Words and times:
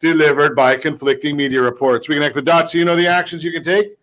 delivered 0.00 0.56
by 0.56 0.76
conflicting 0.76 1.36
media 1.36 1.60
reports. 1.60 2.08
We 2.08 2.16
connect 2.16 2.34
the 2.34 2.42
dots 2.42 2.72
so 2.72 2.78
you 2.78 2.84
know 2.84 2.96
the 2.96 3.06
actions 3.06 3.44
you 3.44 3.52
can 3.52 3.62
take, 3.62 3.96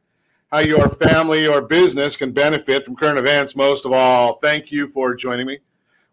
how 0.52 0.60
your 0.60 0.88
family 0.90 1.48
or 1.48 1.62
business 1.62 2.16
can 2.16 2.32
benefit 2.32 2.84
from 2.84 2.96
current 2.96 3.18
events. 3.18 3.56
Most 3.56 3.86
of 3.86 3.92
all, 3.92 4.36
thank 4.36 4.72
you 4.72 4.88
for 4.88 5.16
joining 5.16 5.48
me. 5.48 5.60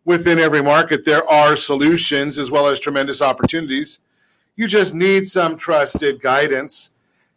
Within 0.06 0.38
every 0.38 0.62
market, 0.62 1.05
there 1.05 1.28
are 1.30 1.56
solutions 1.56 2.38
as 2.38 2.50
well 2.50 2.66
as 2.66 2.80
tremendous 2.80 3.22
opportunities. 3.22 4.00
You 4.56 4.66
just 4.66 4.94
need 4.94 5.28
some 5.28 5.56
trusted 5.56 6.20
guidance. 6.20 6.91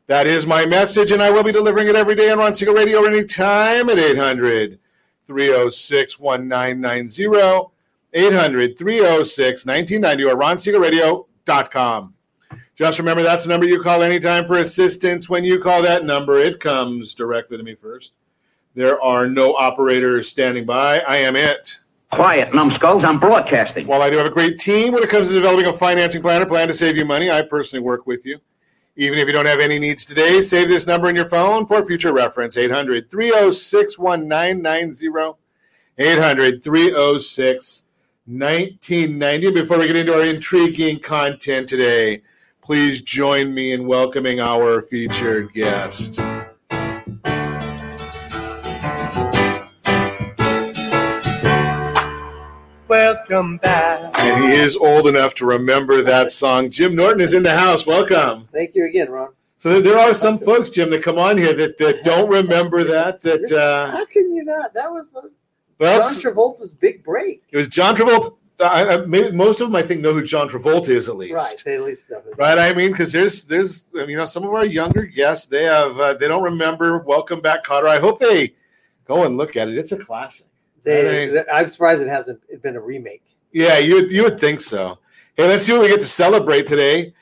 That 0.08 0.28
is 0.28 0.46
my 0.46 0.66
message, 0.66 1.12
and 1.12 1.22
I 1.22 1.30
will 1.32 1.44
be 1.44 1.52
delivering 1.52 1.90
it 1.90 1.96
every 1.96 2.16
day 2.16 2.30
on 2.30 2.40
Ron 2.40 2.54
Siegel 2.54 2.74
Radio 2.74 3.04
anytime 3.06 3.90
at 3.90 3.98
800 3.98 4.80
306 5.26 6.20
1990, 6.20 7.70
800 8.14 8.78
306 8.78 9.66
1990, 9.66 10.24
or 10.24 10.36
ronsiegelradio.com. 10.36 12.14
Just 12.78 13.00
remember 13.00 13.24
that's 13.24 13.44
the 13.44 13.50
number 13.50 13.66
you 13.66 13.82
call 13.82 14.04
anytime 14.04 14.46
for 14.46 14.60
assistance. 14.60 15.28
When 15.28 15.44
you 15.44 15.60
call 15.60 15.82
that 15.82 16.06
number, 16.06 16.38
it 16.38 16.60
comes 16.60 17.16
directly 17.16 17.58
to 17.58 17.64
me 17.64 17.74
first. 17.74 18.14
There 18.76 19.02
are 19.02 19.28
no 19.28 19.56
operators 19.56 20.30
standing 20.30 20.64
by. 20.64 21.00
I 21.00 21.18
am 21.18 21.36
it. 21.36 21.80
Quiet, 22.12 22.54
numbskulls. 22.54 23.04
I'm 23.04 23.20
broadcasting. 23.20 23.88
While 23.88 24.04
I 24.04 24.12
do 24.12 24.18
have 24.18 24.28
a 24.28 24.32
great 24.32 24.60
team 24.60 24.94
when 24.94 25.02
it 25.02 25.10
comes 25.10 25.28
to 25.28 25.34
developing 25.34 25.66
a 25.66 25.74
financing 25.74 26.22
plan 26.22 26.44
or 26.44 26.46
plan 26.46 26.68
to 26.68 26.74
save 26.76 26.96
you 26.96 27.04
money, 27.04 27.32
I 27.32 27.42
personally 27.42 27.84
work 27.84 28.06
with 28.06 28.28
you. 28.28 28.38
Even 28.96 29.18
if 29.18 29.26
you 29.26 29.34
don't 29.34 29.48
have 29.48 29.60
any 29.60 29.80
needs 29.80 30.06
today, 30.06 30.44
save 30.44 30.70
this 30.70 30.86
number 30.86 31.10
in 31.10 31.16
your 31.16 31.28
phone 31.28 31.66
for 31.66 31.84
future 31.84 32.14
reference 32.14 32.58
800 32.58 33.10
306 33.10 33.98
1990. 33.98 35.40
800 35.98 36.64
306 36.64 37.84
1990. 38.28 39.52
Before 39.52 39.80
we 39.80 39.88
get 39.88 39.96
into 39.96 40.14
our 40.14 40.26
intriguing 40.26 41.00
content 41.00 41.68
today, 41.68 42.22
please 42.68 43.02
join 43.02 43.54
me 43.54 43.72
in 43.72 43.88
welcoming 43.88 44.42
our 44.42 44.82
featured 44.82 45.54
guest. 45.54 46.20
Welcome 52.90 53.56
back. 53.60 54.20
And 54.20 54.44
he 54.44 54.52
is 54.52 54.76
old 54.76 55.08
enough 55.08 55.34
to 55.36 55.46
remember 55.46 56.02
that 56.02 56.30
song. 56.30 56.70
Jim 56.70 56.94
Norton 56.94 57.22
is 57.22 57.34
in 57.34 57.42
the 57.42 57.58
house. 57.58 57.86
Welcome. 57.86 58.50
Thank 58.52 58.76
you 58.76 58.86
again, 58.86 59.10
Ron. 59.10 59.30
So 59.60 59.80
there 59.80 59.98
are 59.98 60.14
some 60.14 60.38
folks, 60.38 60.70
Jim, 60.70 60.90
that 60.90 61.02
come 61.02 61.18
on 61.18 61.38
here 61.38 61.54
that, 61.54 61.78
that 61.78 62.04
don't 62.04 62.30
remember 62.30 62.84
that. 62.84 63.22
That 63.22 63.50
uh, 63.50 63.92
How 63.92 64.06
can 64.08 64.36
you 64.36 64.44
not? 64.44 64.74
That 64.74 64.92
was 64.92 65.12
the, 65.12 65.32
well, 65.80 66.02
John 66.02 66.20
Travolta's 66.20 66.74
big 66.74 67.02
break. 67.02 67.44
it 67.50 67.56
was 67.56 67.70
John 67.70 67.96
Travolta. 67.96 68.34
I, 68.60 68.96
I, 68.96 68.98
maybe 69.06 69.32
most 69.32 69.62
of 69.62 69.68
them, 69.68 69.76
I 69.76 69.84
think, 69.84 70.02
know 70.02 70.14
who 70.14 70.24
John 70.24 70.50
Travolta 70.50 70.90
is 70.90 71.08
at 71.10 71.16
least. 71.16 71.34
Right. 71.34 71.62
They 71.64 71.76
at 71.76 71.82
least 71.84 72.10
know. 72.10 72.24
Right, 72.38 72.58
I 72.58 72.74
mean, 72.74 72.92
because 72.92 73.12
there's, 73.12 73.46
there's, 73.46 73.90
you 73.94 74.18
know, 74.18 74.26
some 74.26 74.44
of 74.44 74.54
our 74.54 74.66
younger 74.66 75.04
guests, 75.06 75.46
they 75.46 75.66
have, 75.66 76.00
uh, 76.00 76.14
they 76.16 76.28
don't 76.28 76.42
remember 76.44 77.00
"Welcome 77.00 77.40
Back, 77.40 77.64
Kotter." 77.66 77.88
I 77.88 78.00
hope 78.00 78.20
they 78.20 78.56
go 79.06 79.24
and 79.26 79.38
look 79.38 79.56
at 79.58 79.68
it. 79.70 79.78
It's 79.78 79.92
a 79.92 79.98
classic. 79.98 80.48
They, 80.84 81.44
I'm 81.54 81.70
surprised 81.70 82.02
it 82.02 82.08
hasn't 82.08 82.42
been 82.64 82.76
a 82.76 82.82
remake. 82.82 83.24
Yeah, 83.52 83.78
you 83.78 83.96
would- 83.96 84.12
you 84.12 84.24
would 84.24 84.40
think 84.40 84.62
so. 84.62 84.98
Hey, 85.36 85.48
let's 85.48 85.66
see 85.66 85.74
what 85.74 85.82
we 85.84 85.90
get 85.90 86.00
to 86.00 86.06
celebrate 86.08 86.66
today. 86.66 87.14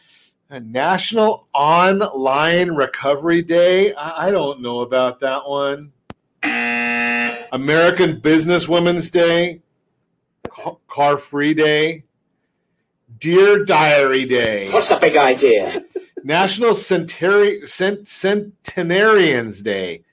A 0.52 0.60
National 0.60 1.48
Online 1.54 2.70
Recovery 2.72 3.42
Day. 3.42 3.94
I, 3.96 4.28
I 4.28 4.32
don't 4.32 4.62
know 4.62 4.82
about 4.82 5.20
that 5.22 5.50
one. 5.50 5.92
American 7.52 8.20
Business 8.20 8.68
Women's 8.68 9.10
Day. 9.10 9.62
Ca- 10.50 10.76
Car 10.88 11.18
Free 11.18 11.54
Day. 11.54 12.04
Dear 13.20 13.64
Diary 13.66 14.26
Day. 14.26 14.72
What's 14.72 14.90
the 14.90 14.98
big 14.98 15.16
idea? 15.16 15.84
National 16.24 16.72
Centari- 16.72 17.68
Cent- 17.68 18.08
Centenarians 18.08 19.62
Day. 19.62 20.04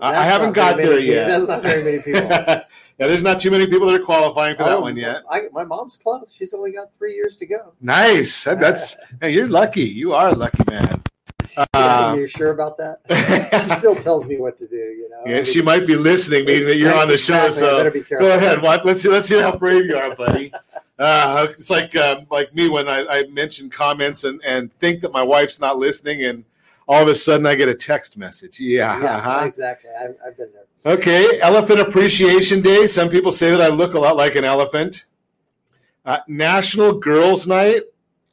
I- 0.00 0.14
I 0.16 0.24
haven't 0.24 0.52
got 0.52 0.76
there 0.76 0.94
many- 0.94 1.06
yet. 1.06 1.28
That's 1.28 1.48
not 1.48 1.62
very 1.62 1.84
many 1.84 1.98
people. 2.02 2.22
yeah, 2.30 2.64
there's 2.98 3.22
not 3.22 3.40
too 3.40 3.50
many 3.50 3.66
people 3.66 3.86
that 3.88 4.00
are 4.00 4.04
qualifying 4.04 4.56
for 4.56 4.64
that 4.64 4.78
oh, 4.78 4.80
one 4.80 4.96
yet. 4.96 5.22
I, 5.30 5.42
my 5.52 5.64
mom's 5.64 5.96
close. 5.98 6.32
She's 6.34 6.54
only 6.54 6.72
got 6.72 6.90
three 6.96 7.14
years 7.14 7.36
to 7.36 7.46
go. 7.46 7.72
Nice. 7.80 8.44
That- 8.44 8.60
that's 8.60 8.96
hey, 9.20 9.32
you're 9.32 9.48
lucky. 9.48 9.82
You 9.82 10.14
are 10.14 10.28
a 10.28 10.34
lucky 10.34 10.62
man. 10.68 11.02
Uh, 11.74 12.14
Are 12.14 12.20
you 12.20 12.26
sure 12.26 12.50
about 12.50 12.76
that? 12.78 13.00
she 13.68 13.78
still 13.78 13.94
tells 13.94 14.26
me 14.26 14.38
what 14.38 14.56
to 14.58 14.66
do. 14.66 14.76
You 14.76 15.08
know. 15.10 15.22
yeah, 15.26 15.42
she 15.42 15.62
might 15.62 15.86
be 15.86 15.96
listening, 15.96 16.44
meaning 16.44 16.66
that 16.66 16.76
you're 16.76 16.94
on 16.94 17.08
the 17.08 17.16
show. 17.18 17.46
Exactly, 17.46 17.66
I 17.66 17.70
So 17.70 17.76
better 17.78 17.90
be 17.90 18.00
careful. 18.02 18.28
go 18.28 18.36
ahead. 18.36 18.62
Let's 18.84 19.02
see. 19.02 19.08
Let's 19.08 19.28
see 19.28 19.40
how 19.40 19.56
brave 19.56 19.86
you 19.86 19.96
are, 19.96 20.14
buddy. 20.14 20.52
Uh, 20.98 21.46
it's 21.58 21.70
like 21.70 21.96
um, 21.96 22.26
like 22.30 22.54
me 22.54 22.68
when 22.68 22.86
I, 22.86 23.06
I 23.08 23.26
mention 23.28 23.70
comments 23.70 24.24
and, 24.24 24.38
and 24.44 24.70
think 24.80 25.00
that 25.00 25.10
my 25.10 25.22
wife's 25.22 25.58
not 25.58 25.78
listening, 25.78 26.24
and 26.26 26.44
all 26.86 27.00
of 27.00 27.08
a 27.08 27.14
sudden 27.14 27.46
I 27.46 27.54
get 27.54 27.68
a 27.70 27.74
text 27.74 28.18
message. 28.18 28.60
Yeah. 28.60 29.00
Yeah, 29.00 29.16
uh-huh. 29.16 29.46
exactly. 29.46 29.88
I've, 29.98 30.16
I've 30.26 30.36
been 30.36 30.50
there. 30.52 30.94
Okay, 30.94 31.40
Elephant 31.40 31.80
Appreciation 31.80 32.60
Day. 32.60 32.86
Some 32.86 33.08
people 33.08 33.32
say 33.32 33.50
that 33.50 33.62
I 33.62 33.68
look 33.68 33.94
a 33.94 33.98
lot 33.98 34.16
like 34.16 34.34
an 34.34 34.44
elephant. 34.44 35.06
Uh, 36.04 36.18
National 36.26 36.92
Girls 36.92 37.46
Night. 37.46 37.80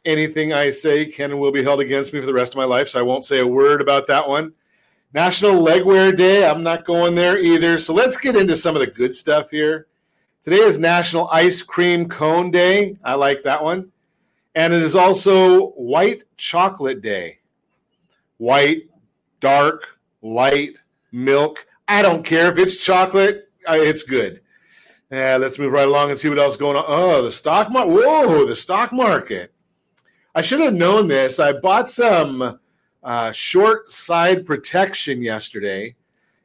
Anything 0.08 0.54
I 0.54 0.70
say 0.70 1.06
can 1.06 1.32
and 1.32 1.40
will 1.40 1.52
be 1.52 1.64
held 1.64 1.82
against 1.82 2.14
me 2.14 2.22
for 2.22 2.26
the 2.26 2.34
rest 2.34 2.54
of 2.54 2.58
my 2.58 2.64
life, 2.64 2.88
so 2.88 2.98
I 2.98 3.02
won't 3.02 3.26
say 3.26 3.40
a 3.40 3.46
word 3.46 3.82
about 3.82 4.08
that 4.08 4.26
one. 4.26 4.54
National 5.14 5.62
Legwear 5.62 6.16
Day. 6.16 6.50
I'm 6.50 6.64
not 6.64 6.86
going 6.86 7.14
there 7.14 7.38
either. 7.38 7.78
So 7.78 7.94
let's 7.94 8.16
get 8.16 8.38
into 8.38 8.56
some 8.56 8.74
of 8.74 8.80
the 8.80 8.88
good 8.88 9.14
stuff 9.14 9.50
here. 9.50 9.88
Today 10.44 10.60
is 10.60 10.78
National 10.80 11.28
Ice 11.34 11.62
Cream 11.62 12.08
Cone 12.08 12.52
Day. 12.52 12.98
I 13.04 13.16
like 13.16 13.44
that 13.44 13.62
one. 13.62 13.92
And 14.56 14.74
it 14.74 14.82
is 14.82 14.96
also 14.96 15.72
White 15.72 16.24
Chocolate 16.38 17.02
Day. 17.02 17.40
White, 18.38 18.84
dark, 19.42 19.84
light, 20.22 20.76
milk. 21.12 21.68
I 21.90 22.02
don't 22.02 22.24
care 22.24 22.50
if 22.50 22.58
it's 22.58 22.78
chocolate, 22.78 23.50
uh, 23.68 23.74
it's 23.74 24.04
good. 24.04 24.40
Yeah, 25.12 25.36
let's 25.36 25.60
move 25.60 25.74
right 25.74 25.88
along 25.88 26.12
and 26.12 26.18
see 26.18 26.30
what 26.30 26.40
else 26.40 26.54
is 26.54 26.60
going 26.60 26.78
on. 26.78 26.86
Oh, 26.88 27.22
the 27.24 27.32
stock 27.32 27.72
market. 27.72 27.92
Whoa, 27.92 28.46
the 28.46 28.56
stock 28.56 28.94
market. 28.94 29.54
I 30.38 30.42
should 30.42 30.60
have 30.60 30.76
known 30.76 31.08
this. 31.08 31.40
I 31.40 31.52
bought 31.52 31.90
some 31.90 32.60
uh, 33.04 33.32
short 33.32 33.90
side 33.90 34.46
protection 34.46 35.24
yesterday, 35.24 35.96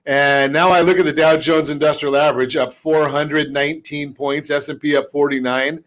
and 0.06 0.50
now 0.50 0.70
I 0.70 0.80
look 0.80 0.98
at 0.98 1.04
the 1.04 1.12
Dow 1.12 1.36
Jones 1.36 1.68
Industrial 1.68 2.16
Average 2.16 2.56
up 2.56 2.72
419 2.72 4.14
points, 4.14 4.48
S&P 4.48 4.96
up 4.96 5.10
49, 5.12 5.84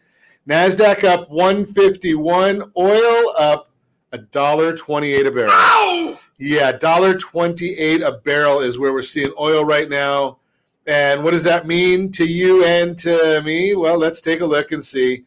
Nasdaq 0.48 1.04
up 1.04 1.32
151, 1.32 2.72
oil 2.78 3.34
up 3.40 3.72
a 4.12 4.20
dollar 4.20 4.78
28 4.78 5.26
a 5.26 5.32
barrel. 5.32 6.20
Yeah, 6.38 6.74
dollar 6.74 7.18
28 7.18 8.04
a 8.04 8.12
barrel 8.24 8.60
is 8.60 8.78
where 8.78 8.94
we're 8.94 9.02
seeing 9.02 9.34
oil 9.40 9.66
right 9.66 9.90
now. 9.90 10.38
And 10.86 11.24
what 11.24 11.32
does 11.32 11.46
that 11.46 11.66
mean 11.66 12.12
to 12.12 12.24
you 12.24 12.66
and 12.66 12.96
to 13.00 13.42
me? 13.42 13.74
Well, 13.74 13.98
let's 13.98 14.22
take 14.22 14.42
a 14.42 14.46
look 14.46 14.74
and 14.74 14.86
see. 14.86 15.26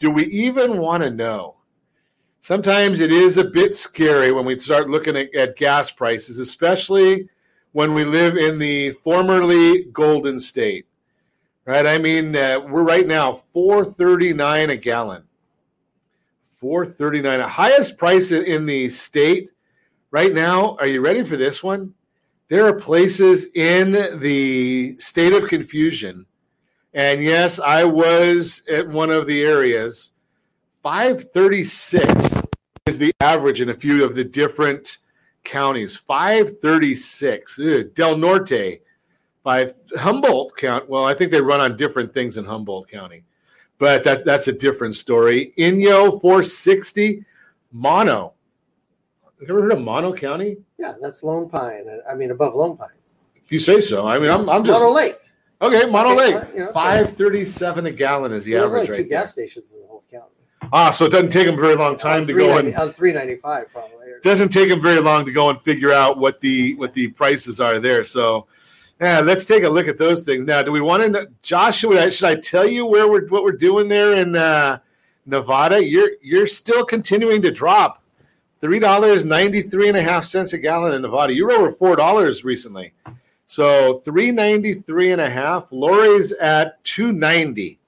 Do 0.00 0.10
we 0.10 0.24
even 0.26 0.78
want 0.78 1.04
to 1.04 1.10
know? 1.10 1.54
Sometimes 2.40 3.00
it 3.00 3.12
is 3.12 3.36
a 3.36 3.44
bit 3.44 3.74
scary 3.74 4.32
when 4.32 4.46
we 4.46 4.58
start 4.58 4.88
looking 4.88 5.16
at, 5.16 5.34
at 5.34 5.56
gas 5.56 5.90
prices, 5.90 6.38
especially 6.38 7.28
when 7.72 7.92
we 7.92 8.04
live 8.04 8.36
in 8.36 8.58
the 8.58 8.90
formerly 8.90 9.84
golden 9.92 10.40
state. 10.40 10.86
Right? 11.66 11.86
I 11.86 11.98
mean, 11.98 12.34
uh, 12.34 12.60
we're 12.60 12.82
right 12.82 13.06
now 13.06 13.32
439 13.32 14.70
a 14.70 14.76
gallon. 14.76 15.24
439, 16.58 17.40
highest 17.40 17.98
price 17.98 18.32
in- 18.32 18.44
in 18.44 18.66
the 18.66 18.88
state 18.88 19.50
right 20.10 20.32
now. 20.32 20.76
Are 20.80 20.86
you 20.86 21.00
ready 21.00 21.22
for 21.22 21.36
this 21.36 21.62
one? 21.62 21.94
There 22.48 22.66
are 22.66 22.74
places 22.74 23.46
in 23.54 24.18
the 24.18 24.96
state 24.98 25.32
of 25.32 25.48
confusion. 25.48 26.26
And 26.92 27.22
yes, 27.22 27.60
I 27.60 27.84
was 27.84 28.62
at 28.68 28.88
one 28.88 29.10
of 29.10 29.26
the 29.26 29.42
areas. 29.42 30.12
536 30.82 32.29
is 32.90 32.98
the 32.98 33.12
average 33.20 33.60
in 33.60 33.70
a 33.70 33.74
few 33.74 34.04
of 34.04 34.14
the 34.16 34.24
different 34.24 34.98
counties. 35.44 35.96
536. 35.96 37.58
Ugh, 37.60 37.94
Del 37.94 38.16
Norte, 38.16 38.80
by 39.44 39.72
Humboldt 39.96 40.56
County. 40.56 40.86
Well, 40.88 41.04
I 41.06 41.14
think 41.14 41.30
they 41.30 41.40
run 41.40 41.60
on 41.60 41.76
different 41.76 42.12
things 42.12 42.36
in 42.36 42.44
Humboldt 42.44 42.88
County, 42.90 43.22
but 43.78 44.02
that, 44.04 44.24
that's 44.24 44.48
a 44.48 44.52
different 44.52 44.96
story. 44.96 45.52
Inyo, 45.56 46.20
460. 46.20 47.24
Mono. 47.72 48.32
Have 49.22 49.48
you 49.48 49.54
ever 49.54 49.62
heard 49.62 49.72
of 49.72 49.80
Mono 49.80 50.12
County? 50.12 50.56
Yeah, 50.76 50.94
that's 51.00 51.22
Lone 51.22 51.48
Pine. 51.48 51.84
I 52.10 52.14
mean, 52.16 52.32
above 52.32 52.56
Lone 52.56 52.76
Pine. 52.76 52.88
If 53.36 53.52
you 53.52 53.60
say 53.60 53.80
so. 53.80 54.08
I 54.08 54.18
mean, 54.18 54.28
I'm, 54.28 54.48
I'm 54.50 54.64
just 54.64 54.80
Mono 54.82 54.92
Lake. 54.92 55.16
okay. 55.62 55.86
Mono 55.88 56.10
Okay, 56.14 56.34
Lake, 56.34 56.44
you 56.52 56.64
know, 56.64 56.72
five 56.72 57.16
thirty-seven 57.16 57.86
a 57.86 57.92
gallon 57.92 58.32
is 58.32 58.44
the 58.44 58.52
There's 58.54 58.64
average 58.64 58.86
two 58.86 58.92
right 58.92 58.98
there. 59.08 59.20
gas 59.20 59.32
stations 59.32 59.72
in 59.72 59.80
the 59.82 59.86
whole 59.86 60.02
county. 60.10 60.34
Ah, 60.72 60.90
so 60.90 61.06
it 61.06 61.10
doesn't 61.10 61.30
take 61.30 61.46
them 61.46 61.56
very 61.56 61.74
long 61.74 61.96
time 61.96 62.26
to 62.26 62.32
go 62.32 62.58
and 62.58 62.74
on 62.76 62.92
395 62.92 63.72
probably. 63.72 64.08
or- 64.08 64.20
doesn't 64.20 64.50
take 64.50 64.68
them 64.68 64.80
very 64.80 65.00
long 65.00 65.24
to 65.24 65.32
go 65.32 65.48
and 65.50 65.60
figure 65.62 65.92
out 65.92 66.18
what 66.18 66.40
the 66.40 66.74
what 66.76 66.92
the 66.94 67.08
prices 67.08 67.58
are 67.60 67.78
there. 67.78 68.04
So, 68.04 68.46
yeah, 69.00 69.20
let's 69.20 69.46
take 69.46 69.64
a 69.64 69.68
look 69.68 69.88
at 69.88 69.98
those 69.98 70.24
things 70.24 70.44
now. 70.44 70.62
Do 70.62 70.70
we 70.72 70.80
want 70.80 71.02
to, 71.02 71.08
know, 71.08 71.26
Josh? 71.42 71.78
Should 71.78 71.96
I, 71.96 72.10
should 72.10 72.28
I 72.28 72.34
tell 72.36 72.66
you 72.66 72.84
where 72.86 73.08
we're 73.10 73.26
what 73.28 73.42
we're 73.42 73.52
doing 73.52 73.88
there 73.88 74.14
in 74.14 74.36
uh, 74.36 74.78
Nevada? 75.26 75.82
You're 75.84 76.10
you're 76.20 76.46
still 76.46 76.84
continuing 76.84 77.40
to 77.42 77.50
drop. 77.50 78.02
Three 78.60 78.78
dollars 78.78 79.24
ninety 79.24 79.62
three 79.62 79.88
and 79.88 79.96
a 79.96 80.02
half 80.02 80.26
cents 80.26 80.52
a 80.52 80.58
gallon 80.58 80.92
in 80.92 81.00
Nevada. 81.02 81.32
You 81.32 81.46
were 81.46 81.52
over 81.52 81.72
four 81.72 81.96
dollars 81.96 82.44
recently, 82.44 82.92
so 83.46 83.94
three 84.04 84.30
ninety 84.30 84.74
three 84.74 85.12
and 85.12 85.20
a 85.20 85.30
half. 85.30 85.72
Lori's 85.72 86.32
at 86.32 86.84
two 86.84 87.10
ninety. 87.10 87.79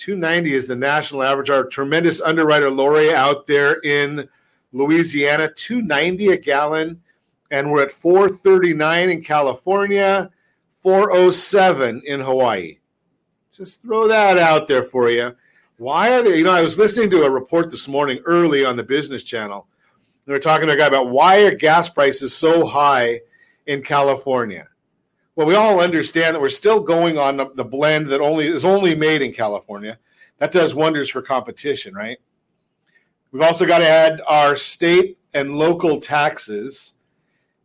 290 0.00 0.54
is 0.54 0.66
the 0.66 0.74
national 0.74 1.22
average. 1.22 1.50
Our 1.50 1.64
tremendous 1.64 2.22
underwriter 2.22 2.70
Lori 2.70 3.12
out 3.12 3.46
there 3.46 3.80
in 3.84 4.26
Louisiana, 4.72 5.52
290 5.54 6.28
a 6.28 6.38
gallon, 6.38 7.02
and 7.50 7.70
we're 7.70 7.82
at 7.82 7.92
439 7.92 9.10
in 9.10 9.22
California, 9.22 10.30
407 10.82 12.00
in 12.06 12.20
Hawaii. 12.20 12.78
Just 13.52 13.82
throw 13.82 14.08
that 14.08 14.38
out 14.38 14.66
there 14.66 14.84
for 14.84 15.10
you. 15.10 15.36
Why 15.76 16.14
are 16.14 16.22
they? 16.22 16.38
You 16.38 16.44
know, 16.44 16.52
I 16.52 16.62
was 16.62 16.78
listening 16.78 17.10
to 17.10 17.24
a 17.24 17.30
report 17.30 17.70
this 17.70 17.86
morning 17.86 18.20
early 18.24 18.64
on 18.64 18.76
the 18.76 18.82
Business 18.82 19.22
Channel. 19.22 19.66
They 20.24 20.32
were 20.32 20.38
talking 20.38 20.66
to 20.68 20.72
a 20.72 20.78
guy 20.78 20.86
about 20.86 21.10
why 21.10 21.40
are 21.40 21.54
gas 21.54 21.90
prices 21.90 22.34
so 22.34 22.64
high 22.64 23.20
in 23.66 23.82
California. 23.82 24.66
Well, 25.36 25.46
we 25.46 25.54
all 25.54 25.80
understand 25.80 26.34
that 26.34 26.40
we're 26.40 26.50
still 26.50 26.80
going 26.80 27.18
on 27.18 27.36
the- 27.36 27.50
the 27.54 27.64
blend 27.64 28.08
that 28.08 28.20
only 28.20 28.46
is 28.46 28.64
only 28.64 28.94
made 28.94 29.22
in 29.22 29.32
California. 29.32 29.98
That 30.38 30.52
does 30.52 30.74
wonders 30.74 31.08
for 31.08 31.22
competition, 31.22 31.94
right? 31.94 32.18
We've 33.32 33.42
also 33.42 33.66
got 33.66 33.78
to 33.78 33.88
add 33.88 34.20
our 34.26 34.56
state 34.56 35.18
and 35.32 35.56
local 35.56 36.00
taxes. 36.00 36.94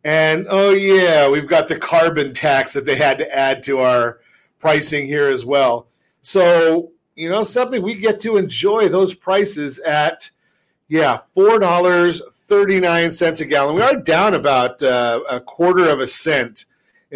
And 0.04 0.46
oh, 0.48 0.70
yeah, 0.70 1.28
we've 1.28 1.48
got 1.48 1.68
the 1.68 1.78
carbon 1.78 2.32
tax 2.32 2.72
that 2.74 2.84
they 2.84 2.94
had 2.94 3.18
to 3.18 3.36
add 3.36 3.64
to 3.64 3.80
our 3.80 4.20
pricing 4.60 5.06
here 5.06 5.28
as 5.28 5.44
well. 5.44 5.88
So, 6.22 6.92
you 7.16 7.28
know, 7.28 7.42
something 7.42 7.82
we 7.82 7.94
get 7.94 8.20
to 8.20 8.36
enjoy 8.36 8.88
those 8.88 9.14
prices 9.14 9.80
at, 9.80 10.30
yeah, 10.86 11.20
$4.39 11.36 13.40
a 13.40 13.44
gallon. 13.46 13.74
We 13.74 13.82
are 13.82 13.96
down 13.96 14.34
about 14.34 14.80
uh, 14.82 15.20
a 15.28 15.40
quarter 15.40 15.88
of 15.88 15.98
a 15.98 16.06
cent 16.06 16.66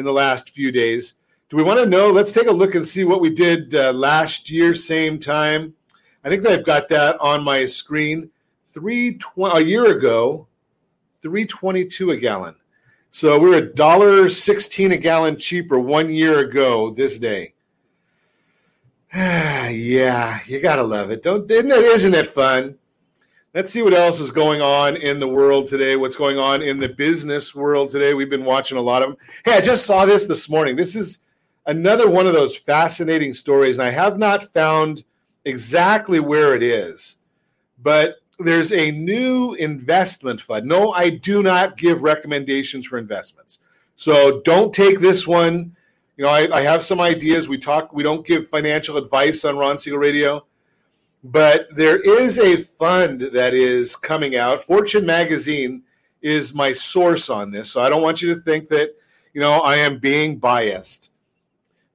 in 0.00 0.04
the 0.04 0.12
last 0.12 0.50
few 0.50 0.72
days. 0.72 1.14
Do 1.48 1.56
we 1.56 1.62
want 1.62 1.78
to 1.78 1.86
know? 1.86 2.10
Let's 2.10 2.32
take 2.32 2.48
a 2.48 2.52
look 2.52 2.74
and 2.74 2.86
see 2.86 3.04
what 3.04 3.20
we 3.20 3.30
did 3.30 3.74
uh, 3.74 3.92
last 3.92 4.50
year, 4.50 4.74
same 4.74 5.20
time. 5.20 5.74
I 6.24 6.28
think 6.28 6.46
I've 6.46 6.64
got 6.64 6.88
that 6.88 7.20
on 7.20 7.44
my 7.44 7.66
screen. 7.66 8.30
Three 8.72 9.18
tw- 9.18 9.54
a 9.54 9.60
year 9.60 9.96
ago, 9.96 10.46
three 11.22 11.46
twenty 11.46 11.84
two 11.84 12.10
a 12.10 12.16
gallon. 12.16 12.54
So 13.10 13.38
we 13.38 13.50
we're 13.50 13.58
a 13.58 13.74
dollar 13.74 14.30
sixteen 14.30 14.92
a 14.92 14.96
gallon 14.96 15.36
cheaper 15.36 15.78
one 15.78 16.12
year 16.12 16.38
ago 16.40 16.90
this 16.90 17.18
day. 17.18 17.54
yeah, 19.14 20.40
you 20.46 20.60
gotta 20.60 20.84
love 20.84 21.10
it, 21.10 21.22
don't? 21.22 21.50
Isn't 21.50 21.70
it? 21.70 21.84
Isn't 21.84 22.14
it 22.14 22.28
fun? 22.28 22.78
Let's 23.52 23.72
see 23.72 23.82
what 23.82 23.94
else 23.94 24.20
is 24.20 24.30
going 24.30 24.62
on 24.62 24.96
in 24.96 25.18
the 25.18 25.26
world 25.26 25.66
today. 25.66 25.96
What's 25.96 26.14
going 26.14 26.38
on 26.38 26.62
in 26.62 26.78
the 26.78 26.88
business 26.88 27.52
world 27.52 27.90
today? 27.90 28.14
We've 28.14 28.30
been 28.30 28.44
watching 28.44 28.78
a 28.78 28.80
lot 28.80 29.02
of 29.02 29.08
them. 29.08 29.18
Hey, 29.44 29.54
I 29.54 29.60
just 29.60 29.84
saw 29.84 30.06
this 30.06 30.28
this 30.28 30.48
morning. 30.48 30.76
This 30.76 30.94
is 30.94 31.24
another 31.66 32.08
one 32.08 32.28
of 32.28 32.32
those 32.32 32.56
fascinating 32.56 33.34
stories, 33.34 33.76
and 33.76 33.88
I 33.88 33.90
have 33.90 34.18
not 34.18 34.52
found 34.52 35.02
exactly 35.44 36.20
where 36.20 36.54
it 36.54 36.62
is, 36.62 37.16
but 37.82 38.18
there's 38.38 38.72
a 38.72 38.92
new 38.92 39.54
investment 39.54 40.40
fund. 40.40 40.66
No, 40.66 40.92
I 40.92 41.10
do 41.10 41.42
not 41.42 41.76
give 41.76 42.04
recommendations 42.04 42.86
for 42.86 42.98
investments. 42.98 43.58
So 43.96 44.42
don't 44.42 44.72
take 44.72 45.00
this 45.00 45.26
one. 45.26 45.74
You 46.16 46.26
know, 46.26 46.30
I, 46.30 46.58
I 46.58 46.62
have 46.62 46.84
some 46.84 47.00
ideas. 47.00 47.48
We 47.48 47.58
talk, 47.58 47.92
we 47.92 48.04
don't 48.04 48.24
give 48.24 48.46
financial 48.46 48.96
advice 48.96 49.44
on 49.44 49.58
Ron 49.58 49.76
Siegel 49.76 49.98
Radio, 49.98 50.46
but 51.22 51.68
there 51.74 51.98
is 51.98 52.38
a 52.38 52.62
fund 52.62 53.20
that 53.20 53.54
is 53.54 53.96
coming 53.96 54.36
out. 54.36 54.64
Fortune 54.64 55.04
Magazine 55.04 55.82
is 56.22 56.54
my 56.54 56.72
source 56.72 57.28
on 57.28 57.50
this. 57.50 57.70
So 57.70 57.82
I 57.82 57.88
don't 57.88 58.02
want 58.02 58.22
you 58.22 58.34
to 58.34 58.40
think 58.40 58.68
that, 58.68 58.94
you 59.34 59.40
know, 59.40 59.60
I 59.60 59.76
am 59.76 59.98
being 59.98 60.38
biased, 60.38 61.10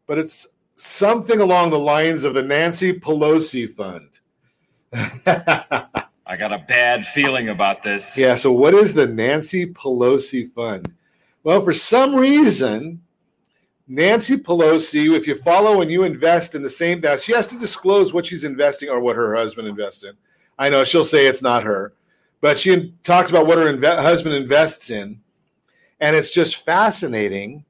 but 0.07 0.17
it's 0.17 0.47
something 0.75 1.39
along 1.39 1.71
the 1.71 1.79
lines 1.79 2.23
of 2.23 2.33
the 2.33 2.43
Nancy 2.43 2.93
Pelosi 2.99 3.73
Fund. 3.73 4.09
I 6.27 6.37
got 6.37 6.53
a 6.53 6.65
bad 6.67 7.05
feeling 7.05 7.49
about 7.49 7.83
this. 7.83 8.17
Yeah, 8.17 8.35
so 8.35 8.51
what 8.51 8.73
is 8.73 8.93
the 8.93 9.07
Nancy 9.07 9.67
Pelosi 9.67 10.51
Fund? 10.51 10.93
Well, 11.43 11.61
for 11.61 11.73
some 11.73 12.15
reason, 12.15 13.01
Nancy 13.87 14.37
Pelosi, 14.37 15.15
if 15.15 15.27
you 15.27 15.35
follow 15.35 15.81
and 15.81 15.91
you 15.91 16.03
invest 16.03 16.55
in 16.55 16.63
the 16.63 16.69
same 16.69 17.01
now, 17.01 17.15
she 17.15 17.33
has 17.33 17.45
to 17.47 17.57
disclose 17.57 18.13
what 18.13 18.25
she's 18.25 18.43
investing 18.43 18.89
or 18.89 18.99
what 18.99 19.15
her 19.15 19.35
husband 19.35 19.67
invests 19.67 20.03
in. 20.03 20.13
I 20.57 20.69
know 20.69 20.83
she'll 20.83 21.05
say 21.05 21.27
it's 21.27 21.43
not 21.43 21.63
her, 21.63 21.93
but 22.41 22.57
she 22.57 22.93
talks 23.03 23.29
about 23.29 23.45
what 23.45 23.59
her 23.59 24.01
husband 24.01 24.35
invests 24.35 24.89
in. 24.89 25.21
And 25.99 26.15
it's 26.15 26.31
just 26.31 26.57
fascinating 26.57 27.65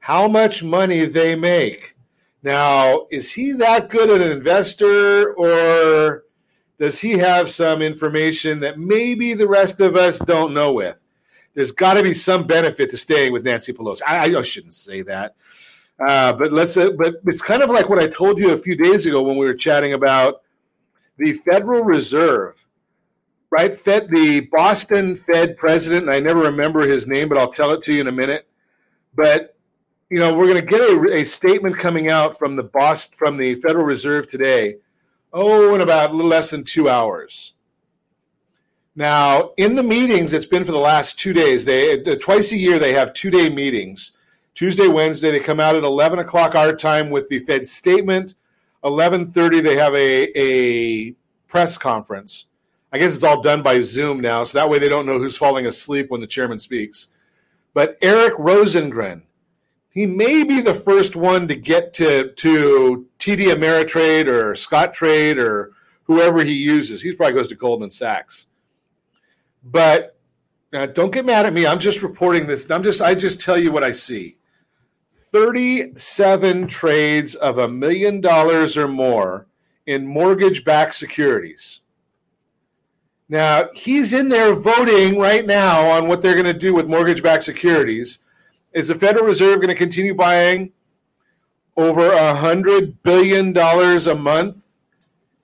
how 0.00 0.26
much 0.26 0.64
money 0.64 1.06
they 1.06 1.36
make. 1.36 1.94
Now, 2.42 3.06
is 3.10 3.30
he 3.32 3.52
that 3.52 3.90
good 3.90 4.10
an 4.10 4.32
investor 4.32 5.34
or 5.34 6.24
does 6.78 6.98
he 6.98 7.12
have 7.12 7.50
some 7.50 7.82
information 7.82 8.60
that 8.60 8.78
maybe 8.78 9.34
the 9.34 9.46
rest 9.46 9.80
of 9.80 9.96
us 9.96 10.18
don't 10.18 10.54
know 10.54 10.72
with? 10.72 11.00
There's 11.54 11.72
got 11.72 11.94
to 11.94 12.02
be 12.02 12.14
some 12.14 12.46
benefit 12.46 12.90
to 12.90 12.96
staying 12.96 13.32
with 13.32 13.44
Nancy 13.44 13.72
Pelosi. 13.72 14.00
I, 14.06 14.34
I 14.34 14.42
shouldn't 14.42 14.74
say 14.74 15.02
that, 15.02 15.34
uh, 16.06 16.32
but 16.32 16.52
let's. 16.52 16.76
Uh, 16.76 16.90
but 16.90 17.16
it's 17.26 17.42
kind 17.42 17.62
of 17.62 17.70
like 17.70 17.88
what 17.88 17.98
I 17.98 18.08
told 18.08 18.38
you 18.38 18.52
a 18.52 18.58
few 18.58 18.76
days 18.76 19.06
ago 19.06 19.22
when 19.22 19.36
we 19.36 19.46
were 19.46 19.54
chatting 19.54 19.92
about 19.92 20.42
the 21.18 21.32
Federal 21.32 21.84
Reserve, 21.84 22.66
right? 23.50 23.78
Fed 23.78 24.08
the 24.10 24.40
Boston 24.52 25.14
Fed 25.16 25.56
president, 25.56 26.02
and 26.02 26.10
I 26.14 26.20
never 26.20 26.40
remember 26.40 26.86
his 26.86 27.06
name, 27.06 27.28
but 27.28 27.38
I'll 27.38 27.52
tell 27.52 27.72
it 27.72 27.82
to 27.82 27.92
you 27.92 28.00
in 28.00 28.08
a 28.08 28.12
minute. 28.12 28.48
But 29.14 29.56
you 30.08 30.18
know, 30.18 30.34
we're 30.34 30.48
going 30.48 30.60
to 30.60 30.66
get 30.66 30.80
a, 30.80 31.18
a 31.18 31.24
statement 31.24 31.78
coming 31.78 32.08
out 32.08 32.38
from 32.38 32.56
the 32.56 32.64
Boston 32.64 33.16
from 33.16 33.36
the 33.36 33.56
Federal 33.56 33.84
Reserve 33.84 34.28
today 34.28 34.76
oh, 35.32 35.74
in 35.74 35.80
about 35.80 36.10
a 36.10 36.12
little 36.14 36.30
less 36.30 36.50
than 36.50 36.64
two 36.64 36.88
hours. 36.88 37.54
Now, 38.96 39.52
in 39.56 39.76
the 39.76 39.82
meetings, 39.82 40.32
it's 40.32 40.46
been 40.46 40.64
for 40.64 40.72
the 40.72 40.78
last 40.78 41.18
two 41.18 41.32
days. 41.32 41.64
They 41.64 42.02
uh, 42.02 42.16
twice 42.20 42.52
a 42.52 42.56
year 42.56 42.78
they 42.78 42.92
have 42.92 43.12
two 43.12 43.30
day 43.30 43.48
meetings. 43.48 44.12
Tuesday, 44.54 44.88
Wednesday, 44.88 45.30
they 45.30 45.40
come 45.40 45.60
out 45.60 45.76
at 45.76 45.84
eleven 45.84 46.18
o'clock 46.18 46.54
our 46.54 46.74
time 46.74 47.10
with 47.10 47.28
the 47.28 47.38
Fed 47.40 47.66
statement. 47.66 48.34
Eleven 48.84 49.30
thirty, 49.30 49.60
they 49.60 49.76
have 49.76 49.94
a 49.94 50.30
a 50.38 51.12
press 51.48 51.78
conference. 51.78 52.46
I 52.92 52.98
guess 52.98 53.14
it's 53.14 53.24
all 53.24 53.40
done 53.40 53.62
by 53.62 53.80
Zoom 53.80 54.20
now, 54.20 54.44
so 54.44 54.58
that 54.58 54.68
way 54.68 54.78
they 54.78 54.88
don't 54.88 55.06
know 55.06 55.18
who's 55.18 55.36
falling 55.36 55.66
asleep 55.66 56.10
when 56.10 56.20
the 56.20 56.26
chairman 56.26 56.58
speaks. 56.58 57.08
But 57.72 57.96
Eric 58.02 58.34
Rosengren, 58.34 59.22
he 59.90 60.06
may 60.06 60.42
be 60.42 60.60
the 60.60 60.74
first 60.74 61.14
one 61.14 61.46
to 61.48 61.54
get 61.54 61.94
to 61.94 62.32
to 62.32 63.06
TD 63.18 63.46
Ameritrade 63.54 64.26
or 64.26 64.54
Scottrade 64.54 65.38
or 65.38 65.72
whoever 66.04 66.44
he 66.44 66.54
uses. 66.54 67.02
He 67.02 67.12
probably 67.12 67.34
goes 67.34 67.48
to 67.48 67.54
Goldman 67.54 67.92
Sachs. 67.92 68.48
But 69.62 70.16
uh, 70.72 70.86
don't 70.86 71.12
get 71.12 71.26
mad 71.26 71.46
at 71.46 71.52
me. 71.52 71.66
I'm 71.66 71.78
just 71.78 72.02
reporting 72.02 72.46
this. 72.46 72.68
I'm 72.70 72.82
just 72.82 73.00
I 73.00 73.14
just 73.14 73.40
tell 73.40 73.58
you 73.58 73.70
what 73.70 73.84
I 73.84 73.92
see. 73.92 74.36
37 75.32 76.66
trades 76.66 77.34
of 77.34 77.58
a 77.58 77.68
million 77.68 78.20
dollars 78.20 78.76
or 78.76 78.88
more 78.88 79.46
in 79.86 80.06
mortgage-backed 80.06 80.94
securities. 80.94 81.80
Now, 83.28 83.68
he's 83.74 84.12
in 84.12 84.28
there 84.28 84.54
voting 84.54 85.18
right 85.18 85.46
now 85.46 85.88
on 85.88 86.08
what 86.08 86.20
they're 86.20 86.34
going 86.34 86.46
to 86.46 86.52
do 86.52 86.74
with 86.74 86.88
mortgage-backed 86.88 87.44
securities. 87.44 88.18
Is 88.72 88.88
the 88.88 88.96
Federal 88.96 89.24
Reserve 89.24 89.56
going 89.56 89.68
to 89.68 89.74
continue 89.74 90.14
buying 90.14 90.72
over 91.76 92.10
a 92.10 92.34
hundred 92.34 93.02
billion 93.04 93.52
dollars 93.52 94.08
a 94.08 94.14
month? 94.16 94.66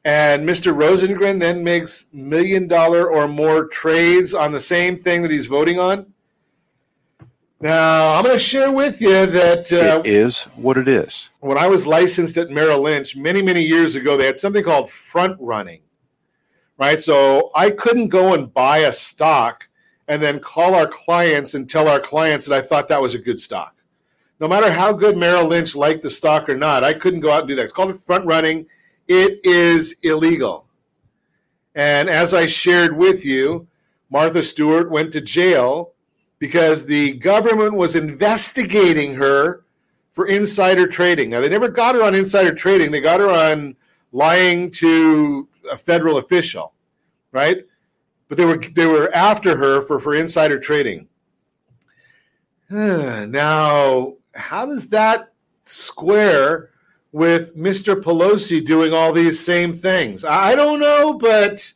And 0.04 0.48
Mr. 0.48 0.74
Rosengren 0.74 1.40
then 1.40 1.62
makes 1.62 2.06
million 2.12 2.66
dollar 2.68 3.08
or 3.08 3.26
more 3.28 3.66
trades 3.66 4.34
on 4.34 4.52
the 4.52 4.60
same 4.60 4.96
thing 4.96 5.22
that 5.22 5.30
he's 5.30 5.46
voting 5.46 5.78
on. 5.78 6.12
Now, 7.60 8.14
I'm 8.14 8.24
going 8.24 8.36
to 8.36 8.42
share 8.42 8.70
with 8.70 9.00
you 9.00 9.24
that 9.26 9.72
uh, 9.72 10.02
it 10.04 10.06
is 10.06 10.42
what 10.56 10.76
it 10.76 10.88
is. 10.88 11.30
when 11.40 11.56
I 11.56 11.68
was 11.68 11.86
licensed 11.86 12.36
at 12.36 12.50
Merrill 12.50 12.82
Lynch 12.82 13.16
many, 13.16 13.40
many 13.40 13.62
years 13.62 13.94
ago, 13.94 14.16
they 14.16 14.26
had 14.26 14.38
something 14.38 14.62
called 14.62 14.90
front 14.90 15.38
running. 15.40 15.80
right? 16.78 17.00
So 17.00 17.50
I 17.54 17.70
couldn't 17.70 18.08
go 18.08 18.34
and 18.34 18.52
buy 18.52 18.78
a 18.78 18.92
stock 18.92 19.68
and 20.06 20.22
then 20.22 20.38
call 20.38 20.74
our 20.74 20.86
clients 20.86 21.54
and 21.54 21.68
tell 21.68 21.88
our 21.88 21.98
clients 21.98 22.44
that 22.46 22.54
I 22.54 22.60
thought 22.60 22.88
that 22.88 23.00
was 23.00 23.14
a 23.14 23.18
good 23.18 23.40
stock. 23.40 23.74
No 24.38 24.46
matter 24.48 24.70
how 24.70 24.92
good 24.92 25.16
Merrill 25.16 25.46
Lynch 25.46 25.74
liked 25.74 26.02
the 26.02 26.10
stock 26.10 26.50
or 26.50 26.56
not, 26.56 26.84
I 26.84 26.92
couldn't 26.92 27.20
go 27.20 27.32
out 27.32 27.40
and 27.40 27.48
do 27.48 27.54
that. 27.56 27.64
It's 27.64 27.72
called 27.72 27.98
front 27.98 28.26
running. 28.26 28.66
It 29.08 29.40
is 29.44 29.96
illegal. 30.02 30.66
And 31.74 32.10
as 32.10 32.34
I 32.34 32.44
shared 32.44 32.96
with 32.96 33.24
you, 33.24 33.66
Martha 34.10 34.42
Stewart 34.42 34.90
went 34.90 35.12
to 35.12 35.22
jail 35.22 35.94
because 36.38 36.86
the 36.86 37.12
government 37.14 37.74
was 37.74 37.96
investigating 37.96 39.14
her 39.14 39.64
for 40.12 40.26
insider 40.26 40.86
trading. 40.86 41.30
Now, 41.30 41.40
they 41.40 41.48
never 41.48 41.68
got 41.68 41.94
her 41.94 42.02
on 42.02 42.14
insider 42.14 42.54
trading, 42.54 42.90
they 42.90 43.00
got 43.00 43.20
her 43.20 43.30
on 43.30 43.76
lying 44.12 44.70
to 44.72 45.48
a 45.70 45.76
federal 45.76 46.16
official, 46.18 46.72
right? 47.32 47.64
But 48.28 48.38
they 48.38 48.44
were 48.44 48.56
they 48.56 48.86
were 48.86 49.14
after 49.14 49.56
her 49.56 49.82
for 49.82 50.00
for 50.00 50.14
insider 50.14 50.58
trading. 50.58 51.08
now, 52.70 54.14
how 54.34 54.66
does 54.66 54.88
that 54.88 55.32
square 55.64 56.70
with 57.12 57.56
Mr. 57.56 58.00
Pelosi 58.00 58.64
doing 58.64 58.92
all 58.92 59.12
these 59.12 59.44
same 59.44 59.72
things? 59.72 60.24
I 60.24 60.54
don't 60.54 60.80
know, 60.80 61.14
but 61.14 61.72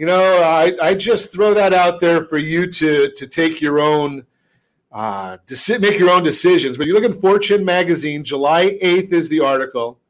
you 0.00 0.06
know, 0.06 0.42
I, 0.42 0.72
I 0.80 0.94
just 0.94 1.30
throw 1.30 1.52
that 1.52 1.74
out 1.74 2.00
there 2.00 2.24
for 2.24 2.38
you 2.38 2.72
to 2.72 3.10
to 3.10 3.26
take 3.26 3.60
your 3.60 3.80
own 3.80 4.24
uh, 4.90 5.36
make 5.78 5.98
your 5.98 6.08
own 6.08 6.22
decisions. 6.22 6.78
But 6.78 6.86
you 6.86 6.94
look 6.94 7.04
at 7.04 7.20
Fortune 7.20 7.66
magazine, 7.66 8.24
July 8.24 8.78
eighth 8.80 9.12
is 9.12 9.28
the 9.28 9.40
article, 9.40 10.00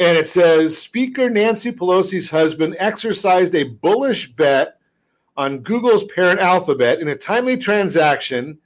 and 0.00 0.18
it 0.18 0.26
says 0.26 0.76
Speaker 0.76 1.30
Nancy 1.30 1.70
Pelosi's 1.70 2.28
husband 2.28 2.74
exercised 2.80 3.54
a 3.54 3.62
bullish 3.62 4.32
bet 4.32 4.80
on 5.36 5.60
Google's 5.60 6.02
parent 6.06 6.40
Alphabet 6.40 6.98
in 6.98 7.06
a 7.06 7.14
timely 7.14 7.56
transaction 7.56 8.58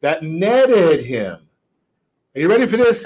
that 0.00 0.22
netted 0.22 1.06
him. 1.06 1.40
Are 2.36 2.40
you 2.40 2.48
ready 2.48 2.66
for 2.66 2.76
this? 2.76 3.04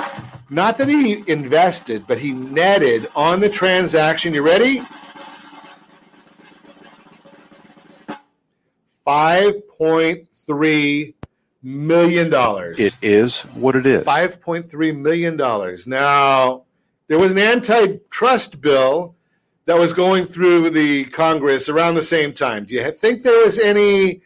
Not 0.50 0.76
that 0.76 0.90
he 0.90 1.24
invested, 1.26 2.06
but 2.06 2.18
he 2.18 2.32
netted 2.32 3.08
on 3.16 3.40
the 3.40 3.48
transaction. 3.48 4.34
You 4.34 4.42
ready? 4.42 4.82
$5.3 9.06 11.14
million. 11.62 12.32
It 12.78 12.96
is 13.02 13.42
what 13.42 13.76
it 13.76 13.86
is. 13.86 14.04
$5.3 14.04 14.98
million. 14.98 15.36
Now, 15.86 16.64
there 17.08 17.18
was 17.18 17.32
an 17.32 17.38
antitrust 17.38 18.60
bill 18.60 19.14
that 19.66 19.78
was 19.78 19.92
going 19.92 20.26
through 20.26 20.70
the 20.70 21.04
Congress 21.06 21.68
around 21.68 21.94
the 21.94 22.02
same 22.02 22.32
time. 22.32 22.64
Do 22.64 22.74
you 22.74 22.92
think 22.92 23.22
there 23.22 23.44
was 23.44 23.58
any 23.58 24.22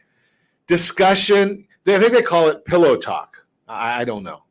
discussion? 0.67 1.67
I 1.87 1.99
think 1.99 2.13
they 2.13 2.23
call 2.23 2.49
it 2.49 2.65
pillow 2.65 2.97
talk. 2.97 3.37
I, 3.69 4.05
don't 4.05 4.23
know. 4.23 4.43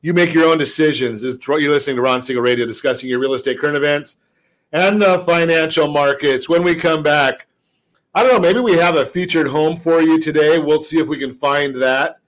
You 0.00 0.14
make 0.14 0.32
your 0.32 0.48
own 0.48 0.58
decisions. 0.58 1.22
You're 1.22 1.70
listening 1.70 1.96
to 1.96 2.02
Ron 2.02 2.22
Siegel 2.22 2.42
Radio 2.42 2.66
discussing 2.66 3.08
your 3.08 3.18
real 3.18 3.34
estate 3.34 3.58
current 3.58 3.76
events 3.76 4.18
and 4.72 5.02
the 5.02 5.18
financial 5.20 5.88
markets. 5.88 6.48
When 6.48 6.62
we 6.62 6.74
come 6.74 7.02
back, 7.02 7.46
I 8.14 8.22
don't 8.22 8.32
know, 8.32 8.40
maybe 8.40 8.60
we 8.60 8.76
have 8.76 8.96
a 8.96 9.06
featured 9.06 9.46
home 9.46 9.74
for 9.74 10.02
you 10.02 10.20
today. 10.20 10.58
We'll 10.58 10.82
see 10.82 10.98
if 10.98 11.08
we 11.08 11.18
can 11.18 11.32
find 11.32 11.74
that. 11.80 12.18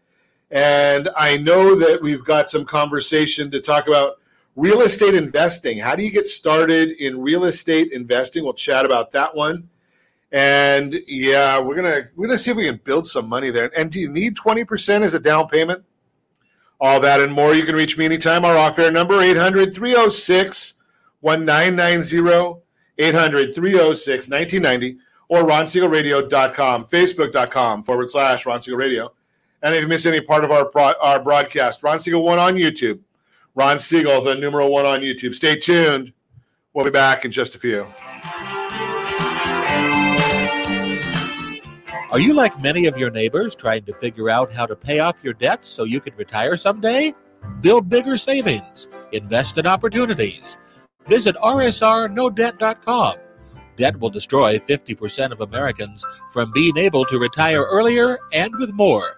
And 0.51 1.11
I 1.15 1.37
know 1.37 1.75
that 1.75 2.01
we've 2.01 2.25
got 2.25 2.49
some 2.49 2.65
conversation 2.65 3.51
to 3.51 3.61
talk 3.61 3.87
about 3.87 4.15
real 4.57 4.81
estate 4.81 5.15
investing. 5.15 5.79
How 5.79 5.95
do 5.95 6.03
you 6.03 6.11
get 6.11 6.27
started 6.27 6.93
in 6.93 7.21
real 7.21 7.45
estate 7.45 7.93
investing? 7.93 8.45
We'll 8.45 8.55
chat 8.55 8.87
about 8.87 9.13
that 9.13 9.35
one. 9.35 9.69
And 10.33 10.95
yeah, 11.07 11.59
we're 11.59 11.77
gonna 11.77 12.09
we're 12.17 12.29
gonna 12.29 12.39
see 12.39 12.51
if 12.51 12.57
we 12.57 12.65
can 12.65 12.81
build 12.83 13.07
some 13.07 13.29
money 13.29 13.51
there. 13.51 13.71
And 13.79 13.91
do 13.91 14.01
you 14.01 14.09
need 14.09 14.37
20% 14.37 15.03
as 15.03 15.13
a 15.13 15.21
down 15.21 15.49
payment? 15.49 15.85
All 16.81 16.99
that 17.01 17.21
and 17.21 17.33
more. 17.33 17.55
You 17.55 17.65
can 17.65 17.77
reach 17.77 17.99
me 17.99 18.07
anytime. 18.07 18.45
Our 18.45 18.57
off 18.57 18.79
air 18.79 18.91
number 18.91 19.21
800 19.21 19.75
306 19.75 20.75
1990 21.21 22.63
800 22.99 23.55
306 23.55 24.29
1990 24.31 24.99
or 25.29 25.43
ronsiegelradio.com, 25.43 26.87
facebook.com 26.87 27.83
forward 27.85 28.11
slash 28.11 28.47
Ron 28.47 28.61
Siegel 28.61 28.79
Radio. 28.79 29.13
And 29.63 29.75
if 29.75 29.81
you 29.81 29.89
miss 29.89 30.05
any 30.05 30.21
part 30.21 30.45
of 30.45 30.51
our, 30.51 30.71
our 31.01 31.23
broadcast, 31.23 31.83
Ron 31.83 31.99
Siegel 31.99 32.23
1 32.23 32.39
on 32.39 32.55
YouTube, 32.57 33.01
Ron 33.55 33.79
Siegel, 33.79 34.21
the 34.23 34.35
numeral 34.35 34.71
1 34.71 34.85
on 34.85 35.01
YouTube. 35.01 35.35
Stay 35.35 35.57
tuned. 35.57 36.13
We'll 36.75 36.85
be 36.85 36.91
back 36.91 37.25
in 37.25 37.31
just 37.31 37.55
a 37.55 37.59
few. 37.59 37.87
Are 42.11 42.21
you 42.21 42.35
like 42.35 42.61
many 42.61 42.87
of 42.87 42.97
your 42.97 43.11
neighbors 43.11 43.55
trying 43.55 43.85
to 43.87 43.95
figure 43.95 44.31
out 44.31 44.53
how 44.53 44.67
to 44.67 44.77
pay 44.77 44.99
off 45.01 45.19
your 45.23 45.33
debts 45.35 45.67
so 45.67 45.85
you 45.85 46.01
can 46.01 46.15
retire 46.15 46.57
someday? 46.57 47.15
Build 47.61 47.89
bigger 47.89 48.17
savings, 48.17 48.87
invest 49.13 49.59
in 49.59 49.67
opportunities. 49.67 50.57
Visit 51.07 51.37
rsrnodebt.com 51.37 53.17
Debt 53.77 53.99
will 53.99 54.11
destroy 54.11 54.59
50% 54.59 55.33
of 55.33 55.41
Americans 55.41 56.05
from 56.31 56.53
being 56.53 56.77
able 56.77 57.05
to 57.07 57.19
retire 57.19 57.63
earlier 57.65 58.19
and 58.33 58.55
with 58.57 58.73
more. 58.73 59.17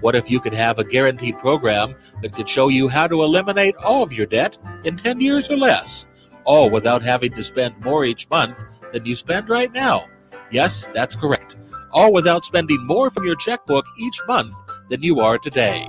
What 0.00 0.16
if 0.16 0.30
you 0.30 0.40
could 0.40 0.54
have 0.54 0.78
a 0.78 0.84
guaranteed 0.84 1.38
program 1.38 1.94
that 2.22 2.32
could 2.32 2.48
show 2.48 2.68
you 2.68 2.88
how 2.88 3.06
to 3.06 3.22
eliminate 3.22 3.76
all 3.76 4.02
of 4.02 4.12
your 4.12 4.26
debt 4.26 4.58
in 4.84 4.96
10 4.96 5.20
years 5.20 5.50
or 5.50 5.56
less, 5.56 6.06
all 6.44 6.70
without 6.70 7.02
having 7.02 7.32
to 7.32 7.42
spend 7.42 7.78
more 7.80 8.04
each 8.04 8.28
month 8.28 8.62
than 8.92 9.04
you 9.04 9.16
spend 9.16 9.48
right 9.48 9.72
now? 9.72 10.06
Yes, 10.50 10.86
that's 10.94 11.16
correct. 11.16 11.56
All 11.92 12.12
without 12.12 12.44
spending 12.44 12.84
more 12.86 13.10
from 13.10 13.24
your 13.24 13.36
checkbook 13.36 13.86
each 13.98 14.20
month 14.28 14.54
than 14.88 15.02
you 15.02 15.20
are 15.20 15.38
today. 15.38 15.88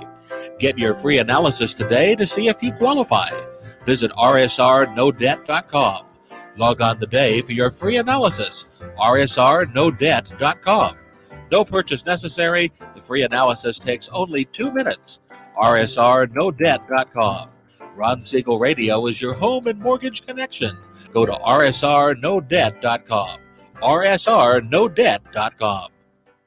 Get 0.58 0.78
your 0.78 0.94
free 0.94 1.18
analysis 1.18 1.74
today 1.74 2.16
to 2.16 2.26
see 2.26 2.48
if 2.48 2.62
you 2.62 2.72
qualify. 2.72 3.28
Visit 3.84 4.10
rsrnodebt.com. 4.12 6.07
Log 6.58 6.80
on 6.80 6.98
today 6.98 7.40
for 7.40 7.52
your 7.52 7.70
free 7.70 7.98
analysis. 7.98 8.72
rsrnodebt.com. 8.98 10.96
No 11.50 11.64
purchase 11.64 12.04
necessary. 12.04 12.70
The 12.94 13.00
free 13.00 13.22
analysis 13.22 13.78
takes 13.78 14.10
only 14.10 14.44
two 14.46 14.72
minutes. 14.72 15.20
rsrnodebt.com. 15.56 17.50
Ron 17.94 18.24
Siegel 18.24 18.58
Radio 18.58 19.06
is 19.06 19.22
your 19.22 19.34
home 19.34 19.66
and 19.66 19.80
mortgage 19.80 20.24
connection. 20.26 20.76
Go 21.12 21.26
to 21.26 21.32
rsrnodebt.com. 21.32 23.40
rsrnodebt.com. 23.82 25.88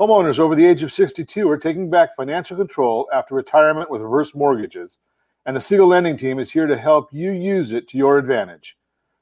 Homeowners 0.00 0.38
over 0.38 0.54
the 0.56 0.64
age 0.64 0.82
of 0.82 0.94
62 0.94 1.46
are 1.46 1.58
taking 1.58 1.90
back 1.90 2.16
financial 2.16 2.56
control 2.56 3.06
after 3.12 3.34
retirement 3.34 3.90
with 3.90 4.00
reverse 4.00 4.34
mortgages, 4.34 4.96
and 5.44 5.54
the 5.54 5.60
Siegel 5.60 5.88
Lending 5.88 6.16
Team 6.16 6.38
is 6.38 6.50
here 6.50 6.66
to 6.66 6.78
help 6.78 7.12
you 7.12 7.32
use 7.32 7.70
it 7.70 7.86
to 7.90 7.98
your 7.98 8.16
advantage. 8.16 8.78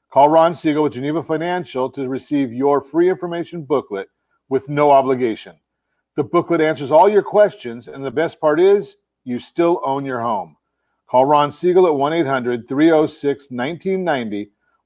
Call 0.09 0.29
Ron 0.29 0.55
Siegel 0.55 0.83
with 0.83 0.93
Geneva 0.93 1.21
Financial 1.21 1.89
to 1.89 2.07
receive 2.07 2.53
your 2.53 2.79
free 2.79 3.09
information 3.09 3.63
booklet 3.63 4.07
with 4.47 4.69
no 4.69 4.89
obligation. 4.89 5.57
The 6.15 6.23
booklet 6.23 6.61
answers 6.61 6.91
all 6.91 7.09
your 7.09 7.23
questions, 7.23 7.89
and 7.89 8.05
the 8.05 8.09
best 8.09 8.39
part 8.39 8.61
is 8.61 8.95
you 9.25 9.37
still 9.37 9.81
own 9.83 10.05
your 10.05 10.21
home. 10.21 10.55
Call 11.09 11.25
Ron 11.25 11.51
Siegel 11.51 11.87
at 11.87 11.95
1 11.95 12.13
800 12.13 12.69
306 12.69 13.51
1990 13.51 14.51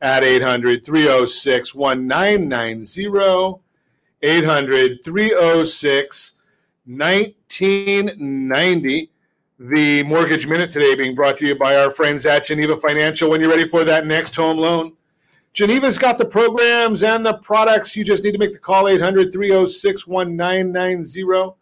at 0.00 0.24
800 0.24 0.84
306 0.84 1.74
1990. 1.74 3.60
800 4.22 5.04
306 5.04 6.34
1990. 6.86 9.10
The 9.58 10.02
Mortgage 10.02 10.46
Minute 10.46 10.72
today 10.72 10.94
being 10.94 11.14
brought 11.14 11.38
to 11.38 11.46
you 11.46 11.54
by 11.54 11.76
our 11.76 11.90
friends 11.90 12.26
at 12.26 12.46
Geneva 12.46 12.76
Financial. 12.76 13.30
When 13.30 13.40
you're 13.40 13.50
ready 13.50 13.68
for 13.68 13.84
that 13.84 14.06
next 14.06 14.36
home 14.36 14.58
loan, 14.58 14.92
Geneva's 15.54 15.96
got 15.96 16.18
the 16.18 16.26
programs 16.26 17.02
and 17.02 17.24
the 17.24 17.38
products. 17.38 17.96
You 17.96 18.04
just 18.04 18.22
need 18.22 18.32
to 18.32 18.38
make 18.38 18.52
the 18.52 18.58
call 18.58 18.88
800 18.88 19.32
306 19.32 20.06
1990. 20.06 21.54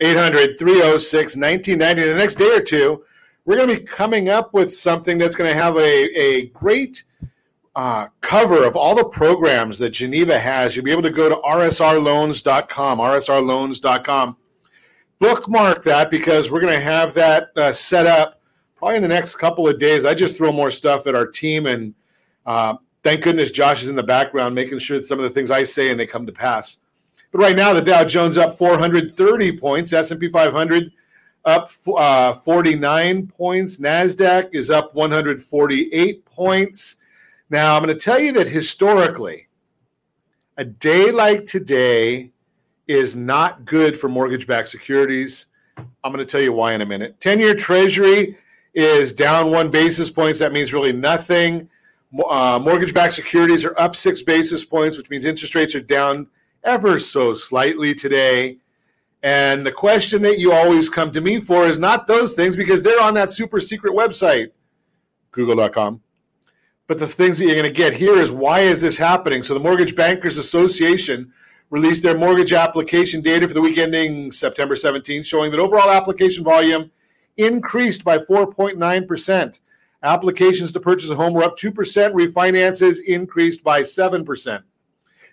800 0.00 0.58
306 0.58 1.36
1990. 1.36 2.02
The 2.02 2.14
next 2.14 2.36
day 2.36 2.56
or 2.56 2.60
two, 2.60 3.04
we're 3.44 3.56
going 3.56 3.68
to 3.68 3.76
be 3.76 3.84
coming 3.84 4.30
up 4.30 4.54
with 4.54 4.72
something 4.72 5.18
that's 5.18 5.36
going 5.36 5.52
to 5.52 5.62
have 5.62 5.76
a, 5.76 6.18
a 6.18 6.46
great 6.48 7.04
uh, 7.78 8.08
cover 8.22 8.64
of 8.64 8.74
all 8.74 8.96
the 8.96 9.04
programs 9.04 9.78
that 9.78 9.90
Geneva 9.90 10.36
has. 10.36 10.74
You'll 10.74 10.84
be 10.84 10.90
able 10.90 11.02
to 11.02 11.10
go 11.10 11.28
to 11.28 11.36
rsrloans.com, 11.36 12.98
rsrloans.com 12.98 14.36
bookmark 15.20 15.84
that 15.84 16.10
because 16.10 16.50
we're 16.50 16.60
going 16.60 16.76
to 16.76 16.84
have 16.84 17.14
that 17.14 17.50
uh, 17.56 17.72
set 17.72 18.06
up 18.06 18.40
probably 18.74 18.96
in 18.96 19.02
the 19.02 19.08
next 19.08 19.36
couple 19.36 19.68
of 19.68 19.78
days. 19.78 20.04
I 20.04 20.12
just 20.12 20.36
throw 20.36 20.50
more 20.50 20.72
stuff 20.72 21.06
at 21.06 21.14
our 21.14 21.26
team, 21.26 21.66
and 21.66 21.94
uh, 22.46 22.74
thank 23.04 23.22
goodness 23.22 23.52
Josh 23.52 23.82
is 23.82 23.88
in 23.88 23.94
the 23.94 24.02
background 24.02 24.56
making 24.56 24.80
sure 24.80 24.98
that 24.98 25.06
some 25.06 25.20
of 25.20 25.22
the 25.22 25.30
things 25.30 25.48
I 25.48 25.62
say 25.62 25.90
and 25.90 26.00
they 26.00 26.06
come 26.06 26.26
to 26.26 26.32
pass. 26.32 26.78
But 27.30 27.42
right 27.42 27.56
now, 27.56 27.74
the 27.74 27.82
Dow 27.82 28.02
Jones 28.02 28.38
up 28.38 28.58
430 28.58 29.56
points, 29.56 29.92
S&P 29.92 30.28
500 30.30 30.90
up 31.44 31.70
uh, 31.86 32.32
49 32.34 33.28
points, 33.28 33.76
Nasdaq 33.76 34.52
is 34.52 34.68
up 34.68 34.96
148 34.96 36.24
points. 36.24 36.96
Now, 37.50 37.76
I'm 37.76 37.82
going 37.82 37.96
to 37.96 38.02
tell 38.02 38.18
you 38.18 38.32
that 38.32 38.48
historically, 38.48 39.48
a 40.56 40.64
day 40.64 41.10
like 41.10 41.46
today 41.46 42.30
is 42.86 43.16
not 43.16 43.64
good 43.64 43.98
for 43.98 44.08
mortgage 44.08 44.46
backed 44.46 44.68
securities. 44.68 45.46
I'm 45.76 46.12
going 46.12 46.24
to 46.24 46.30
tell 46.30 46.40
you 46.40 46.52
why 46.52 46.74
in 46.74 46.82
a 46.82 46.86
minute. 46.86 47.20
10 47.20 47.38
year 47.38 47.54
treasury 47.54 48.36
is 48.74 49.12
down 49.12 49.50
one 49.50 49.70
basis 49.70 50.10
points. 50.10 50.38
That 50.40 50.52
means 50.52 50.72
really 50.72 50.92
nothing. 50.92 51.68
Uh, 52.28 52.58
mortgage 52.62 52.92
backed 52.92 53.12
securities 53.14 53.64
are 53.64 53.78
up 53.78 53.96
six 53.96 54.22
basis 54.22 54.64
points, 54.64 54.96
which 54.96 55.10
means 55.10 55.24
interest 55.24 55.54
rates 55.54 55.74
are 55.74 55.80
down 55.80 56.26
ever 56.64 56.98
so 56.98 57.34
slightly 57.34 57.94
today. 57.94 58.58
And 59.22 59.66
the 59.66 59.72
question 59.72 60.22
that 60.22 60.38
you 60.38 60.52
always 60.52 60.88
come 60.88 61.12
to 61.12 61.20
me 61.20 61.40
for 61.40 61.66
is 61.66 61.78
not 61.78 62.06
those 62.06 62.34
things 62.34 62.56
because 62.56 62.82
they're 62.82 63.02
on 63.02 63.14
that 63.14 63.32
super 63.32 63.60
secret 63.60 63.94
website, 63.94 64.50
google.com. 65.32 66.00
But 66.88 66.98
the 66.98 67.06
things 67.06 67.38
that 67.38 67.44
you're 67.44 67.54
going 67.54 67.66
to 67.66 67.70
get 67.70 67.92
here 67.92 68.16
is 68.16 68.32
why 68.32 68.60
is 68.60 68.80
this 68.80 68.96
happening? 68.96 69.42
So 69.42 69.54
the 69.54 69.60
Mortgage 69.60 69.94
Bankers 69.94 70.38
Association 70.38 71.32
released 71.70 72.02
their 72.02 72.16
mortgage 72.16 72.54
application 72.54 73.20
data 73.20 73.46
for 73.46 73.52
the 73.52 73.60
week 73.60 73.76
ending 73.76 74.32
September 74.32 74.74
17th, 74.74 75.26
showing 75.26 75.50
that 75.50 75.60
overall 75.60 75.90
application 75.90 76.42
volume 76.42 76.90
increased 77.36 78.04
by 78.04 78.16
4.9%. 78.16 79.58
Applications 80.02 80.72
to 80.72 80.80
purchase 80.80 81.10
a 81.10 81.14
home 81.14 81.34
were 81.34 81.44
up 81.44 81.58
2%, 81.58 81.72
refinances 81.74 83.02
increased 83.06 83.62
by 83.62 83.82
7%. 83.82 84.62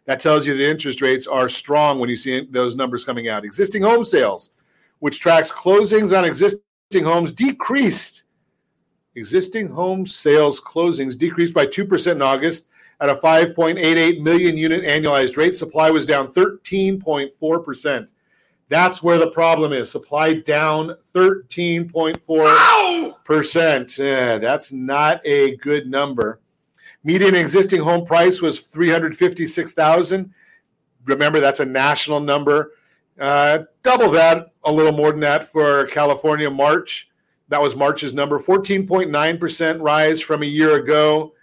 That 0.07 0.19
tells 0.19 0.45
you 0.45 0.57
the 0.57 0.69
interest 0.69 1.01
rates 1.01 1.25
are 1.25 1.47
strong 1.47 1.99
when 1.99 2.09
you 2.09 2.17
see 2.17 2.45
those 2.51 2.75
numbers 2.75 3.05
coming 3.05 3.29
out. 3.29 3.45
Existing 3.45 3.83
home 3.83 4.03
sales, 4.03 4.51
which 4.99 5.21
tracks 5.21 5.51
closings 5.51 6.15
on 6.15 6.25
existing 6.25 7.05
homes, 7.05 7.31
decreased. 7.31 8.24
Existing 9.15 9.69
home 9.69 10.05
sales 10.05 10.59
closings 10.59 11.17
decreased 11.17 11.53
by 11.53 11.65
2% 11.65 12.11
in 12.11 12.21
August 12.21 12.67
at 12.99 13.07
a 13.09 13.15
5.88 13.15 14.21
million 14.21 14.57
unit 14.57 14.83
annualized 14.83 15.37
rate. 15.37 15.55
Supply 15.55 15.89
was 15.89 16.05
down 16.05 16.27
13.4%. 16.27 18.11
That's 18.67 19.03
where 19.03 19.17
the 19.17 19.31
problem 19.31 19.71
is. 19.73 19.91
Supply 19.91 20.33
down 20.33 20.95
13.4%. 21.13 23.97
Yeah, 23.97 24.37
that's 24.37 24.73
not 24.73 25.21
a 25.25 25.55
good 25.57 25.87
number. 25.87 26.39
Median 27.03 27.35
existing 27.35 27.81
home 27.81 28.05
price 28.05 28.41
was 28.41 28.59
356,000. 28.59 30.33
Remember 31.05 31.39
that's 31.39 31.59
a 31.59 31.65
national 31.65 32.19
number. 32.19 32.71
Uh, 33.19 33.59
double 33.83 34.09
that, 34.11 34.51
a 34.63 34.71
little 34.71 34.91
more 34.91 35.11
than 35.11 35.19
that 35.19 35.51
for 35.51 35.85
California 35.85 36.49
March. 36.49 37.11
That 37.49 37.61
was 37.61 37.75
March's 37.75 38.13
number, 38.13 38.39
14.9% 38.39 39.81
rise 39.81 40.21
from 40.21 40.41
a 40.41 40.47
year 40.47 40.75
ago. 40.75 41.33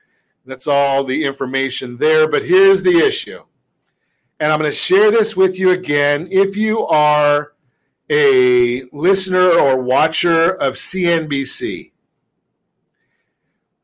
That's 0.44 0.66
all 0.66 1.04
the 1.04 1.24
information 1.24 1.98
there. 1.98 2.28
But 2.28 2.44
here's 2.44 2.82
the 2.82 2.98
issue. 2.98 3.42
And 4.40 4.50
I'm 4.50 4.58
going 4.58 4.70
to 4.70 4.76
share 4.76 5.12
this 5.12 5.36
with 5.36 5.56
you 5.56 5.70
again. 5.70 6.26
If 6.30 6.56
you 6.56 6.84
are 6.86 7.52
a 8.10 8.82
listener 8.92 9.48
or 9.48 9.80
watcher 9.80 10.50
of 10.50 10.74
CNBC, 10.74 11.92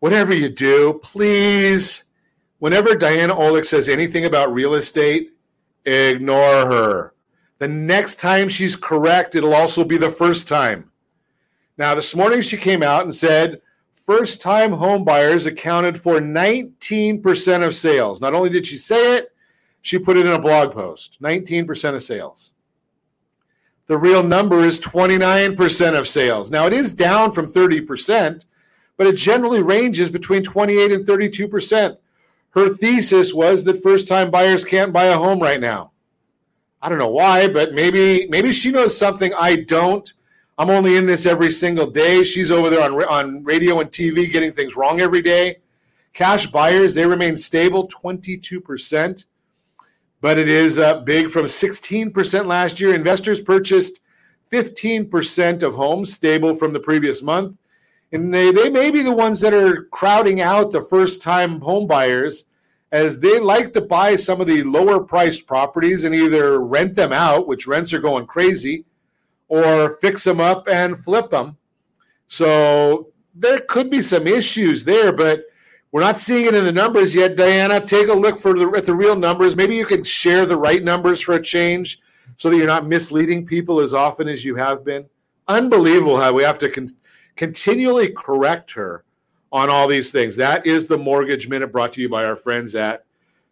whatever 0.01 0.35
you 0.35 0.49
do, 0.49 1.01
please, 1.03 2.03
whenever 2.59 2.97
Diana 2.97 3.37
Olick 3.37 3.65
says 3.65 3.89
anything 3.89 4.25
about 4.25 4.53
real 4.53 4.75
estate, 4.75 5.31
ignore 5.85 6.67
her. 6.67 7.15
The 7.59 7.69
next 7.69 8.17
time 8.21 8.49
she's 8.49 8.75
correct, 8.75 9.37
it'll 9.37 9.55
also 9.55 9.85
be 9.85 9.97
the 9.97 10.11
first 10.11 10.49
time. 10.49 10.91
Now, 11.79 11.95
this 11.95 12.17
morning 12.17 12.43
she 12.43 12.57
came 12.57 12.83
out 12.83 13.05
and 13.05 13.15
said 13.15 13.61
first 14.05 14.43
time 14.43 14.73
home 14.73 15.05
buyers 15.05 15.47
accounted 15.47 16.03
for 16.03 16.19
19% 16.19 17.65
of 17.65 17.75
sales. 17.75 18.21
Not 18.21 18.35
only 18.35 18.51
did 18.51 18.67
she 18.67 18.77
say 18.77 19.17
it, 19.17 19.29
she 19.81 19.97
put 19.97 20.17
it 20.17 20.27
in 20.27 20.33
a 20.33 20.41
blog 20.41 20.73
post 20.73 21.19
19% 21.23 21.95
of 21.95 22.03
sales. 22.03 22.53
The 23.87 23.97
real 23.97 24.25
number 24.25 24.65
is 24.65 24.81
29% 24.81 25.99
of 25.99 26.09
sales. 26.09 26.51
Now, 26.51 26.67
it 26.67 26.73
is 26.73 26.93
down 26.93 27.31
from 27.31 27.47
30%, 27.47 28.45
but 28.97 29.07
it 29.07 29.17
generally 29.17 29.63
ranges 29.63 30.11
between 30.11 30.43
28 30.43 30.93
and 30.93 31.07
32%. 31.07 31.97
Her 32.51 32.69
thesis 32.75 33.33
was 33.33 33.65
that 33.65 33.83
first 33.83 34.09
time 34.09 34.31
buyers 34.33 34.65
can't 34.65 34.93
buy 34.93 35.05
a 35.05 35.17
home 35.17 35.39
right 35.39 35.61
now. 35.61 35.93
I 36.83 36.89
don't 36.89 36.99
know 36.99 37.09
why, 37.09 37.49
but 37.49 37.73
maybe 37.73 38.27
maybe 38.29 38.53
she 38.53 38.71
knows 38.71 38.99
something 38.99 39.33
I 39.35 39.57
don't 39.57 40.13
I'm 40.59 40.71
only 40.71 40.97
in 40.97 41.07
this 41.07 41.25
every 41.25 41.53
single 41.53 41.87
day. 41.87 42.25
She's 42.25 42.51
over 42.51 42.69
there 42.69 42.83
on, 42.83 43.05
on 43.05 43.45
radio 43.45 43.79
and 43.79 43.91
TV 43.91 44.31
getting 44.31 44.53
things 44.53 44.75
wrong 44.75 45.01
every 45.01 45.23
day. 45.23 45.59
Cash 46.15 46.49
buyers, 46.49 46.95
they 46.95 47.07
remain 47.07 47.37
stable, 47.37 47.87
22%, 47.87 49.25
but 50.21 50.37
it 50.37 50.49
is 50.49 50.77
uh, 50.77 50.99
big 51.01 51.31
from 51.31 51.45
16% 51.45 52.47
last 52.47 52.81
year. 52.81 52.93
Investors 52.93 53.41
purchased 53.41 54.01
15% 54.51 55.63
of 55.63 55.77
homes, 55.77 56.13
stable 56.13 56.57
from 56.57 56.73
the 56.73 56.81
previous 56.81 57.23
month. 57.23 57.61
And 58.11 58.35
they, 58.35 58.51
they 58.51 58.69
may 58.69 58.91
be 58.91 59.03
the 59.05 59.13
ones 59.13 59.41
that 59.43 59.55
are 59.55 59.85
crowding 59.85 60.41
out 60.41 60.73
the 60.73 60.83
first 60.83 61.23
time 61.23 61.61
home 61.61 61.87
buyers 61.87 62.47
as 62.91 63.21
they 63.21 63.39
like 63.39 63.73
to 63.75 63.81
buy 63.81 64.17
some 64.17 64.41
of 64.41 64.49
the 64.49 64.65
lower 64.65 64.99
priced 64.99 65.47
properties 65.47 66.03
and 66.03 66.15
either 66.15 66.59
rent 66.61 66.97
them 66.97 67.13
out, 67.13 67.47
which 67.47 67.69
rents 67.69 67.93
are 67.93 68.01
going 68.01 68.27
crazy, 68.27 68.87
or 69.49 69.97
fix 69.97 70.25
them 70.25 70.41
up 70.41 70.69
and 70.69 71.03
flip 71.03 71.31
them. 71.31 71.57
So 72.27 73.09
there 73.35 73.61
could 73.61 73.91
be 73.91 74.03
some 74.03 74.27
issues 74.27 74.85
there, 74.85 75.13
but 75.13 75.45
we're 75.91 76.03
not 76.03 76.19
seeing 76.19 76.45
it 76.45 76.55
in 76.55 76.65
the 76.65 76.73
numbers 76.73 77.15
yet. 77.15 77.37
Diana, 77.37 77.81
take 77.81 78.09
a 78.09 78.13
look 78.13 78.39
for 78.39 78.53
the, 78.53 78.69
at 78.77 78.85
the 78.85 78.95
real 78.95 79.17
numbers. 79.17 79.57
Maybe 79.57 79.75
you 79.77 79.87
can 79.87 80.05
share 80.05 80.45
the 80.45 80.59
right 80.59 80.85
numbers 80.85 81.21
for 81.21 81.35
a 81.35 81.43
change 81.43 82.01
so 82.37 82.51
that 82.51 82.57
you're 82.57 82.67
not 82.67 82.87
misleading 82.87 83.47
people 83.47 83.81
as 83.81 83.95
often 83.95 84.29
as 84.29 84.45
you 84.45 84.57
have 84.57 84.85
been. 84.85 85.07
unbelievable 85.49 86.21
how 86.21 86.33
we 86.33 86.43
have 86.43 86.59
to 86.59 86.69
con- 86.69 86.95
continually 87.37 88.11
correct 88.11 88.73
her 88.73 89.05
on 89.51 89.71
all 89.71 89.89
these 89.89 90.11
things. 90.11 90.37
That 90.37 90.67
is 90.67 90.87
the 90.87 90.99
Mortgage 90.99 91.49
Minute 91.49 91.73
brought 91.73 91.95
to 91.95 92.03
you 92.03 92.09
by 92.09 92.25
our 92.27 92.37
friends 92.37 92.75
at 92.75 93.05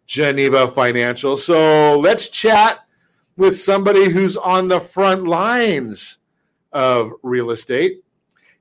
Geneva 0.05 0.67
Financial. 0.67 1.37
So 1.37 1.99
let's 1.99 2.29
chat 2.29 2.85
with 3.37 3.57
somebody 3.57 4.09
who's 4.09 4.35
on 4.35 4.67
the 4.67 4.79
front 4.79 5.25
lines 5.25 6.17
of 6.73 7.13
real 7.23 7.51
estate. 7.51 8.03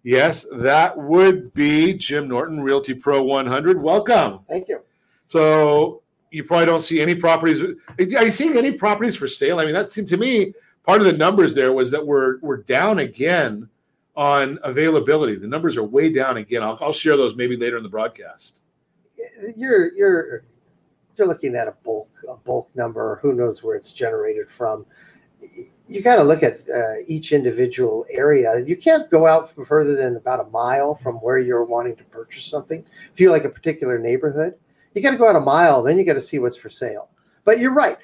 Yes, 0.02 0.46
that 0.52 0.96
would 0.96 1.52
be 1.52 1.94
Jim 1.94 2.28
Norton, 2.28 2.60
Realty 2.60 2.94
Pro 2.94 3.22
100. 3.24 3.82
Welcome. 3.82 4.40
Thank 4.48 4.68
you. 4.68 4.80
So 5.26 6.02
you 6.30 6.44
probably 6.44 6.66
don't 6.66 6.82
see 6.82 7.00
any 7.00 7.14
properties. 7.14 7.60
Are 7.60 8.24
you 8.24 8.30
seeing 8.30 8.56
any 8.56 8.70
properties 8.70 9.16
for 9.16 9.26
sale? 9.26 9.58
I 9.58 9.64
mean, 9.64 9.74
that 9.74 9.92
seemed 9.92 10.08
to 10.08 10.16
me 10.16 10.52
part 10.84 11.00
of 11.00 11.06
the 11.06 11.12
numbers 11.12 11.54
there 11.54 11.72
was 11.72 11.90
that 11.90 12.06
we're 12.06 12.38
we're 12.38 12.58
down 12.58 13.00
again 13.00 13.68
on 14.16 14.58
availability. 14.62 15.34
The 15.34 15.48
numbers 15.48 15.76
are 15.76 15.82
way 15.82 16.10
down 16.12 16.36
again. 16.36 16.62
I'll, 16.62 16.78
I'll 16.80 16.92
share 16.92 17.16
those 17.16 17.36
maybe 17.36 17.56
later 17.56 17.76
in 17.76 17.82
the 17.82 17.88
broadcast. 17.88 18.60
You're 19.56 19.94
you're 19.96 20.44
you're 21.16 21.28
looking 21.28 21.54
at 21.54 21.68
a 21.68 21.74
bulk 21.84 22.08
a 22.28 22.36
bulk 22.36 22.68
number. 22.74 23.18
Who 23.22 23.32
knows 23.32 23.62
where 23.62 23.76
it's 23.76 23.92
generated 23.92 24.50
from? 24.50 24.86
You 25.88 26.02
got 26.02 26.16
to 26.16 26.24
look 26.24 26.42
at 26.42 26.60
uh, 26.68 27.02
each 27.06 27.32
individual 27.32 28.06
area. 28.10 28.58
You 28.58 28.76
can't 28.76 29.08
go 29.10 29.26
out 29.26 29.52
further 29.66 29.94
than 29.94 30.16
about 30.16 30.40
a 30.40 30.50
mile 30.50 30.96
from 30.96 31.16
where 31.16 31.38
you're 31.38 31.64
wanting 31.64 31.94
to 31.96 32.04
purchase 32.04 32.44
something. 32.44 32.84
If 33.12 33.20
you 33.20 33.30
like 33.30 33.44
a 33.44 33.48
particular 33.48 33.98
neighborhood, 33.98 34.54
you 34.94 35.02
got 35.02 35.12
to 35.12 35.18
go 35.18 35.28
out 35.28 35.36
a 35.36 35.40
mile. 35.40 35.82
Then 35.82 35.98
you 35.98 36.04
got 36.04 36.14
to 36.14 36.20
see 36.20 36.38
what's 36.38 36.56
for 36.56 36.70
sale. 36.70 37.10
But 37.44 37.60
you're 37.60 37.74
right. 37.74 37.98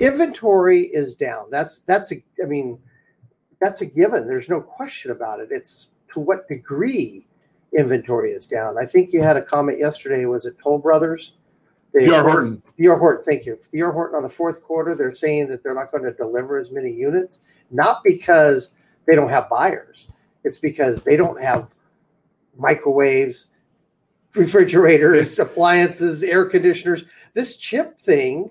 Inventory 0.00 0.86
is 0.86 1.14
down. 1.14 1.46
That's 1.50 1.78
that's 1.80 2.12
a. 2.12 2.22
I 2.42 2.46
mean, 2.46 2.78
that's 3.60 3.82
a 3.82 3.86
given. 3.86 4.26
There's 4.26 4.48
no 4.48 4.60
question 4.60 5.10
about 5.10 5.40
it. 5.40 5.48
It's 5.50 5.88
to 6.12 6.20
what 6.20 6.48
degree 6.48 7.26
inventory 7.76 8.32
is 8.32 8.46
down. 8.46 8.76
I 8.78 8.86
think 8.86 9.12
you 9.12 9.22
had 9.22 9.36
a 9.36 9.42
comment 9.42 9.78
yesterday. 9.78 10.24
Was 10.24 10.46
it 10.46 10.56
Toll 10.62 10.78
Brothers? 10.78 11.34
D.R. 12.06 12.22
Horton. 12.22 12.62
D.R. 12.78 12.98
Horton, 12.98 13.24
thank 13.24 13.46
you. 13.46 13.58
D.R. 13.72 13.92
Horton 13.92 14.16
on 14.16 14.22
the 14.22 14.28
fourth 14.28 14.62
quarter, 14.62 14.94
they're 14.94 15.14
saying 15.14 15.48
that 15.48 15.62
they're 15.62 15.74
not 15.74 15.90
going 15.90 16.04
to 16.04 16.12
deliver 16.12 16.58
as 16.58 16.70
many 16.70 16.92
units, 16.92 17.40
not 17.70 18.02
because 18.04 18.74
they 19.06 19.14
don't 19.14 19.28
have 19.28 19.48
buyers. 19.48 20.08
It's 20.44 20.58
because 20.58 21.02
they 21.02 21.16
don't 21.16 21.40
have 21.42 21.68
microwaves, 22.56 23.46
refrigerators, 24.34 25.38
appliances, 25.38 26.22
air 26.22 26.44
conditioners. 26.44 27.04
This 27.34 27.56
chip 27.56 28.00
thing, 28.00 28.50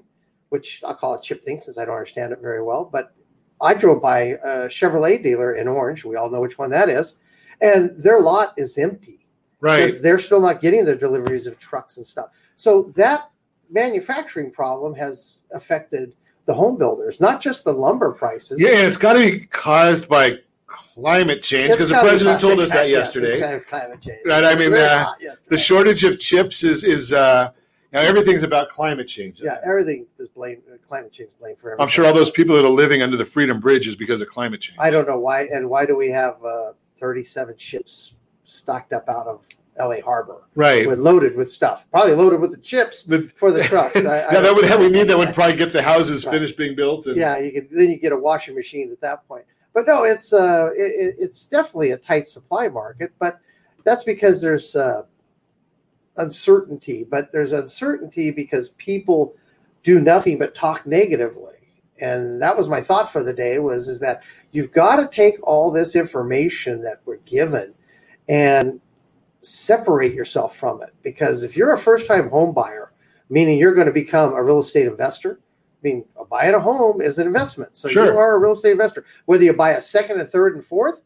which 0.49 0.81
I'll 0.85 0.95
call 0.95 1.15
it 1.15 1.21
chip 1.21 1.43
thing 1.43 1.59
since 1.59 1.77
I 1.77 1.85
don't 1.85 1.95
understand 1.95 2.33
it 2.33 2.39
very 2.41 2.63
well, 2.63 2.85
but 2.85 3.13
I 3.61 3.73
drove 3.73 4.01
by 4.01 4.19
a 4.19 4.67
Chevrolet 4.67 5.21
dealer 5.21 5.55
in 5.55 5.67
Orange. 5.67 6.05
We 6.05 6.15
all 6.15 6.29
know 6.29 6.41
which 6.41 6.57
one 6.57 6.69
that 6.71 6.89
is. 6.89 7.15
And 7.61 7.91
their 7.97 8.19
lot 8.19 8.53
is 8.57 8.77
empty. 8.77 9.25
Right. 9.59 9.85
Because 9.85 10.01
they're 10.01 10.19
still 10.19 10.39
not 10.39 10.61
getting 10.61 10.85
their 10.85 10.95
deliveries 10.95 11.47
of 11.47 11.57
trucks 11.57 11.97
and 11.97 12.05
stuff. 12.05 12.27
So 12.55 12.91
that 12.95 13.31
manufacturing 13.69 14.51
problem 14.51 14.93
has 14.95 15.39
affected 15.51 16.13
the 16.45 16.53
home 16.53 16.77
builders, 16.77 17.19
not 17.19 17.41
just 17.41 17.63
the 17.63 17.73
lumber 17.73 18.11
prices. 18.11 18.59
Yeah, 18.59 18.69
and 18.69 18.87
it's 18.87 18.97
got 18.97 19.13
to 19.13 19.19
be 19.19 19.45
caused 19.47 20.07
by 20.07 20.39
climate 20.67 21.41
change 21.41 21.71
because 21.71 21.89
the 21.89 21.99
president 21.99 22.39
told 22.39 22.59
us 22.59 22.71
that 22.71 22.89
yesterday. 22.89 23.39
Yes, 23.39 23.41
kind 23.41 23.55
of 23.55 23.65
climate 23.67 24.01
change. 24.01 24.19
Right. 24.25 24.43
I 24.43 24.55
mean, 24.55 24.71
Very 24.71 24.83
uh, 24.83 25.13
the 25.49 25.57
shortage 25.57 26.03
of 26.03 26.19
chips 26.19 26.63
is 26.63 26.83
is 26.83 27.11
uh, 27.13 27.51
you 27.91 27.99
know, 27.99 28.05
everything's 28.05 28.43
about 28.43 28.69
climate 28.69 29.07
change. 29.07 29.41
Yeah, 29.41 29.57
everything 29.65 30.05
is 30.19 30.29
blamed. 30.29 30.63
Climate 30.87 31.11
change 31.11 31.29
is 31.29 31.35
blamed 31.39 31.59
for 31.59 31.71
everything. 31.71 31.83
I'm 31.83 31.89
sure 31.89 32.05
all 32.05 32.13
those 32.13 32.31
people 32.31 32.55
that 32.55 32.65
are 32.65 32.69
living 32.69 33.01
under 33.01 33.17
the 33.17 33.25
Freedom 33.25 33.59
Bridge 33.59 33.87
is 33.87 33.95
because 33.95 34.21
of 34.21 34.29
climate 34.29 34.61
change. 34.61 34.77
I 34.79 34.89
don't 34.89 35.07
know 35.07 35.19
why, 35.19 35.43
and 35.43 35.69
why 35.69 35.85
do 35.85 35.95
we 35.95 36.09
have 36.11 36.43
uh, 36.43 36.73
37 36.99 37.57
ships 37.57 38.15
stocked 38.45 38.93
up 38.93 39.09
out 39.09 39.27
of 39.27 39.41
L.A. 39.77 39.99
Harbor, 40.01 40.43
Right. 40.55 40.87
With 40.87 40.99
loaded 40.99 41.35
with 41.35 41.51
stuff, 41.51 41.85
probably 41.91 42.13
loaded 42.13 42.39
with 42.41 42.51
the 42.51 42.57
chips 42.57 43.03
for 43.35 43.51
the 43.51 43.63
trucks. 43.63 43.95
I, 43.95 43.99
I 44.21 44.33
yeah, 44.33 44.41
that 44.41 44.55
would 44.55 44.65
don't- 44.67 44.79
we 44.81 44.89
need 44.89 45.07
that 45.07 45.17
would 45.17 45.33
probably 45.33 45.55
get 45.55 45.71
the 45.71 45.81
houses 45.81 46.25
Right. 46.25 46.33
finished 46.33 46.57
being 46.57 46.75
built. 46.75 47.05
And, 47.07 47.15
yeah, 47.15 47.37
you 47.37 47.51
could 47.51 47.69
then 47.71 47.89
you 47.91 47.97
get 47.97 48.11
a 48.11 48.17
washing 48.17 48.55
machine 48.55 48.91
at 48.91 48.99
that 49.01 49.27
point. 49.27 49.45
But 49.73 49.85
no, 49.87 50.03
it's 50.03 50.33
uh, 50.33 50.71
it- 50.75 51.15
it's 51.19 51.45
definitely 51.45 51.91
a 51.91 51.97
tight 51.97 52.27
supply 52.27 52.67
market. 52.69 53.11
But 53.19 53.39
that's 53.83 54.03
because 54.03 54.41
there's 54.41 54.75
uh, 54.75 55.03
uncertainty. 56.17 57.03
But 57.03 57.31
there's 57.31 57.53
uncertainty 57.53 58.31
because 58.31 58.69
people 58.69 59.35
do 59.83 59.99
nothing 59.99 60.37
but 60.37 60.55
talk 60.55 60.85
negatively. 60.85 61.53
And 61.99 62.41
that 62.41 62.55
was 62.55 62.67
my 62.67 62.81
thought 62.81 63.11
for 63.11 63.23
the 63.23 63.33
day 63.33 63.57
was 63.59 63.87
is 63.87 63.99
that 64.01 64.21
you've 64.51 64.71
got 64.71 64.97
to 64.97 65.07
take 65.07 65.35
all 65.41 65.71
this 65.71 65.95
information 65.95 66.81
that 66.83 66.99
we're 67.05 67.17
given 67.17 67.73
and 68.29 68.79
separate 69.41 70.13
yourself 70.13 70.55
from 70.55 70.81
it. 70.81 70.93
Because 71.03 71.43
if 71.43 71.55
you're 71.57 71.73
a 71.73 71.77
first 71.77 72.07
time 72.07 72.29
home 72.29 72.53
buyer, 72.53 72.91
meaning 73.29 73.57
you're 73.57 73.73
going 73.75 73.87
to 73.87 73.93
become 73.93 74.33
a 74.33 74.43
real 74.43 74.59
estate 74.59 74.87
investor, 74.87 75.39
I 75.41 75.87
mean, 75.87 76.05
buying 76.29 76.55
a 76.55 76.59
home 76.59 77.01
is 77.01 77.19
an 77.19 77.27
investment. 77.27 77.77
So 77.77 77.87
Sure. 77.87 78.05
you 78.05 78.17
are 78.17 78.35
a 78.35 78.39
real 78.39 78.51
estate 78.51 78.71
investor. 78.71 79.05
Whether 79.25 79.43
you 79.43 79.53
buy 79.53 79.71
a 79.71 79.81
second 79.81 80.19
and 80.19 80.29
third 80.29 80.55
and 80.55 80.65
fourth, 80.65 81.01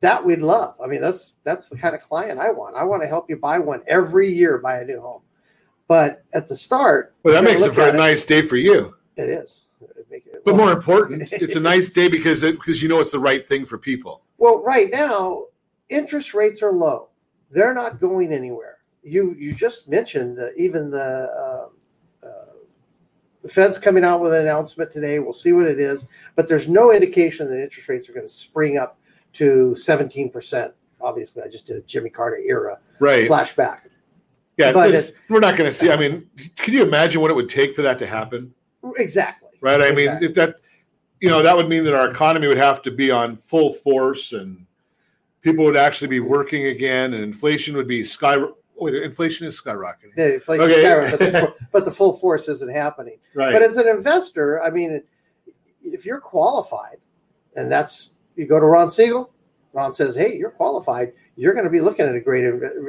that 0.00 0.22
we'd 0.24 0.42
love. 0.42 0.74
I 0.82 0.86
mean, 0.86 1.00
that's 1.00 1.34
that's 1.44 1.70
the 1.70 1.78
kind 1.78 1.94
of 1.94 2.02
client 2.02 2.38
I 2.38 2.50
want. 2.50 2.76
I 2.76 2.84
want 2.84 3.02
to 3.02 3.08
help 3.08 3.30
you 3.30 3.36
buy 3.36 3.58
one 3.58 3.82
every 3.86 4.30
year, 4.30 4.58
buy 4.58 4.80
a 4.80 4.84
new 4.84 5.00
home. 5.00 5.22
But 5.88 6.24
at 6.34 6.48
the 6.48 6.56
start, 6.56 7.14
Well, 7.22 7.34
that 7.34 7.44
makes 7.44 7.62
it 7.62 7.72
for 7.72 7.88
a 7.88 7.92
nice 7.92 8.24
day 8.24 8.42
for 8.42 8.56
you. 8.56 8.94
It 9.16 9.28
is. 9.30 9.62
It 10.10 10.44
But 10.44 10.56
more 10.56 10.72
important, 10.72 11.32
it's 11.32 11.56
a 11.56 11.60
nice 11.60 11.88
day 11.88 12.08
because 12.08 12.42
it, 12.42 12.56
because 12.56 12.82
you 12.82 12.88
know 12.88 13.00
it's 13.00 13.10
the 13.10 13.18
right 13.18 13.44
thing 13.44 13.64
for 13.64 13.78
people. 13.78 14.22
Well, 14.38 14.62
right 14.62 14.90
now, 14.90 15.46
interest 15.88 16.34
rates 16.34 16.62
are 16.62 16.72
low. 16.72 17.08
They're 17.54 17.72
not 17.74 18.00
going 18.00 18.32
anywhere. 18.32 18.78
You 19.02 19.34
you 19.38 19.52
just 19.54 19.88
mentioned 19.88 20.38
uh, 20.40 20.48
even 20.56 20.90
the 20.90 20.98
uh, 21.02 22.26
uh, 22.26 22.28
the 23.42 23.48
Fed's 23.48 23.78
coming 23.78 24.02
out 24.04 24.20
with 24.20 24.32
an 24.34 24.42
announcement 24.42 24.90
today. 24.90 25.18
We'll 25.20 25.32
see 25.32 25.52
what 25.52 25.66
it 25.66 25.78
is, 25.78 26.06
but 26.34 26.48
there's 26.48 26.66
no 26.68 26.90
indication 26.92 27.48
that 27.48 27.62
interest 27.62 27.88
rates 27.88 28.08
are 28.08 28.12
going 28.12 28.26
to 28.26 28.32
spring 28.32 28.76
up 28.78 28.98
to 29.34 29.74
17 29.76 30.30
percent. 30.30 30.72
Obviously, 31.00 31.42
I 31.42 31.48
just 31.48 31.66
did 31.66 31.76
a 31.76 31.82
Jimmy 31.82 32.10
Carter 32.10 32.38
era 32.38 32.78
Right. 32.98 33.28
flashback. 33.28 33.80
Yeah, 34.56 34.72
But 34.72 34.90
there's- 34.92 35.12
we're 35.28 35.40
not 35.40 35.56
going 35.56 35.68
to 35.68 35.76
see. 35.76 35.90
I 35.90 35.96
mean, 35.96 36.28
can 36.56 36.72
you 36.74 36.82
imagine 36.82 37.20
what 37.20 37.30
it 37.30 37.34
would 37.34 37.48
take 37.48 37.74
for 37.76 37.82
that 37.82 37.98
to 37.98 38.06
happen? 38.06 38.54
Exactly. 38.96 39.50
Right. 39.60 39.80
I 39.80 39.90
mean, 39.90 40.08
Exactly. 40.08 40.28
if 40.28 40.34
that, 40.36 40.56
you 41.20 41.28
know, 41.28 41.42
that 41.42 41.56
would 41.56 41.68
mean 41.68 41.84
that 41.84 41.94
our 41.94 42.08
economy 42.10 42.46
would 42.46 42.56
have 42.56 42.80
to 42.82 42.90
be 42.90 43.10
on 43.10 43.36
full 43.36 43.74
force, 43.74 44.32
and 44.32 44.64
people 45.44 45.64
would 45.64 45.76
actually 45.76 46.08
be 46.08 46.20
working 46.20 46.66
again, 46.66 47.14
and 47.14 47.22
inflation 47.22 47.76
would 47.76 47.86
be 47.86 48.02
sky. 48.02 48.36
Wait, 48.76 48.94
inflation 48.94 49.46
is 49.46 49.60
skyrocketing. 49.60 50.14
The 50.16 50.34
inflation 50.34 50.64
Okay. 50.64 50.82
skyrocketed, 50.82 51.10
but, 51.10 51.18
the, 51.18 51.54
but 51.72 51.84
the 51.84 51.92
full 51.92 52.14
force 52.14 52.48
isn't 52.48 52.72
happening. 52.72 53.18
Right. 53.34 53.52
But 53.52 53.62
as 53.62 53.76
an 53.76 53.86
investor, 53.86 54.60
I 54.62 54.70
mean, 54.70 55.02
if 55.82 56.04
you're 56.04 56.20
qualified, 56.20 56.96
and 57.54 57.70
that's 57.70 58.14
you 58.34 58.46
go 58.46 58.58
to 58.58 58.66
Ron 58.66 58.90
Siegel, 58.90 59.30
Ron 59.74 59.94
says, 59.94 60.16
"Hey, 60.16 60.34
you're 60.34 60.50
qualified. 60.50 61.12
You're 61.36 61.52
going 61.52 61.64
to 61.64 61.70
be 61.70 61.80
looking 61.80 62.06
at 62.06 62.14
a 62.16 62.20
great 62.20 62.44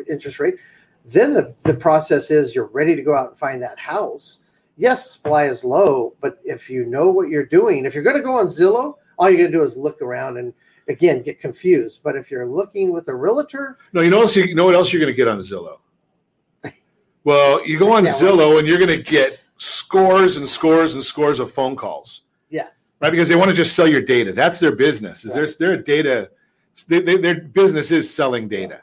interest 0.09 0.39
rate." 0.39 0.55
Then 1.03 1.33
the 1.33 1.53
the 1.63 1.73
process 1.75 2.31
is 2.31 2.55
you're 2.55 2.65
ready 2.65 2.95
to 2.95 3.03
go 3.03 3.13
out 3.15 3.29
and 3.29 3.37
find 3.37 3.61
that 3.61 3.77
house. 3.77 4.39
Yes, 4.77 5.11
supply 5.11 5.45
is 5.45 5.63
low, 5.63 6.15
but 6.19 6.39
if 6.43 6.69
you 6.69 6.85
know 6.85 7.09
what 7.09 7.29
you're 7.29 7.45
doing, 7.45 7.85
if 7.85 7.93
you're 7.93 8.03
going 8.03 8.17
to 8.17 8.21
go 8.23 8.33
on 8.33 8.47
Zillow, 8.47 8.95
all 9.17 9.29
you're 9.29 9.37
going 9.37 9.51
to 9.51 9.57
do 9.57 9.63
is 9.63 9.77
look 9.77 10.01
around 10.01 10.37
and 10.37 10.53
again 10.87 11.21
get 11.21 11.39
confused. 11.39 12.01
But 12.03 12.15
if 12.15 12.29
you're 12.29 12.47
looking 12.47 12.91
with 12.91 13.07
a 13.07 13.15
realtor, 13.15 13.77
No, 13.93 14.01
you 14.01 14.09
know, 14.09 14.21
else, 14.21 14.35
you 14.35 14.55
know 14.55 14.65
what 14.65 14.75
else 14.75 14.91
you're 14.91 15.01
going 15.01 15.13
to 15.13 15.17
get 15.17 15.27
on 15.27 15.39
Zillow? 15.39 15.79
Well, 17.23 17.65
you 17.65 17.79
go 17.79 17.91
on 17.91 18.05
Zillow 18.05 18.59
and 18.59 18.67
you're 18.67 18.77
going 18.77 18.95
to 18.95 19.01
get 19.01 19.41
scores 19.57 20.37
and 20.37 20.47
scores 20.47 20.93
and 20.93 21.03
scores 21.03 21.39
of 21.39 21.51
phone 21.51 21.75
calls, 21.75 22.21
yes, 22.51 22.91
right? 23.01 23.09
Because 23.09 23.27
they 23.27 23.35
want 23.35 23.49
to 23.49 23.55
just 23.55 23.75
sell 23.75 23.87
your 23.87 24.01
data. 24.01 24.31
That's 24.31 24.59
their 24.59 24.75
business. 24.75 25.25
Is 25.25 25.33
there's 25.33 25.57
their 25.57 25.75
data. 25.75 26.29
They, 26.87 26.99
they, 26.99 27.17
their 27.17 27.41
business 27.41 27.89
is 27.89 28.13
selling 28.13 28.47
data. 28.47 28.81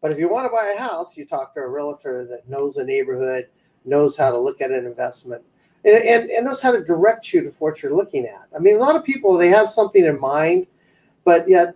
But 0.00 0.10
if 0.10 0.18
you 0.18 0.28
want 0.28 0.46
to 0.46 0.50
buy 0.50 0.74
a 0.76 0.80
house, 0.80 1.16
you 1.16 1.26
talk 1.26 1.54
to 1.54 1.60
a 1.60 1.68
realtor 1.68 2.26
that 2.26 2.48
knows 2.48 2.74
the 2.74 2.84
neighborhood, 2.84 3.48
knows 3.84 4.16
how 4.16 4.30
to 4.30 4.38
look 4.38 4.60
at 4.60 4.70
an 4.70 4.86
investment, 4.86 5.42
and, 5.84 5.94
and, 5.94 6.30
and 6.30 6.46
knows 6.46 6.60
how 6.60 6.72
to 6.72 6.82
direct 6.82 7.32
you 7.32 7.42
to 7.42 7.50
what 7.58 7.82
you're 7.82 7.94
looking 7.94 8.26
at. 8.26 8.48
I 8.54 8.58
mean, 8.58 8.76
a 8.76 8.80
lot 8.80 8.96
of 8.96 9.04
people, 9.04 9.36
they 9.36 9.48
have 9.48 9.68
something 9.68 10.04
in 10.04 10.18
mind, 10.18 10.66
but 11.24 11.48
yet 11.48 11.74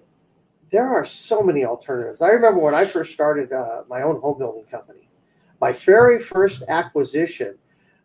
there 0.71 0.89
are 0.89 1.05
so 1.05 1.43
many 1.43 1.65
alternatives. 1.65 2.23
I 2.23 2.29
remember 2.31 2.61
when 2.61 2.75
I 2.75 2.85
first 2.85 3.13
started 3.13 3.53
uh, 3.53 3.83
my 3.89 4.03
own 4.03 4.21
home 4.21 4.39
building 4.39 4.65
company, 4.65 5.09
my 5.61 5.73
very 5.73 6.19
first 6.19 6.63
acquisition, 6.69 7.57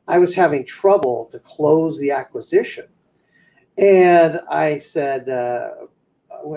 I 0.07 0.19
was 0.19 0.33
having 0.33 0.65
trouble 0.65 1.27
to 1.31 1.39
close 1.39 1.99
the 1.99 2.11
acquisition. 2.11 2.85
And 3.77 4.39
I 4.49 4.79
said, 4.79 5.29
uh, 5.29 5.71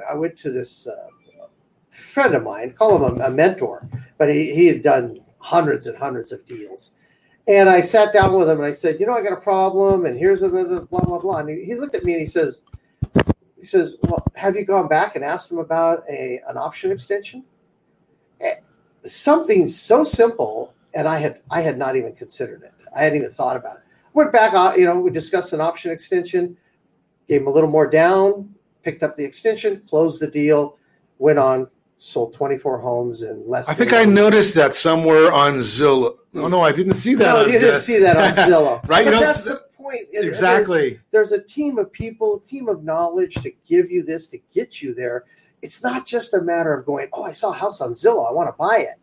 I 0.08 0.14
went 0.14 0.36
to 0.38 0.50
this 0.50 0.86
uh, 0.86 1.08
friend 1.90 2.34
of 2.34 2.42
mine, 2.42 2.72
call 2.72 3.04
him 3.04 3.20
a, 3.20 3.24
a 3.26 3.30
mentor, 3.30 3.88
but 4.18 4.32
he, 4.32 4.54
he 4.54 4.66
had 4.66 4.82
done 4.82 5.20
hundreds 5.38 5.86
and 5.86 5.96
hundreds 5.96 6.32
of 6.32 6.44
deals. 6.46 6.92
And 7.46 7.68
I 7.68 7.82
sat 7.82 8.12
down 8.12 8.34
with 8.34 8.48
him 8.48 8.58
and 8.58 8.66
I 8.66 8.72
said, 8.72 8.98
You 8.98 9.06
know, 9.06 9.14
I 9.14 9.22
got 9.22 9.32
a 9.32 9.40
problem, 9.40 10.06
and 10.06 10.18
here's 10.18 10.42
a 10.42 10.48
blah, 10.48 10.64
blah, 10.64 11.00
blah, 11.00 11.18
blah. 11.18 11.36
And 11.38 11.50
he, 11.50 11.64
he 11.64 11.74
looked 11.74 11.94
at 11.94 12.04
me 12.04 12.12
and 12.12 12.20
he 12.20 12.26
says, 12.26 12.62
he 13.64 13.68
says, 13.68 13.96
"Well, 14.02 14.22
have 14.34 14.56
you 14.56 14.64
gone 14.66 14.88
back 14.88 15.16
and 15.16 15.24
asked 15.24 15.48
them 15.48 15.58
about 15.58 16.04
a 16.08 16.38
an 16.46 16.58
option 16.58 16.92
extension?" 16.92 17.44
Eh, 18.42 18.56
Something 19.06 19.66
so 19.68 20.04
simple, 20.04 20.74
and 20.92 21.08
I 21.08 21.16
had 21.18 21.40
I 21.50 21.62
had 21.62 21.78
not 21.78 21.96
even 21.96 22.14
considered 22.14 22.62
it. 22.62 22.72
I 22.94 23.04
hadn't 23.04 23.18
even 23.20 23.30
thought 23.30 23.56
about 23.56 23.76
it. 23.76 23.82
Went 24.12 24.32
back, 24.32 24.52
uh, 24.52 24.74
you 24.76 24.84
know, 24.84 24.98
we 25.00 25.10
discussed 25.10 25.54
an 25.54 25.62
option 25.62 25.90
extension, 25.92 26.56
gave 27.26 27.40
him 27.40 27.46
a 27.46 27.50
little 27.50 27.70
more 27.70 27.88
down, 27.88 28.54
picked 28.82 29.02
up 29.02 29.16
the 29.16 29.24
extension, 29.24 29.82
closed 29.88 30.20
the 30.20 30.26
deal, 30.28 30.76
went 31.18 31.38
on, 31.38 31.68
sold 31.98 32.34
24 32.34 32.78
homes 32.78 33.22
in 33.22 33.48
less. 33.48 33.66
I 33.68 33.74
think 33.74 33.92
I 33.94 34.04
noticed 34.04 34.54
that 34.56 34.74
somewhere 34.74 35.32
on 35.32 35.54
Zillow. 35.54 36.16
Oh 36.34 36.48
no, 36.48 36.60
I 36.60 36.70
didn't 36.72 36.94
see 36.96 37.14
that. 37.14 37.32
No, 37.34 37.46
you 37.46 37.58
didn't 37.58 37.80
see 37.80 37.98
that 38.00 38.16
on 38.18 38.32
Zillow. 38.48 38.86
right? 38.88 39.04
But 39.06 39.10
know, 39.12 39.20
that's 39.20 39.44
the 39.44 39.62
point. 39.84 40.08
And- 40.08 40.18
and 40.20 40.28
exactly. 40.28 41.00
There's, 41.10 41.30
there's 41.30 41.32
a 41.32 41.42
team 41.42 41.78
of 41.78 41.92
people, 41.92 42.42
a 42.44 42.48
team 42.48 42.68
of 42.68 42.82
knowledge 42.82 43.34
to 43.42 43.52
give 43.66 43.90
you 43.90 44.02
this, 44.02 44.28
to 44.28 44.38
get 44.52 44.80
you 44.82 44.94
there. 44.94 45.24
It's 45.62 45.82
not 45.82 46.06
just 46.06 46.34
a 46.34 46.40
matter 46.42 46.72
of 46.74 46.84
going, 46.84 47.08
oh, 47.12 47.22
I 47.24 47.32
saw 47.32 47.50
a 47.50 47.54
house 47.54 47.80
on 47.80 47.90
Zillow, 47.92 48.28
I 48.28 48.32
want 48.32 48.48
to 48.48 48.56
buy 48.58 48.78
it. 48.78 48.96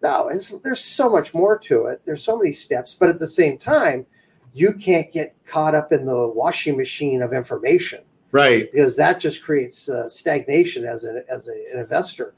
No, 0.00 0.28
it's, 0.28 0.50
there's 0.62 0.82
so 0.84 1.10
much 1.10 1.34
more 1.34 1.58
to 1.58 1.86
it. 1.86 2.00
There's 2.04 2.22
so 2.22 2.38
many 2.38 2.52
steps, 2.52 2.94
but 2.98 3.08
at 3.08 3.18
the 3.18 3.26
same 3.26 3.58
time, 3.58 4.06
you 4.54 4.72
can't 4.72 5.12
get 5.12 5.34
caught 5.44 5.74
up 5.74 5.92
in 5.92 6.06
the 6.06 6.28
washing 6.28 6.76
machine 6.76 7.20
of 7.22 7.32
information 7.32 8.02
Right. 8.30 8.70
because 8.70 8.96
that 8.96 9.20
just 9.20 9.42
creates 9.42 9.88
uh, 9.88 10.08
stagnation 10.08 10.84
as, 10.84 11.04
a, 11.04 11.22
as 11.28 11.48
a, 11.48 11.52
an 11.72 11.80
investor. 11.80 12.34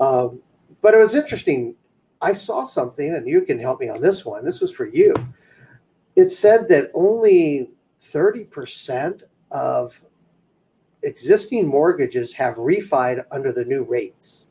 Um, 0.00 0.40
but 0.80 0.94
it 0.94 0.98
was 0.98 1.14
interesting. 1.14 1.74
I 2.20 2.32
saw 2.32 2.64
something, 2.64 3.14
and 3.14 3.28
you 3.28 3.42
can 3.42 3.58
help 3.58 3.80
me 3.80 3.88
on 3.88 4.00
this 4.00 4.24
one. 4.24 4.44
This 4.44 4.60
was 4.60 4.72
for 4.72 4.86
you. 4.86 5.14
It 6.16 6.30
said 6.30 6.68
that 6.68 6.90
only 6.94 7.70
30% 8.00 9.22
of 9.50 10.00
existing 11.02 11.66
mortgages 11.66 12.32
have 12.32 12.56
refied 12.56 13.24
under 13.30 13.52
the 13.52 13.64
new 13.64 13.82
rates. 13.82 14.48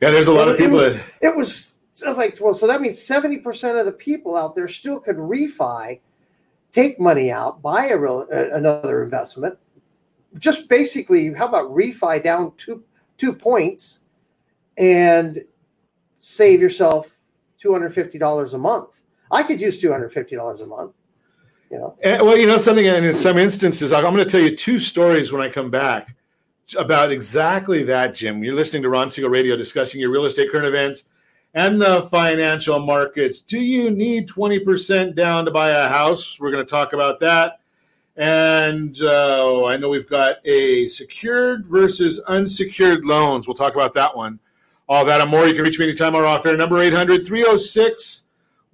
Yeah, 0.00 0.10
there's 0.10 0.26
a 0.26 0.32
lot 0.32 0.48
of 0.48 0.54
It 0.54 0.58
people 0.58 0.76
was- 0.78 0.94
that 0.94 1.02
It 1.20 1.36
was, 1.36 1.70
I 2.04 2.08
was 2.08 2.16
like, 2.18 2.38
well, 2.40 2.54
so 2.54 2.66
that 2.66 2.80
means 2.80 2.98
70% 2.98 3.78
of 3.78 3.86
the 3.86 3.92
people 3.92 4.36
out 4.36 4.54
there 4.54 4.68
still 4.68 5.00
could 5.00 5.16
refi, 5.16 6.00
take 6.72 6.98
money 7.00 7.30
out, 7.30 7.62
buy 7.62 7.86
a 7.88 7.96
real, 7.96 8.26
a- 8.30 8.50
another 8.54 9.02
investment. 9.02 9.56
Just 10.38 10.68
basically, 10.68 11.32
how 11.32 11.46
about 11.46 11.70
refi 11.70 12.22
down 12.22 12.52
two 12.56 12.82
two 13.16 13.32
points 13.32 14.00
and 14.76 15.44
save 16.18 16.60
yourself 16.60 17.16
$250 17.62 18.54
a 18.54 18.58
month? 18.58 19.03
I 19.34 19.42
could 19.42 19.60
use 19.60 19.82
$250 19.82 20.62
a 20.62 20.66
month, 20.66 20.92
you 21.70 21.78
know. 21.78 21.96
And, 22.02 22.22
well, 22.22 22.36
you 22.36 22.46
know 22.46 22.56
something, 22.56 22.86
and 22.86 23.04
in 23.04 23.14
some 23.14 23.36
instances, 23.36 23.92
I'm 23.92 24.02
going 24.02 24.16
to 24.16 24.24
tell 24.24 24.40
you 24.40 24.56
two 24.56 24.78
stories 24.78 25.32
when 25.32 25.42
I 25.42 25.48
come 25.48 25.70
back 25.70 26.14
about 26.78 27.10
exactly 27.10 27.82
that, 27.84 28.14
Jim. 28.14 28.44
You're 28.44 28.54
listening 28.54 28.82
to 28.84 28.88
Ron 28.88 29.10
Siegel 29.10 29.30
Radio 29.30 29.56
discussing 29.56 30.00
your 30.00 30.10
real 30.10 30.24
estate 30.24 30.50
current 30.52 30.66
events 30.66 31.06
and 31.54 31.80
the 31.80 32.02
financial 32.10 32.78
markets. 32.78 33.40
Do 33.40 33.58
you 33.58 33.90
need 33.90 34.28
20% 34.28 35.14
down 35.14 35.44
to 35.44 35.50
buy 35.50 35.70
a 35.70 35.88
house? 35.88 36.38
We're 36.38 36.52
going 36.52 36.64
to 36.64 36.70
talk 36.70 36.92
about 36.92 37.18
that. 37.20 37.60
And 38.16 38.96
uh, 39.02 39.66
I 39.66 39.76
know 39.76 39.88
we've 39.88 40.08
got 40.08 40.36
a 40.44 40.86
secured 40.86 41.66
versus 41.66 42.20
unsecured 42.28 43.04
loans. 43.04 43.48
We'll 43.48 43.56
talk 43.56 43.74
about 43.74 43.92
that 43.94 44.16
one. 44.16 44.38
All 44.88 45.04
that 45.04 45.20
and 45.20 45.30
more. 45.30 45.48
You 45.48 45.54
can 45.54 45.64
reach 45.64 45.78
me 45.78 45.86
anytime 45.86 46.14
or 46.14 46.24
off 46.24 46.46
air. 46.46 46.56
Number 46.56 46.78
800 46.80 47.26
306 47.26 48.23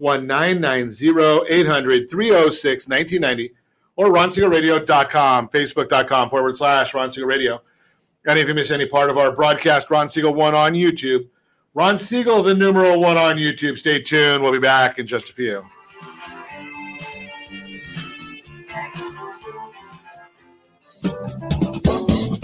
1990 0.00 1.46
800 1.48 2.10
306 2.10 2.88
1990 2.88 3.52
or 3.96 4.08
ronsiegelradio.com, 4.08 5.48
facebook.com 5.48 6.30
forward 6.30 6.56
slash 6.56 6.94
Ron 6.94 7.10
Siegel 7.10 7.28
Radio. 7.28 7.62
And 8.26 8.38
if 8.38 8.48
you 8.48 8.54
miss 8.54 8.70
any 8.70 8.86
part 8.86 9.10
of 9.10 9.18
our 9.18 9.32
broadcast, 9.32 9.90
Ron 9.90 10.08
Siegel 10.08 10.34
1 10.34 10.54
on 10.54 10.72
YouTube. 10.72 11.28
Ron 11.74 11.98
Siegel, 11.98 12.42
the 12.42 12.54
numeral 12.54 13.00
1 13.00 13.16
on 13.16 13.36
YouTube. 13.36 13.78
Stay 13.78 14.00
tuned. 14.00 14.42
We'll 14.42 14.52
be 14.52 14.58
back 14.58 14.98
in 14.98 15.06
just 15.06 15.30
a 15.30 15.32
few. 15.32 15.64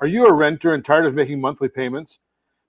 Are 0.00 0.06
you 0.06 0.26
a 0.26 0.32
renter 0.32 0.72
and 0.72 0.84
tired 0.84 1.04
of 1.06 1.14
making 1.14 1.40
monthly 1.40 1.68
payments? 1.68 2.18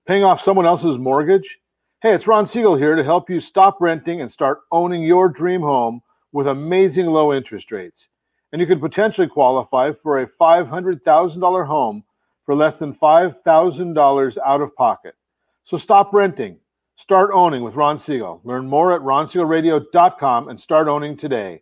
Paying 0.06 0.24
off 0.24 0.42
someone 0.42 0.66
else's 0.66 0.98
mortgage? 0.98 1.60
Hey, 2.02 2.14
it's 2.14 2.28
Ron 2.28 2.46
Siegel 2.46 2.76
here 2.76 2.96
to 2.96 3.04
help 3.04 3.30
you 3.30 3.40
stop 3.40 3.78
renting 3.80 4.22
and 4.22 4.32
start 4.32 4.60
owning 4.72 5.04
your 5.04 5.30
dream 5.30 5.62
home 5.62 6.02
with 6.34 6.48
amazing 6.48 7.06
low 7.06 7.32
interest 7.32 7.72
rates. 7.72 8.08
And 8.52 8.60
you 8.60 8.68
could 8.68 8.82
potentially 8.82 9.28
qualify 9.28 9.94
for 9.94 10.20
a 10.20 10.28
$500,000 10.28 11.68
home 11.68 12.04
for 12.46 12.56
less 12.56 12.80
than 12.80 12.94
$5,000 12.94 14.38
out 14.46 14.62
of 14.62 14.76
pocket. 14.76 15.16
So 15.64 15.78
stop 15.78 16.12
renting. 16.14 16.58
Start 16.98 17.32
owning 17.34 17.64
with 17.64 17.76
Ron 17.76 17.98
Siegel. 17.98 18.42
Learn 18.44 18.68
more 18.68 18.94
at 18.94 19.02
ronsiegelradio.com 19.02 20.50
and 20.50 20.60
start 20.60 20.88
owning 20.88 21.16
today. 21.16 21.62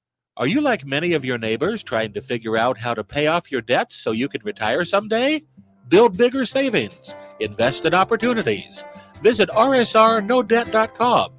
Are 0.37 0.47
you 0.47 0.61
like 0.61 0.85
many 0.85 1.11
of 1.11 1.25
your 1.25 1.37
neighbors 1.37 1.83
trying 1.83 2.13
to 2.13 2.21
figure 2.21 2.55
out 2.55 2.77
how 2.77 2.93
to 2.93 3.03
pay 3.03 3.27
off 3.27 3.51
your 3.51 3.59
debts 3.59 3.97
so 3.97 4.13
you 4.13 4.29
can 4.29 4.41
retire 4.45 4.85
someday? 4.85 5.41
Build 5.89 6.17
bigger 6.17 6.45
savings. 6.45 7.13
Invest 7.41 7.83
in 7.83 7.93
opportunities. 7.93 8.85
Visit 9.21 9.49
rsrnodebt.com. 9.49 11.33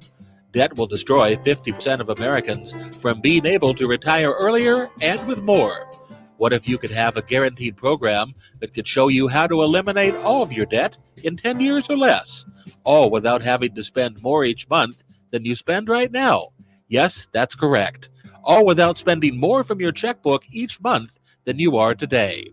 Debt 0.51 0.77
will 0.77 0.85
destroy 0.85 1.35
50% 1.35 2.01
of 2.01 2.09
Americans 2.09 2.75
from 2.99 3.19
being 3.19 3.47
able 3.47 3.73
to 3.73 3.87
retire 3.87 4.31
earlier 4.31 4.91
and 5.01 5.25
with 5.25 5.41
more. 5.41 5.89
What 6.37 6.53
if 6.53 6.69
you 6.69 6.77
could 6.77 6.91
have 6.91 7.17
a 7.17 7.23
guaranteed 7.23 7.75
program 7.75 8.35
that 8.59 8.75
could 8.75 8.87
show 8.87 9.07
you 9.07 9.27
how 9.27 9.47
to 9.47 9.63
eliminate 9.63 10.13
all 10.17 10.43
of 10.43 10.53
your 10.53 10.67
debt 10.67 10.97
in 11.23 11.35
10 11.35 11.59
years 11.61 11.89
or 11.89 11.97
less, 11.97 12.45
all 12.83 13.09
without 13.09 13.41
having 13.41 13.73
to 13.73 13.83
spend 13.83 14.21
more 14.21 14.45
each 14.45 14.69
month 14.69 15.03
than 15.31 15.45
you 15.45 15.55
spend 15.55 15.89
right 15.89 16.11
now? 16.11 16.49
Yes, 16.87 17.27
that's 17.31 17.55
correct 17.55 18.11
all 18.43 18.65
without 18.65 18.97
spending 18.97 19.39
more 19.39 19.63
from 19.63 19.79
your 19.79 19.91
checkbook 19.91 20.43
each 20.51 20.81
month 20.81 21.19
than 21.45 21.59
you 21.59 21.77
are 21.77 21.93
today. 21.95 22.51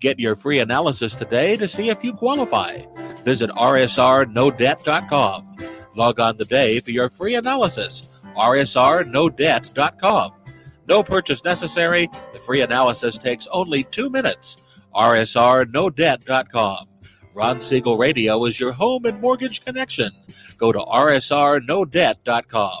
Get 0.00 0.18
your 0.18 0.34
free 0.34 0.58
analysis 0.60 1.14
today 1.14 1.56
to 1.56 1.68
see 1.68 1.90
if 1.90 2.02
you 2.02 2.14
qualify. 2.14 2.78
Visit 3.24 3.50
rsrnodebt.com. 3.50 5.56
Log 5.94 6.20
on 6.20 6.38
today 6.38 6.80
for 6.80 6.90
your 6.90 7.10
free 7.10 7.34
analysis. 7.34 8.08
rsrnodebt.com. 8.36 10.32
No 10.88 11.02
purchase 11.02 11.44
necessary. 11.44 12.08
The 12.32 12.38
free 12.38 12.62
analysis 12.62 13.18
takes 13.18 13.46
only 13.52 13.84
two 13.84 14.08
minutes. 14.08 14.56
rsrnodebt.com. 14.94 16.86
Ron 17.32 17.60
Siegel 17.60 17.96
Radio 17.96 18.44
is 18.46 18.58
your 18.58 18.72
home 18.72 19.04
and 19.04 19.20
mortgage 19.20 19.64
connection. 19.64 20.10
Go 20.58 20.72
to 20.72 20.80
rsrnodebt.com. 20.80 22.80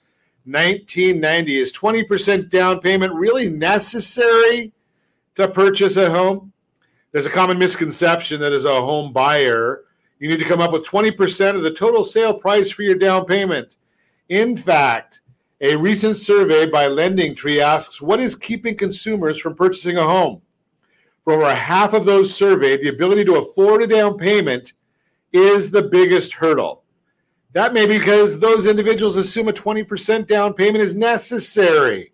1990. 0.45 1.57
Is 1.57 1.73
20% 1.73 2.49
down 2.49 2.79
payment 2.79 3.13
really 3.13 3.49
necessary 3.49 4.73
to 5.35 5.47
purchase 5.47 5.97
a 5.97 6.09
home? 6.09 6.51
There's 7.11 7.25
a 7.25 7.31
common 7.31 7.59
misconception 7.59 8.39
that 8.41 8.53
as 8.53 8.65
a 8.65 8.81
home 8.81 9.11
buyer, 9.11 9.83
you 10.19 10.29
need 10.29 10.39
to 10.39 10.45
come 10.45 10.61
up 10.61 10.71
with 10.71 10.85
20% 10.85 11.55
of 11.55 11.63
the 11.63 11.73
total 11.73 12.05
sale 12.05 12.33
price 12.33 12.71
for 12.71 12.83
your 12.83 12.95
down 12.95 13.25
payment. 13.25 13.77
In 14.29 14.55
fact, 14.55 15.21
a 15.59 15.75
recent 15.75 16.15
survey 16.15 16.65
by 16.67 16.87
Lending 16.87 17.35
Tree 17.35 17.59
asks 17.61 18.01
what 18.01 18.19
is 18.19 18.35
keeping 18.35 18.77
consumers 18.77 19.39
from 19.39 19.55
purchasing 19.55 19.97
a 19.97 20.03
home? 20.03 20.41
For 21.23 21.33
over 21.33 21.53
half 21.53 21.93
of 21.93 22.05
those 22.05 22.33
surveyed, 22.33 22.81
the 22.81 22.89
ability 22.89 23.25
to 23.25 23.35
afford 23.35 23.83
a 23.83 23.87
down 23.87 24.17
payment 24.17 24.73
is 25.31 25.69
the 25.69 25.83
biggest 25.83 26.33
hurdle. 26.33 26.80
That 27.53 27.73
may 27.73 27.85
be 27.85 27.97
because 27.97 28.39
those 28.39 28.65
individuals 28.65 29.17
assume 29.17 29.49
a 29.49 29.53
20% 29.53 30.25
down 30.25 30.53
payment 30.53 30.83
is 30.83 30.95
necessary, 30.95 32.13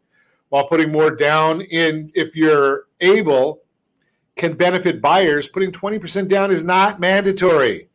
while 0.49 0.67
putting 0.67 0.91
more 0.91 1.11
down 1.11 1.61
in, 1.61 2.11
if 2.15 2.35
you're 2.35 2.85
able, 3.01 3.61
can 4.35 4.53
benefit 4.53 5.01
buyers. 5.01 5.47
Putting 5.47 5.71
20% 5.71 6.27
down 6.27 6.49
is 6.51 6.63
not 6.63 6.99
mandatory. 6.99 7.89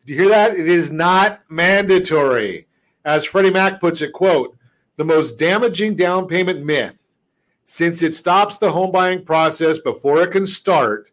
Did 0.00 0.08
you 0.08 0.20
hear 0.22 0.28
that? 0.30 0.58
It 0.58 0.68
is 0.68 0.90
not 0.90 1.42
mandatory. 1.48 2.66
As 3.04 3.24
Freddie 3.24 3.52
Mac 3.52 3.80
puts 3.80 4.00
it, 4.00 4.12
quote, 4.12 4.56
the 4.96 5.04
most 5.04 5.38
damaging 5.38 5.94
down 5.94 6.26
payment 6.26 6.64
myth, 6.64 6.98
since 7.64 8.02
it 8.02 8.14
stops 8.14 8.58
the 8.58 8.72
home 8.72 8.90
buying 8.90 9.24
process 9.24 9.78
before 9.78 10.22
it 10.22 10.32
can 10.32 10.46
start, 10.46 11.10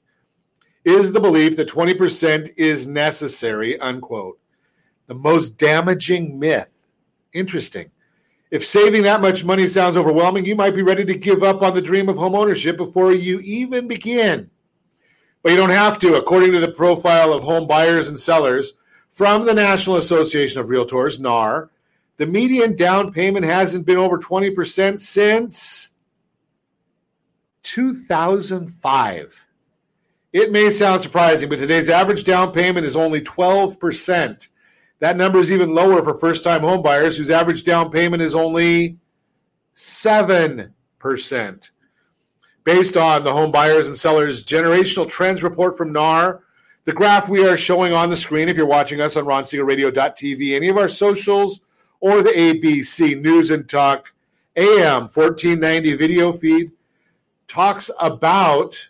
is 0.86 1.12
the 1.12 1.20
belief 1.20 1.56
that 1.58 1.70
20% 1.70 2.52
is 2.58 2.88
necessary, 2.88 3.80
unquote. 3.80 4.40
The 5.08 5.14
most 5.14 5.58
damaging 5.58 6.40
myth. 6.40 6.72
Interesting. 7.34 7.92
If 8.52 8.66
saving 8.66 9.04
that 9.04 9.22
much 9.22 9.44
money 9.44 9.68
sounds 9.68 9.98
overwhelming, 9.98 10.46
you 10.46 10.56
might 10.56 10.76
be 10.76 10.82
ready 10.82 11.04
to 11.06 11.16
give 11.16 11.44
up 11.44 11.62
on 11.62 11.74
the 11.74 11.82
dream 11.82 12.08
of 12.10 12.18
home 12.18 12.36
ownership 12.36 12.78
before 12.78 13.12
you 13.12 13.40
even 13.42 13.88
begin. 13.88 14.50
But 15.44 15.52
you 15.52 15.58
don't 15.58 15.70
have 15.70 16.00
to. 16.00 16.16
According 16.16 16.54
to 16.54 16.60
the 16.60 16.72
profile 16.72 17.34
of 17.34 17.44
home 17.44 17.68
buyers 17.68 18.08
and 18.08 18.20
sellers 18.20 18.74
from 19.12 19.46
the 19.46 19.54
National 19.54 19.98
Association 19.98 20.60
of 20.60 20.68
Realtors, 20.68 21.20
NAR, 21.20 21.70
the 22.18 22.26
median 22.26 22.76
down 22.76 23.12
payment 23.12 23.46
hasn't 23.46 23.86
been 23.86 23.98
over 23.98 24.18
20% 24.18 25.00
since 25.00 25.92
2005. 27.64 29.46
It 30.32 30.52
may 30.52 30.70
sound 30.70 31.02
surprising, 31.02 31.50
but 31.50 31.60
today's 31.60 31.90
average 31.90 32.24
down 32.24 32.52
payment 32.52 32.86
is 32.86 32.96
only 32.96 33.22
12%. 33.22 34.48
That 35.00 35.18
number 35.18 35.40
is 35.40 35.52
even 35.52 35.76
lower 35.76 36.02
for 36.04 36.14
first 36.14 36.44
time 36.44 36.62
homebuyers, 36.62 37.18
whose 37.18 37.30
average 37.30 37.64
down 37.64 37.92
payment 37.92 38.22
is 38.22 38.34
only 38.34 38.98
7%. 39.76 40.70
Based 42.64 42.98
on 42.98 43.24
the 43.24 43.34
home 43.34 43.52
buyers 43.52 43.88
and 43.88 43.96
sellers 43.96 44.44
generational 44.44 45.08
trends 45.08 45.44
report 45.44 45.78
from 45.78 45.92
NAR, 45.92 46.42
the 46.86 46.94
graph 46.94 47.28
we 47.28 47.48
are 47.48 47.58
showing 47.58 47.94
on 47.94 48.10
the 48.10 48.18
screen, 48.18 48.48
if 48.48 48.56
you're 48.56 48.66
watching 48.66 49.02
us 49.02 49.18
on 49.18 49.26
ronsiegelradio.tv, 49.26 50.56
any 50.56 50.70
of 50.70 50.78
our 50.78 50.90
socials, 50.90 51.62
or 52.00 52.22
the 52.22 52.30
ABC 52.30 53.20
News 53.22 53.52
and 53.52 53.68
Talk 53.68 54.14
AM 54.56 55.04
1490 55.04 55.96
video 55.96 56.32
feed, 56.34 56.72
talks 57.48 57.90
about 58.00 58.90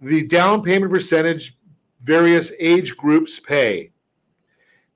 the 0.00 0.26
down 0.26 0.62
payment 0.62 0.92
percentage 0.92 1.56
various 2.02 2.52
age 2.58 2.96
groups 2.96 3.40
pay. 3.40 3.90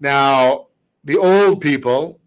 Now, 0.01 0.67
the 1.05 1.17
old 1.17 1.61
people, 1.61 2.21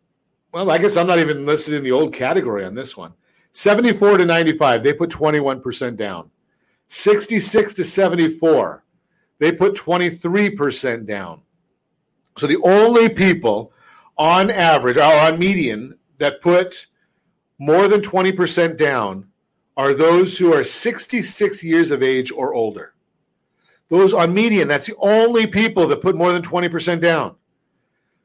well, 0.52 0.70
I 0.72 0.78
guess 0.78 0.98
I'm 0.98 1.08
not 1.08 1.20
even 1.20 1.46
listed 1.46 1.74
in 1.74 1.84
the 1.84 1.92
old 1.92 2.14
category 2.14 2.66
on 2.66 2.76
this 2.76 2.98
one. 2.98 3.14
74 3.54 4.18
to 4.18 4.26
95, 4.26 4.84
they 4.84 4.94
put 4.94 5.10
21% 5.10 5.96
down. 5.96 6.30
66 6.88 7.74
to 7.76 7.84
74, 7.84 8.84
they 9.40 9.52
put 9.52 9.76
23% 9.76 11.06
down. 11.06 11.42
So 12.38 12.48
the 12.48 12.62
only 12.64 13.10
people 13.10 13.74
on 14.18 14.50
average 14.50 14.98
or 14.98 15.04
on 15.04 15.40
median 15.40 15.98
that 16.18 16.42
put 16.42 16.88
more 17.58 17.88
than 17.88 18.02
20% 18.02 18.78
down 18.78 19.28
are 19.78 19.94
those 19.94 20.38
who 20.38 20.54
are 20.54 20.64
66 20.64 21.64
years 21.64 21.92
of 21.92 22.04
age 22.04 22.32
or 22.32 22.54
older. 22.54 22.94
Those 23.90 24.14
on 24.14 24.34
median, 24.34 24.68
that's 24.68 24.88
the 24.88 24.96
only 25.00 25.48
people 25.48 25.88
that 25.88 26.02
put 26.02 26.16
more 26.16 26.32
than 26.32 26.42
20% 26.42 27.02
down. 27.02 27.36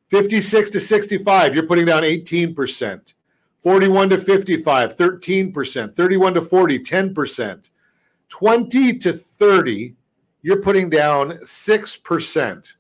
56 0.09 0.71
to 0.71 0.81
65, 0.81 1.55
you're 1.55 1.67
putting 1.67 1.87
down 1.87 2.03
18%. 2.03 3.15
41 3.63 4.11
to 4.11 4.19
55, 4.19 4.97
13%. 4.97 5.93
31 5.93 6.35
to 6.35 6.43
40, 6.43 6.79
10%. 6.79 7.71
20 8.29 8.99
to 8.99 9.13
30, 9.13 9.95
you're 10.43 10.63
putting 10.63 10.89
down 10.89 11.31
6%. 11.31 12.73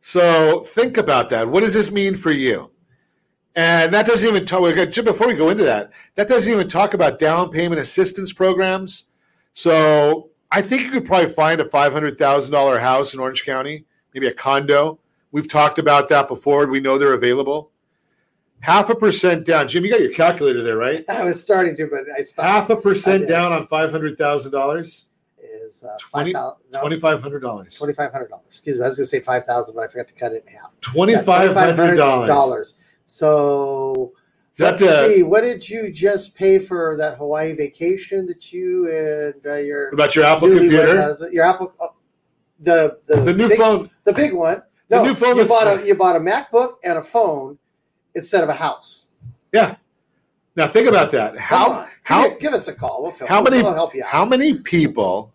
So 0.00 0.62
think 0.64 0.96
about 0.96 1.28
that. 1.28 1.48
What 1.48 1.60
does 1.60 1.74
this 1.74 1.90
mean 1.90 2.14
for 2.14 2.30
you? 2.30 2.70
And 3.54 3.92
that 3.92 4.06
doesn't 4.06 4.26
even 4.26 4.46
talk, 4.46 4.62
before 5.04 5.26
we 5.26 5.34
go 5.34 5.50
into 5.50 5.64
that, 5.64 5.90
that 6.14 6.28
doesn't 6.28 6.50
even 6.50 6.68
talk 6.68 6.94
about 6.94 7.18
down 7.18 7.50
payment 7.50 7.80
assistance 7.80 8.32
programs. 8.32 9.04
So 9.52 10.30
I 10.50 10.62
think 10.62 10.82
you 10.82 10.90
could 10.90 11.04
probably 11.04 11.32
find 11.32 11.60
a 11.60 11.64
$500,000 11.64 12.80
house 12.80 13.12
in 13.12 13.20
Orange 13.20 13.44
County, 13.44 13.84
maybe 14.14 14.28
a 14.28 14.32
condo 14.32 14.98
We've 15.32 15.48
talked 15.48 15.78
about 15.78 16.08
that 16.08 16.28
before. 16.28 16.66
We 16.66 16.80
know 16.80 16.98
they're 16.98 17.14
available. 17.14 17.70
Half 18.60 18.90
a 18.90 18.94
percent 18.94 19.46
down. 19.46 19.68
Jim, 19.68 19.84
you 19.84 19.90
got 19.90 20.00
your 20.00 20.12
calculator 20.12 20.62
there, 20.62 20.76
right? 20.76 21.08
I 21.08 21.24
was 21.24 21.40
starting 21.40 21.74
to, 21.76 21.86
but 21.86 22.00
I 22.16 22.22
stopped. 22.22 22.48
Half 22.48 22.70
a 22.70 22.76
percent 22.76 23.26
down 23.26 23.52
on 23.52 23.66
five 23.68 23.90
hundred 23.90 24.18
thousand 24.18 24.52
dollars 24.52 25.06
is 25.38 25.82
uh, 25.82 25.96
twenty 25.98 26.32
five 26.32 27.22
hundred 27.22 27.40
dollars. 27.40 27.78
Twenty 27.78 27.94
five 27.94 28.12
hundred 28.12 28.28
dollars. 28.28 28.46
Excuse 28.50 28.78
me. 28.78 28.84
I 28.84 28.88
was 28.88 28.96
going 28.96 29.06
to 29.06 29.10
say 29.10 29.20
five 29.20 29.46
thousand, 29.46 29.74
but 29.74 29.84
I 29.84 29.86
forgot 29.86 30.08
to 30.08 30.14
cut 30.14 30.32
it 30.32 30.44
in 30.46 30.54
half. 30.54 30.72
Twenty 30.82 31.16
five 31.16 31.54
hundred 31.54 31.96
dollars. 31.96 32.74
So 33.06 34.12
that 34.58 34.82
uh, 34.82 35.08
see, 35.08 35.22
what 35.22 35.40
did 35.40 35.66
you 35.66 35.90
just 35.90 36.34
pay 36.34 36.58
for 36.58 36.96
that 36.98 37.16
Hawaii 37.16 37.54
vacation 37.54 38.26
that 38.26 38.52
you 38.52 38.92
and 38.92 39.34
uh, 39.46 39.54
your 39.54 39.86
what 39.86 39.94
about 39.94 40.14
your 40.14 40.24
Apple 40.24 40.48
computer? 40.48 41.16
Your 41.32 41.44
Apple, 41.44 41.74
oh, 41.80 41.94
the 42.60 42.98
the, 43.06 43.22
the 43.22 43.32
new 43.32 43.48
big, 43.48 43.58
phone, 43.58 43.90
the 44.04 44.12
big 44.12 44.34
one. 44.34 44.62
No, 44.90 45.04
new 45.04 45.14
phone 45.14 45.36
you 45.36 45.46
bought 45.46 45.66
a 45.66 45.86
you 45.86 45.94
bought 45.94 46.16
a 46.16 46.20
MacBook 46.20 46.76
and 46.82 46.98
a 46.98 47.02
phone 47.02 47.58
instead 48.14 48.42
of 48.42 48.50
a 48.50 48.54
house. 48.54 49.06
Yeah. 49.52 49.76
Now 50.56 50.66
think 50.66 50.88
about 50.88 51.12
that. 51.12 51.38
How 51.38 51.86
how 52.02 52.28
give, 52.28 52.40
give 52.40 52.52
us 52.54 52.66
a 52.66 52.74
call. 52.74 53.02
We'll 53.02 53.28
how 53.28 53.40
many 53.40 53.62
we'll 53.62 53.74
help 53.74 53.94
you 53.94 54.02
out. 54.02 54.10
how 54.10 54.24
many 54.24 54.58
people? 54.58 55.32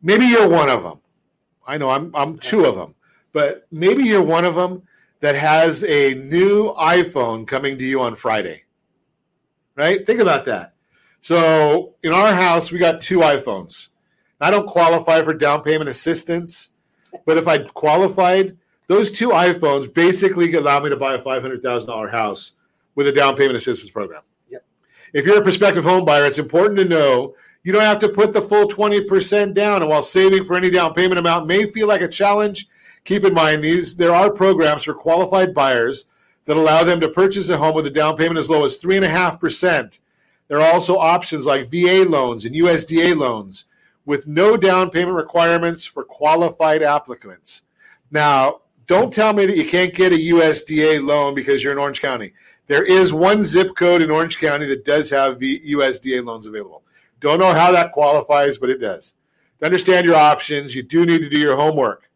Maybe 0.00 0.26
you're 0.26 0.48
one 0.48 0.68
of 0.68 0.82
them. 0.82 1.00
I 1.66 1.76
know 1.76 1.90
I'm 1.90 2.14
I'm 2.14 2.38
two 2.38 2.64
of 2.64 2.76
them, 2.76 2.94
but 3.32 3.66
maybe 3.72 4.04
you're 4.04 4.22
one 4.22 4.44
of 4.44 4.54
them 4.54 4.82
that 5.20 5.34
has 5.34 5.82
a 5.84 6.14
new 6.14 6.72
iPhone 6.74 7.46
coming 7.46 7.78
to 7.78 7.84
you 7.84 8.00
on 8.00 8.14
Friday. 8.14 8.62
Right? 9.74 10.06
Think 10.06 10.20
about 10.20 10.44
that. 10.46 10.74
So 11.20 11.94
in 12.02 12.12
our 12.12 12.32
house, 12.32 12.70
we 12.70 12.78
got 12.78 13.00
two 13.00 13.20
iPhones. 13.20 13.88
I 14.40 14.50
don't 14.50 14.66
qualify 14.66 15.22
for 15.22 15.34
down 15.34 15.62
payment 15.62 15.88
assistance 15.88 16.71
but 17.24 17.38
if 17.38 17.46
I 17.46 17.58
qualified, 17.58 18.56
those 18.86 19.10
two 19.10 19.30
iPhones 19.30 19.92
basically 19.92 20.52
allow 20.54 20.80
me 20.80 20.90
to 20.90 20.96
buy 20.96 21.14
a 21.14 21.22
five 21.22 21.42
hundred 21.42 21.62
thousand 21.62 21.88
dollar 21.88 22.08
house 22.08 22.52
with 22.94 23.06
a 23.06 23.12
down 23.12 23.36
payment 23.36 23.56
assistance 23.56 23.90
program. 23.90 24.22
Yep. 24.50 24.64
If 25.14 25.26
you're 25.26 25.38
a 25.38 25.42
prospective 25.42 25.84
home 25.84 26.04
buyer, 26.04 26.26
it's 26.26 26.38
important 26.38 26.78
to 26.78 26.84
know 26.84 27.34
you 27.62 27.72
don't 27.72 27.82
have 27.82 28.00
to 28.00 28.08
put 28.08 28.32
the 28.32 28.42
full 28.42 28.66
twenty 28.66 29.02
percent 29.02 29.54
down. 29.54 29.82
And 29.82 29.90
while 29.90 30.02
saving 30.02 30.44
for 30.44 30.56
any 30.56 30.70
down 30.70 30.94
payment 30.94 31.18
amount 31.18 31.46
may 31.46 31.70
feel 31.70 31.88
like 31.88 32.02
a 32.02 32.08
challenge, 32.08 32.68
keep 33.04 33.24
in 33.24 33.34
mind 33.34 33.64
these 33.64 33.96
there 33.96 34.14
are 34.14 34.30
programs 34.30 34.82
for 34.82 34.94
qualified 34.94 35.54
buyers 35.54 36.06
that 36.44 36.56
allow 36.56 36.82
them 36.82 37.00
to 37.00 37.08
purchase 37.08 37.48
a 37.48 37.56
home 37.56 37.74
with 37.74 37.86
a 37.86 37.90
down 37.90 38.16
payment 38.16 38.38
as 38.38 38.50
low 38.50 38.64
as 38.64 38.76
three 38.76 38.96
and 38.96 39.04
a 39.04 39.08
half 39.08 39.40
percent. 39.40 40.00
There 40.48 40.60
are 40.60 40.72
also 40.72 40.98
options 40.98 41.46
like 41.46 41.70
VA 41.70 42.04
loans 42.06 42.44
and 42.44 42.54
USDA 42.54 43.16
loans 43.16 43.64
with 44.04 44.26
no 44.26 44.56
down 44.56 44.90
payment 44.90 45.16
requirements 45.16 45.84
for 45.84 46.04
qualified 46.04 46.82
applicants. 46.82 47.62
Now, 48.10 48.62
don't 48.86 49.12
tell 49.12 49.32
me 49.32 49.46
that 49.46 49.56
you 49.56 49.64
can't 49.64 49.94
get 49.94 50.12
a 50.12 50.16
USDA 50.16 51.02
loan 51.02 51.34
because 51.34 51.62
you're 51.62 51.72
in 51.72 51.78
Orange 51.78 52.02
County. 52.02 52.32
There 52.66 52.84
is 52.84 53.12
one 53.12 53.44
zip 53.44 53.76
code 53.76 54.02
in 54.02 54.10
Orange 54.10 54.38
County 54.38 54.66
that 54.66 54.84
does 54.84 55.10
have 55.10 55.38
USDA 55.38 56.24
loans 56.24 56.46
available. 56.46 56.82
Don't 57.20 57.38
know 57.38 57.52
how 57.52 57.70
that 57.72 57.92
qualifies, 57.92 58.58
but 58.58 58.70
it 58.70 58.78
does. 58.78 59.14
To 59.60 59.66
understand 59.66 60.06
your 60.06 60.16
options, 60.16 60.74
you 60.74 60.82
do 60.82 61.06
need 61.06 61.20
to 61.20 61.28
do 61.28 61.38
your 61.38 61.56
homework. 61.56 62.10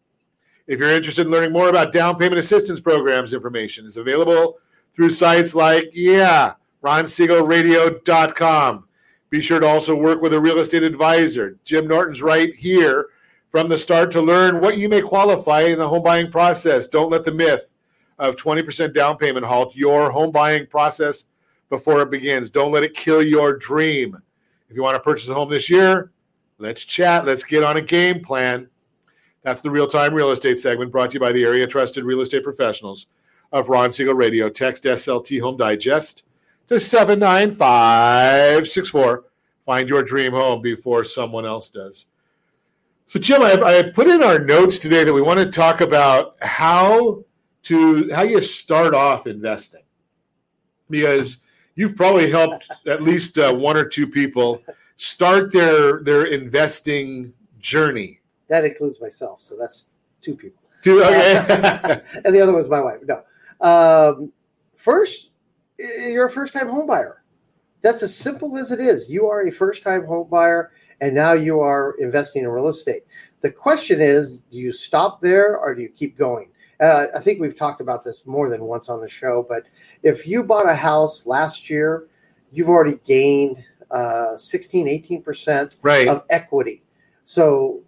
If 0.66 0.80
you're 0.80 0.90
interested 0.90 1.26
in 1.26 1.32
learning 1.32 1.52
more 1.52 1.68
about 1.68 1.92
down 1.92 2.16
payment 2.16 2.40
assistance 2.40 2.80
programs, 2.80 3.32
information 3.32 3.86
is 3.86 3.96
available 3.96 4.58
through 4.96 5.10
sites 5.10 5.54
like, 5.54 5.90
yeah, 5.92 6.54
ronsiegelradio.com. 6.82 8.85
Be 9.30 9.40
sure 9.40 9.60
to 9.60 9.66
also 9.66 9.94
work 9.94 10.22
with 10.22 10.32
a 10.32 10.40
real 10.40 10.58
estate 10.58 10.82
advisor. 10.82 11.58
Jim 11.64 11.86
Norton's 11.88 12.22
right 12.22 12.54
here 12.54 13.08
from 13.50 13.68
the 13.68 13.78
start 13.78 14.10
to 14.12 14.20
learn 14.20 14.60
what 14.60 14.78
you 14.78 14.88
may 14.88 15.00
qualify 15.00 15.62
in 15.62 15.78
the 15.78 15.88
home 15.88 16.02
buying 16.02 16.30
process. 16.30 16.86
Don't 16.86 17.10
let 17.10 17.24
the 17.24 17.32
myth 17.32 17.72
of 18.18 18.36
20% 18.36 18.94
down 18.94 19.16
payment 19.16 19.46
halt 19.46 19.74
your 19.74 20.10
home 20.10 20.30
buying 20.30 20.66
process 20.66 21.26
before 21.68 22.02
it 22.02 22.10
begins. 22.10 22.50
Don't 22.50 22.70
let 22.70 22.82
it 22.82 22.94
kill 22.94 23.22
your 23.22 23.56
dream. 23.56 24.16
If 24.68 24.76
you 24.76 24.82
want 24.82 24.94
to 24.94 25.00
purchase 25.00 25.28
a 25.28 25.34
home 25.34 25.50
this 25.50 25.70
year, 25.70 26.12
let's 26.58 26.84
chat. 26.84 27.24
Let's 27.24 27.44
get 27.44 27.64
on 27.64 27.76
a 27.76 27.82
game 27.82 28.20
plan. 28.20 28.68
That's 29.42 29.60
the 29.60 29.70
real 29.70 29.86
time 29.86 30.12
real 30.12 30.32
estate 30.32 30.58
segment 30.60 30.92
brought 30.92 31.12
to 31.12 31.14
you 31.14 31.20
by 31.20 31.32
the 31.32 31.44
area 31.44 31.66
trusted 31.66 32.04
real 32.04 32.20
estate 32.20 32.44
professionals 32.44 33.06
of 33.52 33.68
Ron 33.68 33.92
Siegel 33.92 34.14
Radio. 34.14 34.48
Text 34.48 34.84
SLT 34.84 35.40
Home 35.40 35.56
Digest 35.56 36.24
to 36.68 36.80
79564. 36.80 39.24
Find 39.64 39.88
your 39.88 40.02
dream 40.02 40.32
home 40.32 40.60
before 40.62 41.04
someone 41.04 41.46
else 41.46 41.70
does. 41.70 42.06
So, 43.06 43.20
Jim, 43.20 43.42
I, 43.42 43.52
I 43.62 43.82
put 43.90 44.08
in 44.08 44.22
our 44.22 44.38
notes 44.38 44.78
today 44.78 45.04
that 45.04 45.12
we 45.12 45.22
want 45.22 45.38
to 45.38 45.50
talk 45.50 45.80
about 45.80 46.36
how 46.42 47.24
to 47.64 48.12
how 48.12 48.22
you 48.22 48.40
start 48.40 48.94
off 48.94 49.26
investing 49.26 49.82
because 50.88 51.38
you've 51.74 51.96
probably 51.96 52.30
helped 52.30 52.70
at 52.86 53.02
least 53.02 53.38
uh, 53.38 53.52
one 53.52 53.76
or 53.76 53.84
two 53.84 54.06
people 54.06 54.62
start 54.96 55.52
their 55.52 56.02
their 56.02 56.26
investing 56.26 57.32
journey. 57.60 58.20
That 58.48 58.64
includes 58.64 59.00
myself, 59.00 59.42
so 59.42 59.56
that's 59.56 59.90
two 60.20 60.36
people. 60.36 60.62
Two, 60.82 61.02
okay. 61.02 62.00
and 62.24 62.34
the 62.34 62.40
other 62.40 62.52
one's 62.52 62.68
my 62.68 62.80
wife. 62.80 63.00
No, 63.04 63.22
um, 63.60 64.32
first, 64.76 65.30
you're 65.78 66.26
a 66.26 66.30
first 66.30 66.52
time 66.52 66.68
home 66.68 66.86
buyer. 66.86 67.22
That's 67.82 68.02
as 68.02 68.16
simple 68.16 68.56
as 68.58 68.72
it 68.72 68.80
is. 68.80 69.10
You 69.10 69.26
are 69.26 69.46
a 69.46 69.50
first 69.50 69.82
time 69.82 70.06
home 70.06 70.28
buyer, 70.28 70.72
and 71.00 71.14
now 71.14 71.32
you 71.32 71.60
are 71.60 71.94
investing 71.98 72.44
in 72.44 72.48
real 72.48 72.68
estate. 72.68 73.04
The 73.42 73.50
question 73.50 74.00
is, 74.00 74.40
do 74.40 74.58
you 74.58 74.72
stop 74.72 75.20
there 75.20 75.58
or 75.58 75.74
do 75.74 75.82
you 75.82 75.88
keep 75.88 76.16
going? 76.18 76.50
Uh, 76.80 77.06
I 77.14 77.20
think 77.20 77.40
we've 77.40 77.56
talked 77.56 77.80
about 77.80 78.02
this 78.04 78.26
more 78.26 78.48
than 78.50 78.64
once 78.64 78.88
on 78.88 79.00
the 79.00 79.08
show, 79.08 79.46
but 79.48 79.64
if 80.02 80.26
you 80.26 80.42
bought 80.42 80.68
a 80.68 80.74
house 80.74 81.26
last 81.26 81.70
year, 81.70 82.08
you've 82.52 82.68
already 82.68 82.98
gained 83.04 83.62
uh, 83.90 84.36
16, 84.36 84.86
18% 84.86 85.72
right. 85.82 86.08
of 86.08 86.24
equity. 86.28 86.82
So 87.24 87.82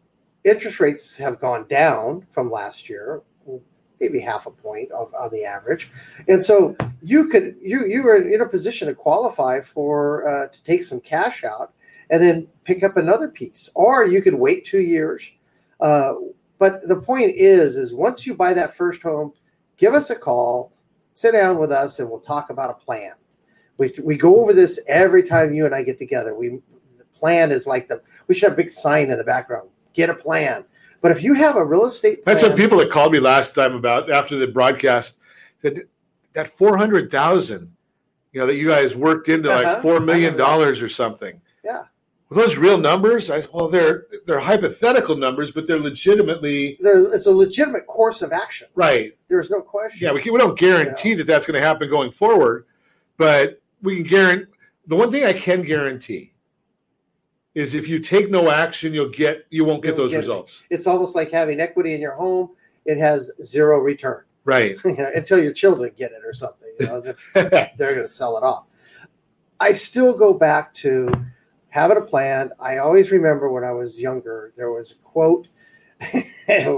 interest 0.44 0.80
rates 0.80 1.16
have 1.16 1.38
gone 1.38 1.66
down 1.68 2.26
from 2.30 2.50
last 2.50 2.88
year, 2.88 3.22
maybe 4.00 4.20
half 4.20 4.46
a 4.46 4.50
point 4.50 4.90
of, 4.92 5.12
on 5.14 5.30
the 5.30 5.44
average. 5.44 5.90
And 6.28 6.42
so 6.42 6.76
you 7.02 7.28
could 7.28 7.56
you 7.60 7.86
you 7.86 8.02
were 8.02 8.16
in 8.16 8.40
a 8.40 8.46
position 8.46 8.88
to 8.88 8.94
qualify 8.94 9.60
for 9.60 10.28
uh, 10.28 10.48
to 10.48 10.62
take 10.64 10.84
some 10.84 11.00
cash 11.00 11.44
out 11.44 11.72
and 12.10 12.22
then 12.22 12.46
pick 12.64 12.82
up 12.82 12.96
another 12.96 13.28
piece, 13.28 13.70
or 13.74 14.06
you 14.06 14.22
could 14.22 14.34
wait 14.34 14.64
two 14.64 14.80
years. 14.80 15.30
Uh, 15.80 16.14
but 16.58 16.86
the 16.88 16.96
point 16.96 17.34
is, 17.36 17.76
is 17.76 17.92
once 17.92 18.26
you 18.26 18.34
buy 18.34 18.52
that 18.54 18.74
first 18.74 19.02
home, 19.02 19.32
give 19.76 19.94
us 19.94 20.10
a 20.10 20.16
call, 20.16 20.72
sit 21.14 21.32
down 21.32 21.58
with 21.58 21.70
us, 21.70 22.00
and 22.00 22.10
we'll 22.10 22.20
talk 22.20 22.50
about 22.50 22.70
a 22.70 22.84
plan. 22.84 23.12
We, 23.78 23.92
we 24.02 24.16
go 24.16 24.40
over 24.40 24.52
this 24.52 24.80
every 24.88 25.22
time 25.22 25.54
you 25.54 25.66
and 25.66 25.74
I 25.74 25.82
get 25.82 25.98
together. 25.98 26.34
We 26.34 26.60
the 26.98 27.04
plan 27.14 27.52
is 27.52 27.66
like 27.66 27.88
the 27.88 28.00
we 28.26 28.34
should 28.34 28.50
have 28.50 28.58
a 28.58 28.62
big 28.62 28.72
sign 28.72 29.10
in 29.10 29.18
the 29.18 29.24
background. 29.24 29.68
Get 29.94 30.10
a 30.10 30.14
plan. 30.14 30.64
But 31.00 31.12
if 31.12 31.22
you 31.22 31.34
have 31.34 31.56
a 31.56 31.64
real 31.64 31.84
estate 31.84 32.24
plan, 32.24 32.34
That's 32.34 32.40
some 32.40 32.56
people 32.56 32.78
that 32.78 32.90
called 32.90 33.12
me 33.12 33.20
last 33.20 33.54
time 33.54 33.74
about 33.74 34.10
after 34.10 34.36
the 34.36 34.46
broadcast 34.48 35.18
that 35.62 35.88
that 36.32 36.56
four 36.56 36.76
hundred 36.76 37.10
thousand, 37.10 37.72
you 38.32 38.40
know, 38.40 38.46
that 38.46 38.56
you 38.56 38.68
guys 38.68 38.94
worked 38.96 39.28
into 39.28 39.50
Uh-huh. 39.52 39.62
like 39.74 39.82
four 39.82 40.00
million 40.00 40.32
know 40.32 40.38
dollars 40.38 40.82
or 40.82 40.88
something. 40.88 41.40
yeah, 41.64 41.84
Were 42.28 42.36
those 42.42 42.56
real 42.56 42.78
numbers? 42.78 43.30
I 43.30 43.42
well, 43.52 43.68
they're 43.68 44.06
they're 44.26 44.40
hypothetical 44.40 45.16
numbers, 45.16 45.52
but 45.52 45.66
they're 45.66 45.78
legitimately 45.78 46.78
there, 46.80 47.12
it's 47.14 47.26
a 47.26 47.30
legitimate 47.32 47.86
course 47.86 48.20
of 48.22 48.32
action. 48.32 48.68
right. 48.74 49.16
There's 49.28 49.50
no 49.50 49.60
question. 49.60 50.06
Yeah, 50.06 50.12
we, 50.12 50.20
can, 50.22 50.32
we 50.32 50.38
don't 50.38 50.58
guarantee 50.58 51.14
that 51.14 51.26
that's 51.26 51.46
going 51.46 51.60
to 51.60 51.66
happen 51.66 51.88
going 51.90 52.10
forward, 52.10 52.64
but 53.18 53.60
we 53.82 53.96
can 53.96 54.04
guarantee. 54.04 54.46
The 54.86 54.96
one 54.96 55.10
thing 55.12 55.24
I 55.26 55.32
can 55.34 55.62
guarantee 55.62 56.32
is 57.58 57.74
if 57.74 57.88
you 57.88 57.98
take 57.98 58.30
no 58.30 58.50
action, 58.50 58.94
you'll 58.94 59.10
get 59.10 59.46
you 59.50 59.64
won't 59.64 59.82
get 59.82 59.96
those 59.96 60.12
get 60.12 60.18
results. 60.18 60.62
It's 60.70 60.86
almost 60.86 61.14
like 61.14 61.30
having 61.30 61.60
equity 61.60 61.94
in 61.94 62.00
your 62.00 62.14
home. 62.14 62.50
It 62.84 62.98
has 62.98 63.30
zero 63.42 63.78
return 63.80 64.22
Right. 64.48 64.78
you 64.84 64.96
know, 64.96 65.10
until 65.14 65.42
your 65.42 65.52
children 65.52 65.92
get 65.94 66.12
it 66.12 66.22
or 66.24 66.32
something. 66.32 66.68
You 66.80 66.86
know, 66.86 67.00
they're 67.34 67.70
going 67.76 67.96
to 67.96 68.08
sell 68.08 68.38
it 68.38 68.42
off. 68.42 68.64
I 69.60 69.72
still 69.72 70.14
go 70.14 70.32
back 70.32 70.72
to 70.74 71.12
having 71.68 71.98
a 71.98 72.00
plan. 72.00 72.50
I 72.58 72.78
always 72.78 73.10
remember 73.10 73.50
when 73.50 73.62
I 73.62 73.72
was 73.72 74.00
younger, 74.00 74.54
there 74.56 74.72
was 74.72 74.92
a 74.92 74.94
quote. 75.04 75.48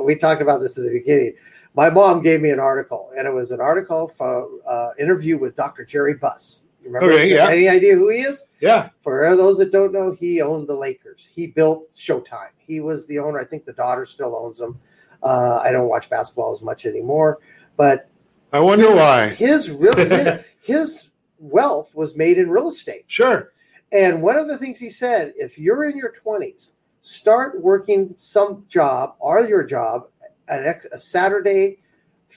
we 0.04 0.16
talked 0.16 0.42
about 0.42 0.60
this 0.60 0.76
at 0.78 0.84
the 0.84 0.90
beginning. 0.90 1.34
My 1.74 1.90
mom 1.90 2.22
gave 2.22 2.40
me 2.40 2.50
an 2.50 2.58
article, 2.58 3.12
and 3.16 3.28
it 3.28 3.32
was 3.32 3.52
an 3.52 3.60
article 3.60 4.08
from 4.08 4.60
uh, 4.68 4.90
interview 4.98 5.38
with 5.38 5.54
Dr. 5.54 5.84
Jerry 5.84 6.14
Buss. 6.14 6.64
You 6.82 6.90
remember? 6.90 7.12
Okay, 7.12 7.34
yeah. 7.34 7.48
Any 7.48 7.68
idea 7.68 7.94
who 7.94 8.08
he 8.08 8.20
is? 8.20 8.44
Yeah. 8.60 8.90
For 9.02 9.36
those 9.36 9.58
that 9.58 9.72
don't 9.72 9.92
know, 9.92 10.12
he 10.12 10.40
owned 10.40 10.68
the 10.68 10.74
Lakers. 10.74 11.28
He 11.32 11.46
built 11.46 11.94
Showtime. 11.94 12.50
He 12.58 12.80
was 12.80 13.06
the 13.06 13.18
owner. 13.18 13.38
I 13.38 13.44
think 13.44 13.64
the 13.64 13.72
daughter 13.72 14.06
still 14.06 14.34
owns 14.36 14.58
them. 14.58 14.78
Uh, 15.22 15.60
I 15.62 15.70
don't 15.70 15.88
watch 15.88 16.08
basketball 16.08 16.52
as 16.52 16.62
much 16.62 16.86
anymore, 16.86 17.38
but 17.76 18.08
I 18.52 18.60
wonder 18.60 18.94
why. 18.94 19.28
his 19.28 19.70
real 19.70 19.94
his, 19.96 20.40
his 20.62 21.08
wealth 21.38 21.94
was 21.94 22.16
made 22.16 22.38
in 22.38 22.48
real 22.48 22.68
estate. 22.68 23.04
Sure. 23.06 23.52
And 23.92 24.22
one 24.22 24.36
of 24.36 24.48
the 24.48 24.56
things 24.56 24.78
he 24.78 24.88
said, 24.88 25.34
if 25.36 25.58
you're 25.58 25.84
in 25.84 25.96
your 25.96 26.14
20s, 26.24 26.70
start 27.02 27.60
working 27.60 28.12
some 28.14 28.64
job 28.68 29.14
or 29.18 29.44
your 29.46 29.64
job 29.64 30.08
an 30.48 30.66
ex, 30.66 30.86
a 30.92 30.98
Saturday 30.98 31.78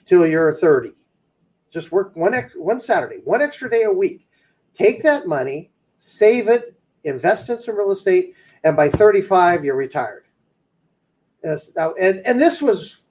till 0.06 0.26
you're 0.26 0.54
30. 0.54 0.94
Just 1.72 1.91
work 1.91 2.16
one 2.16 2.34
ex, 2.34 2.54
one 2.56 2.80
Saturday, 2.80 3.18
one 3.24 3.41
extra 3.41 3.70
day 3.70 3.84
a 3.84 3.91
week. 3.91 4.28
Take 4.74 5.03
that 5.03 5.28
money, 5.28 5.71
save 5.99 6.47
it, 6.47 6.76
invest 7.03 7.49
in 7.49 7.57
some 7.57 7.78
real 7.78 7.91
estate, 7.91 8.36
and 8.63 8.76
by 8.76 8.89
35 8.89 9.63
you're 9.63 9.76
retired. 9.76 10.26
And 11.43 12.19
and 12.26 12.39
this 12.39 12.61
was 12.61 13.01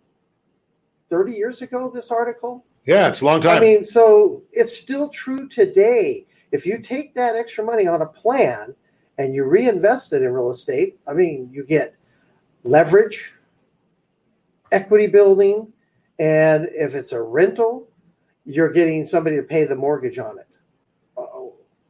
30 1.11 1.33
years 1.33 1.63
ago. 1.63 1.91
This 1.95 2.11
article. 2.11 2.65
Yeah, 2.87 3.09
it's 3.09 3.21
a 3.21 3.25
long 3.25 3.41
time. 3.41 3.59
I 3.59 3.61
mean, 3.61 3.85
so 3.85 4.43
it's 4.51 4.77
still 4.77 5.09
true 5.11 5.49
today. 5.49 6.27
If 6.51 6.67
you 6.67 6.79
take 6.79 7.15
that 7.15 7.37
extra 7.37 7.63
money 7.63 7.87
on 7.87 8.03
a 8.03 8.07
plan 8.07 8.75
and 9.19 9.35
you 9.35 9.45
reinvest 9.45 10.13
it 10.13 10.23
in 10.23 10.33
real 10.33 10.51
estate, 10.51 10.99
I 11.07 11.13
mean, 11.13 11.49
you 11.53 11.65
get 11.65 11.95
leverage, 12.65 13.35
equity 14.73 15.07
building, 15.07 15.73
and 16.19 16.69
if 16.73 16.95
it's 16.95 17.13
a 17.13 17.23
rental, 17.23 17.89
you're 18.45 18.73
getting 18.73 19.07
somebody 19.07 19.37
to 19.37 19.43
pay 19.43 19.65
the 19.65 19.77
mortgage 19.77 20.19
on 20.19 20.39
it. 20.39 20.49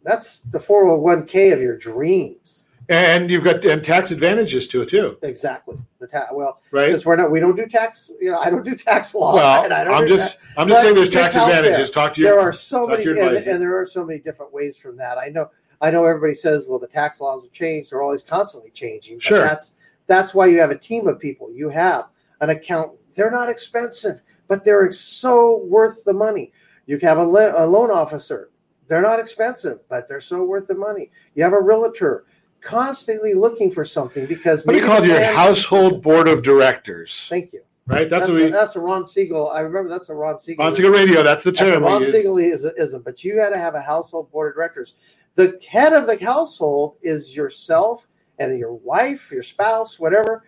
That's 0.05 0.39
the 0.51 0.59
401k 0.59 1.53
of 1.53 1.61
your 1.61 1.77
dreams. 1.77 2.67
and 2.89 3.31
you've 3.31 3.45
got 3.45 3.65
and 3.65 3.83
tax 3.85 4.11
advantages 4.11 4.67
to 4.69 4.83
it 4.83 4.89
too. 4.89 5.17
Exactly. 5.23 5.79
The 6.01 6.07
ta- 6.09 6.27
well, 6.33 6.61
Right. 6.73 6.87
because 6.87 7.07
we're 7.07 7.15
not, 7.17 7.31
we 7.31 7.39
don't 7.41 7.55
do 7.57 7.67
tax. 7.67 8.11
You 8.21 8.33
know, 8.33 8.39
I 8.39 8.51
don't 8.51 8.65
do 8.65 8.75
tax 8.75 9.15
law. 9.15 9.35
Well, 9.35 9.65
and 9.65 9.73
I 9.73 9.85
don't 9.85 9.95
I'm 9.95 10.07
do 10.07 10.17
just- 10.17 10.39
I'm 10.57 10.69
just 10.69 10.79
but 10.79 10.83
saying 10.83 10.95
there's 10.97 11.11
tax 11.11 11.37
advantages. 11.37 11.77
there. 11.93 12.05
Talk 12.05 12.15
to 12.15 12.21
your- 12.21 12.31
There 12.33 12.41
are 12.41 12.53
so 12.53 12.87
many, 12.87 13.05
and, 13.07 13.19
and 13.19 13.63
there 13.63 13.79
are 13.81 13.87
so 13.87 14.05
many 14.05 14.19
different 14.19 14.53
ways 14.53 14.77
from 14.77 14.97
that. 14.97 15.17
I 15.19 15.29
know. 15.29 15.49
I 15.81 15.91
know 15.91 16.05
everybody 16.05 16.35
says, 16.35 16.65
well, 16.69 16.79
the 16.79 16.87
tax 16.87 17.21
laws 17.21 17.43
have 17.43 17.53
changed. 17.53 17.91
They're 17.91 18.03
always 18.03 18.23
constantly 18.23 18.71
changing. 18.71 19.17
But 19.17 19.23
Sure. 19.25 19.39
That's 19.41 19.77
that's 20.07 20.35
why 20.35 20.47
you 20.47 20.61
have 20.61 20.71
a 20.71 20.79
team 20.79 21.07
of 21.09 21.19
people. 21.19 21.51
You 21.53 21.69
have 21.71 22.07
an 22.41 22.51
accountant. 22.51 22.99
They're 23.15 23.31
not 23.31 23.49
expensive, 23.49 24.21
but 24.49 24.65
they're 24.65 24.91
so 24.93 25.59
worth 25.65 26.05
the 26.05 26.13
money. 26.13 26.53
You 26.87 26.99
have 27.03 27.19
a, 27.19 27.25
le- 27.25 27.55
a 27.57 27.67
loan 27.67 27.91
officer. 27.91 28.51
They're 28.89 29.03
not 29.03 29.19
expensive, 29.19 29.81
but 29.89 30.09
they're 30.09 30.21
so 30.21 30.45
worth 30.45 30.67
the 30.67 30.75
money. 30.75 31.11
You 31.35 31.45
have 31.45 31.53
a 31.53 31.61
realtor 31.61 32.25
constantly 32.61 33.35
looking 33.35 33.71
for 33.71 33.85
something 33.85 34.27
because 34.27 34.65
what 34.65 34.73
do 34.73 34.79
you 34.79 34.87
call 34.87 35.03
it 35.03 35.07
your 35.07 35.23
household 35.23 36.03
board 36.03 36.29
of 36.29 36.43
directors. 36.43 37.27
Thank 37.29 37.53
you. 37.53 37.63
Right. 37.87 38.09
That's, 38.09 38.27
That's, 38.27 38.29
what 38.29 38.43
a, 38.43 38.45
we. 38.45 38.51
that's 38.51 38.77
a 38.77 38.81
Ron 38.81 39.05
Siegel. 39.05 39.51
I 39.51 39.61
remember 39.61 39.91
that's 39.91 40.09
a 40.09 40.15
Ron 40.15 40.39
Siegel. 40.39 40.65
Ron 40.65 40.73
Siegel 40.73 40.93
Radio, 40.93 41.25
that's 41.25 41.43
the 41.43 41.51
term 41.51 41.83
we 41.83 41.89
Ron 41.89 42.03
use. 42.03 42.13
Siegel 42.13 42.39
is, 42.39 42.65
isn't, 42.65 43.05
but 43.05 43.25
you 43.25 43.35
got 43.35 43.49
to 43.49 43.59
have 43.59 43.75
a 43.75 43.83
household 43.83 44.31
board 44.31 44.51
of 44.51 44.55
directors. 44.55 44.95
The 45.35 45.59
head 45.69 45.93
of 45.93 46.07
the 46.07 46.23
household 46.25 46.97
is 47.03 47.35
yourself 47.35 48.07
and 48.39 48.57
your 48.57 48.75
wife, 48.75 49.33
your 49.33 49.43
spouse, 49.43 49.99
whatever. 49.99 50.45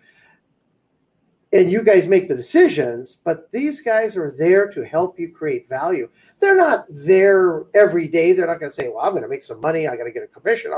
And 1.53 1.71
you 1.71 1.83
guys 1.83 2.07
make 2.07 2.27
the 2.27 2.35
decisions, 2.35 3.17
but 3.23 3.49
these 3.51 3.81
guys 3.81 4.17
are 4.17 4.31
there 4.31 4.67
to 4.71 4.83
help 4.83 5.19
you 5.19 5.29
create 5.31 5.69
value. 5.69 6.09
They're 6.39 6.57
not 6.57 6.85
there 6.89 7.63
every 7.73 8.07
day. 8.07 8.33
They're 8.33 8.47
not 8.47 8.59
going 8.59 8.71
to 8.71 8.75
say, 8.75 8.89
Well, 8.89 9.05
I'm 9.05 9.11
going 9.11 9.23
to 9.23 9.29
make 9.29 9.43
some 9.43 9.61
money. 9.61 9.87
I 9.87 9.95
got 9.95 10.03
to 10.03 10.11
get 10.11 10.23
a 10.23 10.27
commission. 10.27 10.71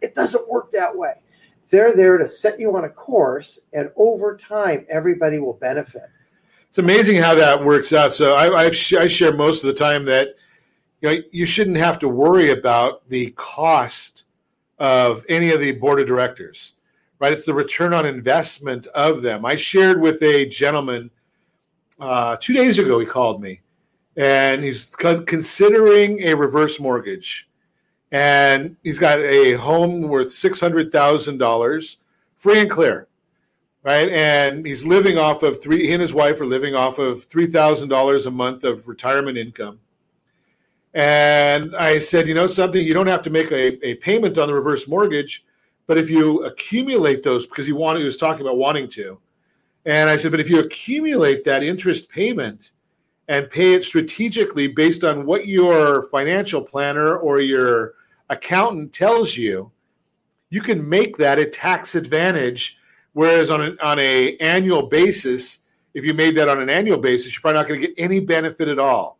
It 0.00 0.14
doesn't 0.14 0.48
work 0.48 0.70
that 0.72 0.96
way. 0.96 1.14
They're 1.70 1.96
there 1.96 2.18
to 2.18 2.28
set 2.28 2.60
you 2.60 2.76
on 2.76 2.84
a 2.84 2.88
course, 2.88 3.60
and 3.72 3.90
over 3.96 4.36
time, 4.36 4.86
everybody 4.88 5.38
will 5.38 5.54
benefit. 5.54 6.04
It's 6.68 6.78
amazing 6.78 7.16
how 7.16 7.34
that 7.34 7.64
works 7.64 7.92
out. 7.92 8.12
So 8.12 8.34
I, 8.34 8.64
I, 8.64 8.66
I 8.66 9.06
share 9.06 9.32
most 9.32 9.64
of 9.64 9.68
the 9.68 9.74
time 9.74 10.04
that 10.04 10.28
you 11.00 11.08
know 11.08 11.22
you 11.32 11.46
shouldn't 11.46 11.76
have 11.76 11.98
to 12.00 12.08
worry 12.08 12.50
about 12.50 13.08
the 13.08 13.30
cost 13.36 14.24
of 14.78 15.24
any 15.28 15.50
of 15.50 15.60
the 15.60 15.72
board 15.72 16.00
of 16.00 16.06
directors, 16.06 16.73
right? 17.24 17.32
It's 17.32 17.46
the 17.46 17.54
return 17.54 17.94
on 17.94 18.04
investment 18.04 18.86
of 18.88 19.22
them. 19.22 19.46
I 19.46 19.56
shared 19.56 19.98
with 19.98 20.22
a 20.22 20.46
gentleman 20.46 21.10
uh, 21.98 22.36
two 22.38 22.52
days 22.52 22.78
ago. 22.78 23.00
He 23.00 23.06
called 23.06 23.40
me, 23.40 23.62
and 24.14 24.62
he's 24.62 24.94
considering 24.94 26.22
a 26.24 26.34
reverse 26.34 26.78
mortgage 26.78 27.48
and 28.12 28.76
he's 28.82 28.98
got 28.98 29.20
a 29.20 29.54
home 29.54 30.02
worth 30.02 30.32
six 30.32 30.60
hundred 30.60 30.92
thousand 30.92 31.38
dollars, 31.38 31.96
free 32.36 32.60
and 32.60 32.70
clear, 32.70 33.08
right? 33.82 34.08
And 34.10 34.66
he's 34.66 34.84
living 34.84 35.16
off 35.16 35.42
of 35.42 35.62
three. 35.62 35.86
He 35.86 35.92
and 35.94 36.02
his 36.02 36.12
wife 36.12 36.40
are 36.42 36.46
living 36.46 36.74
off 36.74 36.98
of 36.98 37.24
three 37.24 37.46
thousand 37.46 37.88
dollars 37.88 38.26
a 38.26 38.30
month 38.30 38.64
of 38.64 38.86
retirement 38.86 39.38
income. 39.38 39.80
And 40.92 41.74
I 41.74 41.98
said, 41.98 42.28
you 42.28 42.34
know 42.34 42.46
something, 42.46 42.86
you 42.86 42.94
don't 42.94 43.08
have 43.08 43.22
to 43.22 43.30
make 43.30 43.50
a, 43.50 43.84
a 43.84 43.94
payment 43.94 44.36
on 44.36 44.46
the 44.46 44.54
reverse 44.54 44.86
mortgage, 44.86 45.44
but 45.86 45.98
if 45.98 46.08
you 46.08 46.44
accumulate 46.44 47.22
those, 47.22 47.46
because 47.46 47.66
he 47.66 47.72
wanted, 47.72 48.00
he 48.00 48.04
was 48.04 48.16
talking 48.16 48.42
about 48.42 48.56
wanting 48.56 48.88
to, 48.90 49.18
and 49.86 50.08
I 50.08 50.16
said, 50.16 50.30
but 50.30 50.40
if 50.40 50.48
you 50.48 50.60
accumulate 50.60 51.44
that 51.44 51.62
interest 51.62 52.08
payment 52.08 52.70
and 53.28 53.50
pay 53.50 53.74
it 53.74 53.84
strategically 53.84 54.68
based 54.68 55.04
on 55.04 55.26
what 55.26 55.46
your 55.46 56.04
financial 56.04 56.62
planner 56.62 57.16
or 57.16 57.40
your 57.40 57.94
accountant 58.30 58.92
tells 58.92 59.36
you, 59.36 59.70
you 60.50 60.60
can 60.60 60.88
make 60.88 61.16
that 61.18 61.38
a 61.38 61.46
tax 61.46 61.94
advantage. 61.94 62.78
Whereas 63.12 63.50
on 63.50 63.60
an 63.60 63.78
on 63.80 63.98
a 63.98 64.36
annual 64.38 64.82
basis, 64.82 65.60
if 65.94 66.04
you 66.04 66.14
made 66.14 66.34
that 66.36 66.48
on 66.48 66.60
an 66.60 66.68
annual 66.68 66.98
basis, 66.98 67.32
you're 67.32 67.40
probably 67.40 67.60
not 67.60 67.68
going 67.68 67.80
to 67.80 67.86
get 67.86 67.94
any 67.98 68.20
benefit 68.20 68.68
at 68.68 68.78
all. 68.78 69.18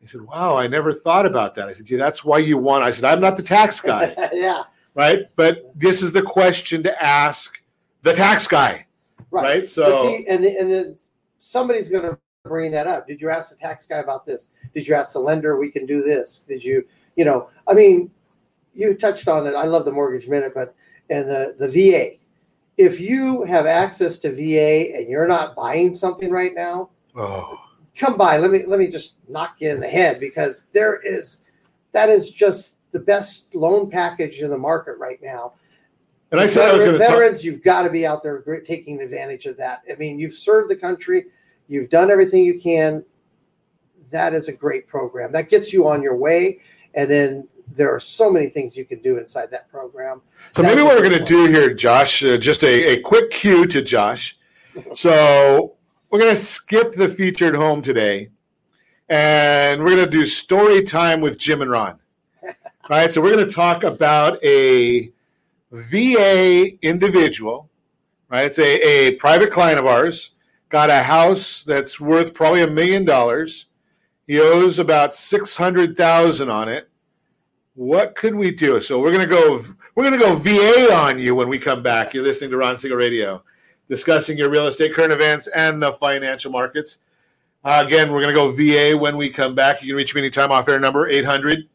He 0.00 0.06
said, 0.06 0.22
"Wow, 0.22 0.56
I 0.56 0.66
never 0.66 0.92
thought 0.92 1.26
about 1.26 1.54
that." 1.54 1.68
I 1.68 1.72
said, 1.72 1.88
"Yeah, 1.88 1.98
that's 1.98 2.24
why 2.24 2.38
you 2.38 2.58
want." 2.58 2.84
I 2.84 2.90
said, 2.90 3.04
"I'm 3.04 3.20
not 3.20 3.36
the 3.36 3.42
tax 3.42 3.80
guy." 3.80 4.14
yeah. 4.32 4.64
Right, 4.94 5.28
but 5.36 5.72
this 5.74 6.02
is 6.02 6.12
the 6.12 6.22
question 6.22 6.82
to 6.82 7.02
ask 7.02 7.60
the 8.02 8.12
tax 8.12 8.46
guy. 8.46 8.86
Right. 9.30 9.42
right? 9.42 9.66
So 9.66 10.04
the, 10.04 10.28
and 10.28 10.42
the, 10.44 10.58
and 10.58 10.70
then 10.70 10.96
somebody's 11.40 11.88
going 11.88 12.02
to 12.02 12.18
bring 12.42 12.72
that 12.72 12.86
up. 12.86 13.06
Did 13.06 13.20
you 13.20 13.30
ask 13.30 13.50
the 13.50 13.56
tax 13.56 13.86
guy 13.86 13.98
about 13.98 14.26
this? 14.26 14.48
Did 14.74 14.88
you 14.88 14.94
ask 14.94 15.12
the 15.12 15.20
lender? 15.20 15.58
We 15.58 15.70
can 15.70 15.86
do 15.86 16.02
this. 16.02 16.44
Did 16.48 16.64
you? 16.64 16.84
you 17.16 17.24
know, 17.26 17.50
I 17.68 17.74
mean, 17.74 18.10
you 18.74 18.94
touched 18.94 19.28
on 19.28 19.46
it. 19.46 19.54
I 19.54 19.64
love 19.64 19.84
the 19.84 19.92
mortgage 19.92 20.28
minute, 20.28 20.52
but 20.54 20.74
and 21.10 21.28
the 21.28 21.54
the 21.58 21.68
VA. 21.68 22.16
If 22.76 22.98
you 22.98 23.42
have 23.44 23.66
access 23.66 24.16
to 24.18 24.32
VA 24.32 24.96
and 24.96 25.06
you're 25.06 25.28
not 25.28 25.54
buying 25.54 25.92
something 25.92 26.30
right 26.30 26.54
now, 26.54 26.88
oh. 27.14 27.60
come 27.94 28.16
by. 28.16 28.38
Let 28.38 28.50
me 28.50 28.64
let 28.64 28.78
me 28.78 28.88
just 28.88 29.16
knock 29.28 29.56
you 29.58 29.70
in 29.70 29.80
the 29.80 29.88
head 29.88 30.18
because 30.18 30.68
there 30.72 31.00
is 31.04 31.44
that 31.92 32.08
is 32.08 32.30
just 32.30 32.78
the 32.92 32.98
best 32.98 33.54
loan 33.54 33.90
package 33.90 34.40
in 34.40 34.50
the 34.50 34.58
market 34.58 34.98
right 34.98 35.20
now. 35.22 35.54
And 36.32 36.40
I 36.40 36.46
said 36.46 36.70
I 36.70 36.74
was 36.74 36.84
going 36.84 36.92
to 36.92 36.98
veterans. 36.98 37.38
Talk- 37.38 37.44
you've 37.44 37.62
got 37.62 37.82
to 37.82 37.90
be 37.90 38.06
out 38.06 38.22
there 38.22 38.40
taking 38.60 39.00
advantage 39.00 39.46
of 39.46 39.56
that. 39.56 39.82
I 39.90 39.96
mean, 39.96 40.18
you've 40.18 40.34
served 40.34 40.70
the 40.70 40.76
country. 40.76 41.26
You've 41.68 41.90
done 41.90 42.10
everything 42.10 42.44
you 42.44 42.60
can. 42.60 43.04
That 44.10 44.34
is 44.34 44.48
a 44.48 44.52
great 44.52 44.86
program. 44.86 45.32
That 45.32 45.48
gets 45.48 45.72
you 45.72 45.88
on 45.88 46.02
your 46.02 46.16
way 46.16 46.60
and 46.94 47.10
then 47.10 47.48
there 47.76 47.94
are 47.94 48.00
so 48.00 48.30
many 48.30 48.48
things 48.48 48.76
you 48.76 48.84
can 48.84 49.00
do 49.00 49.18
inside 49.18 49.50
that 49.50 49.70
program. 49.70 50.22
So 50.56 50.62
That's 50.62 50.74
maybe 50.74 50.84
what 50.84 50.96
we're 50.96 51.08
going 51.08 51.18
to 51.18 51.24
do 51.24 51.46
here, 51.46 51.72
Josh, 51.72 52.24
uh, 52.24 52.36
just 52.36 52.64
a, 52.64 52.94
a 52.94 53.00
quick 53.00 53.30
cue 53.30 53.66
to 53.66 53.82
Josh. 53.82 54.36
So 54.94 55.74
we're 56.10 56.20
going 56.20 56.30
to 56.30 56.40
skip 56.40 56.94
the 56.94 57.08
featured 57.08 57.56
home 57.56 57.82
today, 57.82 58.30
and 59.08 59.82
we're 59.82 59.96
going 59.96 60.04
to 60.04 60.10
do 60.10 60.26
story 60.26 60.84
time 60.84 61.20
with 61.20 61.38
Jim 61.38 61.60
and 61.60 61.68
Ron. 61.68 61.98
All 62.90 62.96
right, 62.96 63.12
so 63.12 63.20
we're 63.20 63.32
going 63.32 63.46
to 63.46 63.54
talk 63.54 63.84
about 63.84 64.44
a 64.44 65.12
VA 65.70 66.70
individual. 66.82 67.70
Right, 68.28 68.46
it's 68.46 68.58
a, 68.58 68.82
a 68.82 69.14
private 69.14 69.52
client 69.52 69.78
of 69.78 69.86
ours. 69.86 70.32
Got 70.70 70.90
a 70.90 71.04
house 71.04 71.62
that's 71.62 72.00
worth 72.00 72.34
probably 72.34 72.62
a 72.62 72.66
million 72.66 73.04
dollars 73.04 73.66
he 74.26 74.40
owes 74.40 74.80
about 74.80 75.14
six 75.14 75.54
hundred 75.54 75.96
thousand 75.96 76.50
on 76.50 76.68
it. 76.68 76.88
What 77.74 78.16
could 78.16 78.34
we 78.34 78.50
do? 78.50 78.80
So 78.80 79.00
we're 79.00 79.12
gonna 79.12 79.26
go. 79.26 79.64
We're 79.94 80.04
gonna 80.04 80.18
go 80.18 80.34
VA 80.34 80.92
on 80.92 81.20
you 81.20 81.36
when 81.36 81.48
we 81.48 81.58
come 81.60 81.84
back. 81.84 82.12
You're 82.12 82.24
listening 82.24 82.50
to 82.50 82.56
Ron 82.56 82.76
Siegel 82.76 82.96
Radio, 82.96 83.42
discussing 83.88 84.36
your 84.36 84.48
real 84.48 84.66
estate 84.66 84.94
current 84.94 85.12
events 85.12 85.46
and 85.48 85.80
the 85.80 85.92
financial 85.92 86.50
markets. 86.50 86.98
Uh, 87.64 87.82
again, 87.86 88.10
we're 88.10 88.22
going 88.22 88.34
to 88.34 88.40
go 88.40 88.52
VA 88.52 88.96
when 88.96 89.16
we 89.16 89.30
come 89.30 89.54
back. 89.54 89.82
You 89.82 89.88
can 89.88 89.96
reach 89.96 90.14
me 90.14 90.22
anytime 90.22 90.50
off 90.50 90.68
air 90.68 90.80
number 90.80 91.08
800 91.08 91.68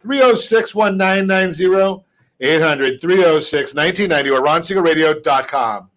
306 0.00 0.74
1990, 0.74 2.04
800 2.40 3.00
306 3.00 3.74
1990, 3.74 4.30
or 4.30 4.40
ronsiegelradio.com, 4.42 5.90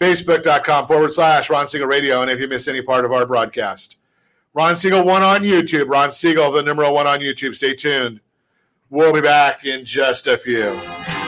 facebook.com 0.00 0.86
forward 0.86 1.12
slash 1.12 1.50
Ron 1.50 1.68
Siegel 1.68 1.86
Radio. 1.86 2.22
And 2.22 2.30
if 2.30 2.40
you 2.40 2.48
miss 2.48 2.68
any 2.68 2.82
part 2.82 3.04
of 3.04 3.12
our 3.12 3.26
broadcast, 3.26 3.96
Ron 4.54 4.76
Siegel 4.76 5.04
one 5.04 5.22
on 5.22 5.42
YouTube. 5.42 5.88
Ron 5.88 6.12
Siegel, 6.12 6.50
the 6.52 6.62
number 6.62 6.90
one 6.90 7.06
on 7.06 7.20
YouTube. 7.20 7.54
Stay 7.54 7.74
tuned. 7.74 8.20
We'll 8.90 9.12
be 9.12 9.22
back 9.22 9.64
in 9.64 9.84
just 9.84 10.26
a 10.26 10.36
few. 10.36 11.21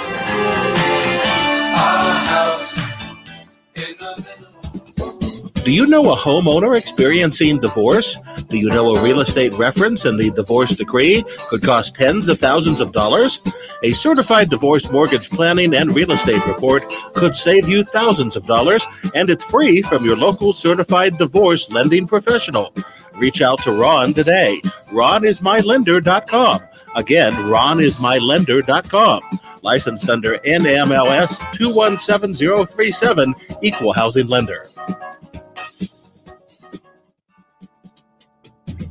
Do 5.64 5.72
you 5.72 5.86
know 5.86 6.12
a 6.12 6.16
homeowner 6.16 6.76
experiencing 6.76 7.58
divorce? 7.58 8.18
Do 8.50 8.58
you 8.58 8.68
know 8.68 8.94
a 8.94 9.02
real 9.02 9.20
estate 9.20 9.50
reference 9.54 10.04
and 10.04 10.18
the 10.18 10.28
divorce 10.30 10.76
decree 10.76 11.24
could 11.48 11.62
cost 11.62 11.94
tens 11.94 12.28
of 12.28 12.38
thousands 12.38 12.82
of 12.82 12.92
dollars? 12.92 13.40
A 13.82 13.94
certified 13.94 14.50
divorce 14.50 14.90
mortgage 14.92 15.30
planning 15.30 15.72
and 15.74 15.94
real 15.94 16.12
estate 16.12 16.44
report 16.46 16.82
could 17.14 17.34
save 17.34 17.66
you 17.66 17.82
thousands 17.82 18.36
of 18.36 18.44
dollars, 18.44 18.86
and 19.14 19.30
it's 19.30 19.46
free 19.46 19.80
from 19.80 20.04
your 20.04 20.16
local 20.16 20.52
certified 20.52 21.16
divorce 21.16 21.70
lending 21.70 22.06
professional. 22.06 22.74
Reach 23.14 23.40
out 23.40 23.62
to 23.62 23.72
Ron 23.72 24.12
today. 24.12 24.60
RonIsMyLender.com. 24.90 26.60
Again, 26.94 27.32
RonIsMyLender.com. 27.32 29.22
Licensed 29.62 30.10
under 30.10 30.36
NMLS 30.40 31.38
217037, 31.54 33.34
Equal 33.62 33.94
Housing 33.94 34.26
Lender. 34.26 34.66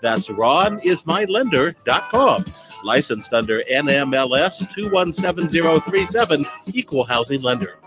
That's 0.00 0.28
ronismylender.com. 0.28 2.44
Licensed 2.84 3.34
under 3.34 3.64
NMLS 3.64 4.72
217037, 4.72 6.46
Equal 6.72 7.02
Housing 7.04 7.42
Lender. 7.42 7.78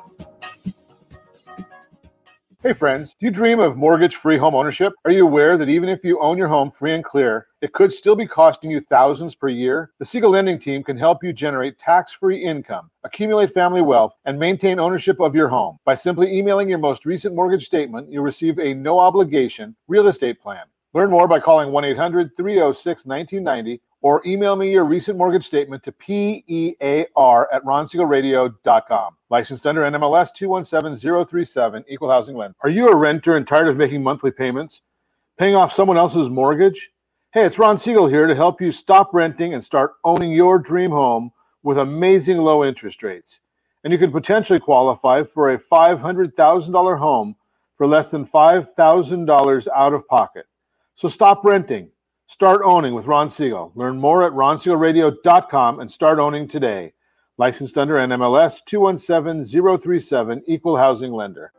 Hey 2.64 2.74
friends, 2.74 3.16
do 3.20 3.26
you 3.26 3.32
dream 3.32 3.60
of 3.60 3.76
mortgage 3.76 4.18
free 4.18 4.38
home 4.38 4.54
ownership? 4.54 4.94
Are 5.04 5.10
you 5.10 5.26
aware 5.26 5.58
that 5.58 5.68
even 5.68 5.90
if 5.90 6.04
you 6.04 6.22
own 6.22 6.38
your 6.38 6.48
home 6.48 6.70
free 6.70 6.94
and 6.94 7.04
clear, 7.04 7.48
it 7.60 7.74
could 7.74 7.92
still 7.92 8.16
be 8.16 8.28
costing 8.28 8.70
you 8.70 8.82
thousands 8.82 9.34
per 9.34 9.48
year? 9.48 9.90
The 9.98 10.06
Siegel 10.06 10.30
Lending 10.30 10.60
Team 10.60 10.84
can 10.84 10.96
help 10.96 11.24
you 11.24 11.34
generate 11.34 11.80
tax 11.80 12.14
free 12.14 12.38
income, 12.38 12.92
accumulate 13.04 13.52
family 13.52 13.82
wealth, 13.82 14.14
and 14.26 14.38
maintain 14.38 14.78
ownership 14.78 15.20
of 15.20 15.34
your 15.34 15.48
home. 15.48 15.80
By 15.86 15.96
simply 15.96 16.38
emailing 16.38 16.70
your 16.70 16.78
most 16.78 17.04
recent 17.04 17.34
mortgage 17.34 17.66
statement, 17.66 18.12
you'll 18.12 18.24
receive 18.24 18.60
a 18.60 18.76
no 18.76 19.00
obligation 19.00 19.76
real 19.88 20.08
estate 20.08 20.40
plan. 20.40 20.66
Learn 20.94 21.10
more 21.10 21.28
by 21.28 21.40
calling 21.40 21.72
1 21.72 21.86
800 21.86 22.36
306 22.36 23.06
1990 23.06 23.82
or 24.02 24.22
email 24.26 24.56
me 24.56 24.72
your 24.72 24.84
recent 24.84 25.18
mortgage 25.18 25.46
statement 25.46 25.84
to 25.84 25.92
PEAR 25.94 27.48
at 27.54 27.64
ronsiegelradio.com. 27.64 29.16
Licensed 29.30 29.68
under 29.68 29.82
NMLS 29.82 30.34
217037, 30.34 31.86
Equal 31.88 32.10
Housing 32.10 32.36
Lender. 32.36 32.56
Are 32.62 32.70
you 32.70 32.90
a 32.90 32.96
renter 32.96 33.38
and 33.38 33.48
tired 33.48 33.68
of 33.70 33.78
making 33.78 34.04
monthly 34.04 34.32
payments? 34.32 34.82
Paying 35.38 35.56
off 35.56 35.72
someone 35.72 35.98
else's 35.98 36.30
mortgage? 36.30 36.90
Hey, 37.34 37.46
it's 37.46 37.58
Ron 37.58 37.78
Siegel 37.78 38.08
here 38.08 38.28
to 38.28 38.36
help 38.36 38.60
you 38.60 38.72
stop 38.74 39.14
renting 39.14 39.54
and 39.54 39.64
start 39.64 39.94
owning 40.04 40.32
your 40.32 40.60
dream 40.60 40.92
home 40.92 41.32
with 41.64 41.78
amazing 41.78 42.40
low 42.40 42.66
interest 42.66 43.02
rates. 43.04 43.40
And 43.84 43.94
you 43.94 44.00
could 44.00 44.12
potentially 44.12 44.60
qualify 44.60 45.24
for 45.24 45.52
a 45.52 45.58
$500,000 45.58 47.00
home 47.00 47.36
for 47.78 47.88
less 47.88 48.12
than 48.12 48.26
$5,000 48.26 49.68
out 49.74 49.94
of 49.94 50.08
pocket. 50.08 50.46
So 51.02 51.08
stop 51.08 51.44
renting. 51.44 51.90
Start 52.28 52.62
owning 52.64 52.94
with 52.94 53.08
Ron 53.08 53.32
Siegel. 53.32 53.72
Learn 53.74 53.98
more 53.98 54.24
at 54.24 54.34
ronsiegelradio.com 54.34 55.80
and 55.80 55.92
start 55.92 56.20
owning 56.20 56.48
today. 56.48 56.94
Licensed 57.40 57.76
under 57.76 57.96
NMLS 57.96 58.60
217037, 58.68 60.44
Equal 60.46 60.78
Housing 60.78 61.12
Lender. 61.12 61.54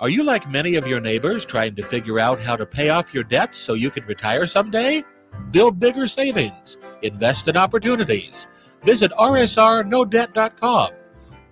Are 0.00 0.08
you 0.08 0.22
like 0.22 0.48
many 0.48 0.76
of 0.76 0.86
your 0.86 1.00
neighbors 1.00 1.44
trying 1.44 1.74
to 1.74 1.84
figure 1.84 2.18
out 2.18 2.40
how 2.40 2.56
to 2.56 2.64
pay 2.64 2.88
off 2.88 3.12
your 3.12 3.22
debts 3.22 3.58
so 3.58 3.74
you 3.74 3.90
can 3.90 4.06
retire 4.06 4.46
someday? 4.46 5.04
Build 5.50 5.78
bigger 5.78 6.08
savings. 6.08 6.78
Invest 7.02 7.48
in 7.48 7.58
opportunities. 7.58 8.48
Visit 8.82 9.12
rsrnodebt.com. 9.18 10.90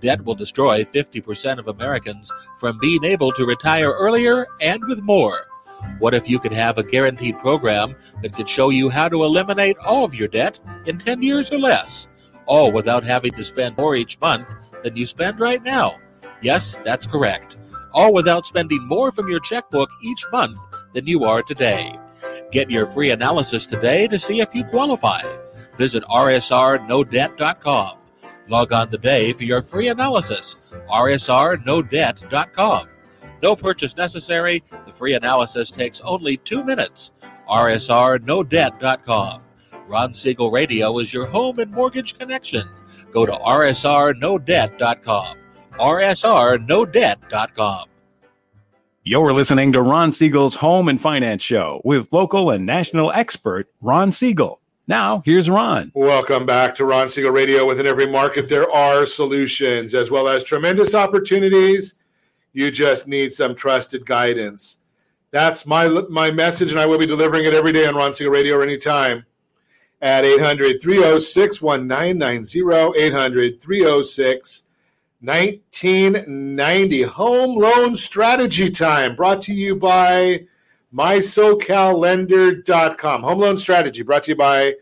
Debt 0.01 0.25
will 0.25 0.35
destroy 0.35 0.83
50% 0.83 1.59
of 1.59 1.69
Americans 1.69 2.33
from 2.59 2.79
being 2.79 3.05
able 3.05 3.33
to 3.33 3.45
retire 3.45 3.93
earlier 3.93 4.47
and 4.63 4.83
with 4.87 5.03
more. 5.03 5.45
What 5.99 6.15
if 6.15 6.29
you 6.29 6.39
could 6.39 6.53
have 6.53 6.79
a 6.79 6.83
guaranteed 6.83 7.39
program 7.39 7.95
that 8.23 8.35
could 8.35 8.49
show 8.49 8.71
you 8.71 8.89
how 8.89 9.09
to 9.09 9.25
eliminate 9.25 9.77
all 9.79 10.05
of 10.05 10.15
your 10.15 10.29
debt 10.29 10.59
in 10.87 10.99
10 10.99 11.23
years 11.23 11.51
or 11.51 11.59
less, 11.59 12.09
all 12.47 12.73
without 12.73 13.05
having 13.05 13.33
to 13.33 13.45
spend 13.45 13.77
more 13.77 13.97
each 13.97 14.21
month 14.21 14.55
than 14.83 14.97
you 14.97 15.07
spend 15.07 15.41
right 15.41 15.63
now? 15.63 15.97
Yes, 16.43 16.77
that's 16.85 17.07
correct. 17.07 17.57
All 17.93 18.13
without 18.13 18.45
spending 18.45 18.87
more 18.87 19.11
from 19.13 19.29
your 19.29 19.41
checkbook 19.41 19.89
each 20.03 20.25
month 20.33 20.59
than 20.93 21.07
you 21.07 21.25
are 21.25 21.43
today. 21.43 21.99
Get 22.51 22.71
your 22.71 22.87
free 22.87 23.11
analysis 23.11 23.67
today 23.67 24.07
to 24.09 24.19
see 24.19 24.41
if 24.41 24.55
you 24.55 24.65
qualify. 24.65 25.23
Visit 25.77 26.05
rsrnodebt.com. 26.05 27.99
Log 28.49 28.73
on 28.73 28.91
today 28.91 29.33
for 29.33 29.45
your 29.45 29.63
free 29.63 29.89
analysis. 29.89 30.65
rsrnodebt.com. 30.91 32.89
No 33.45 33.55
purchase 33.55 33.95
necessary. 33.95 34.65
The 34.87 34.93
free 34.93 35.13
analysis 35.13 35.71
takes 35.71 36.01
only 36.01 36.39
two 36.39 36.65
minutes. 36.65 37.11
rsrnodebt.com. 37.47 39.43
Ron 39.87 40.15
Siegel 40.15 40.51
Radio 40.51 40.99
is 40.99 41.13
your 41.13 41.27
home 41.27 41.59
and 41.59 41.71
mortgage 41.71 42.19
connection. 42.19 42.67
Go 43.13 43.27
to 43.27 43.33
rsrnodebt.com. 43.33 45.37
rsrnodebt.com. 45.73 47.89
You're 49.03 49.35
listening 49.35 49.73
to 49.73 49.83
Ron 49.83 50.11
Siegel's 50.11 50.55
Home 50.55 50.89
and 50.89 50.99
Finance 50.99 51.43
Show 51.43 51.83
with 51.85 52.11
local 52.15 52.49
and 52.49 52.65
national 52.65 53.13
expert 53.13 53.71
Ron 53.83 54.11
Siegel. 54.11 54.63
Now, 54.89 55.21
here's 55.27 55.51
Ron. 55.51 55.93
Welcome 55.95 56.47
back 56.47 56.75
to 56.77 56.87
Ron 56.87 57.11
Siegel 57.11 57.33
Radio. 57.33 57.67
Within 57.67 57.87
every 57.87 58.07
market, 58.07 58.49
there 58.49 58.71
are 58.71 59.05
solutions 59.05 59.93
as 59.93 60.11
well 60.11 60.29
as 60.29 60.45
tremendous 60.45 60.95
opportunities. 60.95 61.97
You 62.55 62.71
just 62.71 63.07
need 63.07 63.35
some 63.35 63.55
trusted 63.55 64.07
guidance. 64.07 64.79
That's 65.33 65.67
my 65.67 65.89
my 66.09 66.31
message, 66.31 66.71
and 66.71 66.81
I 66.81 66.87
will 66.87 66.99
be 66.99 67.07
delivering 67.07 67.45
it 67.45 67.53
every 67.53 67.73
day 67.73 67.87
on 67.87 67.97
Ron 67.97 68.15
Siegel 68.15 68.33
Radio 68.33 68.57
or 68.57 68.63
anytime 68.63 69.27
at 70.01 70.25
800 70.25 70.81
306 70.81 71.61
1990. 71.61 73.03
800 73.03 73.61
306 73.61 74.65
1990. 75.21 77.03
Home 77.03 77.59
Loan 77.59 77.97
Strategy 77.97 78.71
Time 78.71 79.17
brought 79.17 79.43
to 79.43 79.53
you 79.53 79.75
by 79.75 80.47
MySoCalLender.com. 80.95 83.23
Home 83.23 83.41
Loan 83.41 83.59
Strategy 83.59 84.03
brought 84.03 84.23
to 84.25 84.31
you 84.31 84.37
by 84.37 84.75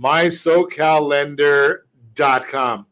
MySoCalLender.com. 0.00 2.86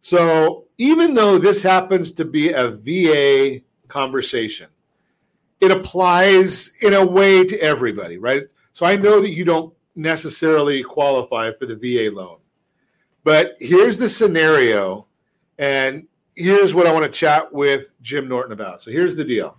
So, 0.00 0.64
even 0.78 1.12
though 1.14 1.38
this 1.38 1.62
happens 1.62 2.12
to 2.12 2.24
be 2.24 2.52
a 2.52 2.70
VA 2.70 3.60
conversation, 3.88 4.68
it 5.60 5.70
applies 5.70 6.76
in 6.82 6.94
a 6.94 7.04
way 7.04 7.44
to 7.44 7.58
everybody, 7.60 8.18
right? 8.18 8.44
So, 8.72 8.86
I 8.86 8.96
know 8.96 9.20
that 9.20 9.32
you 9.32 9.44
don't 9.44 9.74
necessarily 9.96 10.82
qualify 10.82 11.52
for 11.52 11.66
the 11.66 11.74
VA 11.74 12.14
loan, 12.14 12.38
but 13.24 13.56
here's 13.58 13.98
the 13.98 14.08
scenario, 14.08 15.06
and 15.58 16.06
here's 16.36 16.74
what 16.74 16.86
I 16.86 16.92
want 16.92 17.04
to 17.04 17.10
chat 17.10 17.52
with 17.52 17.92
Jim 18.00 18.28
Norton 18.28 18.52
about. 18.52 18.82
So, 18.82 18.90
here's 18.90 19.16
the 19.16 19.24
deal. 19.24 19.56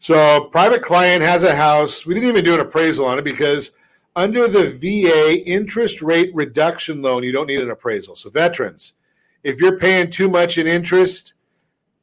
So, 0.00 0.44
private 0.52 0.82
client 0.82 1.22
has 1.22 1.42
a 1.42 1.54
house. 1.54 2.06
We 2.06 2.14
didn't 2.14 2.28
even 2.28 2.44
do 2.44 2.54
an 2.54 2.60
appraisal 2.60 3.04
on 3.04 3.18
it 3.18 3.24
because 3.24 3.72
under 4.14 4.48
the 4.48 4.70
VA 4.70 5.44
interest 5.44 6.02
rate 6.02 6.30
reduction 6.34 7.02
loan, 7.02 7.22
you 7.22 7.32
don't 7.32 7.46
need 7.46 7.60
an 7.60 7.70
appraisal. 7.70 8.16
So, 8.16 8.30
veterans, 8.30 8.94
if 9.42 9.60
you're 9.60 9.78
paying 9.78 10.10
too 10.10 10.28
much 10.28 10.56
in 10.56 10.66
interest, 10.66 11.34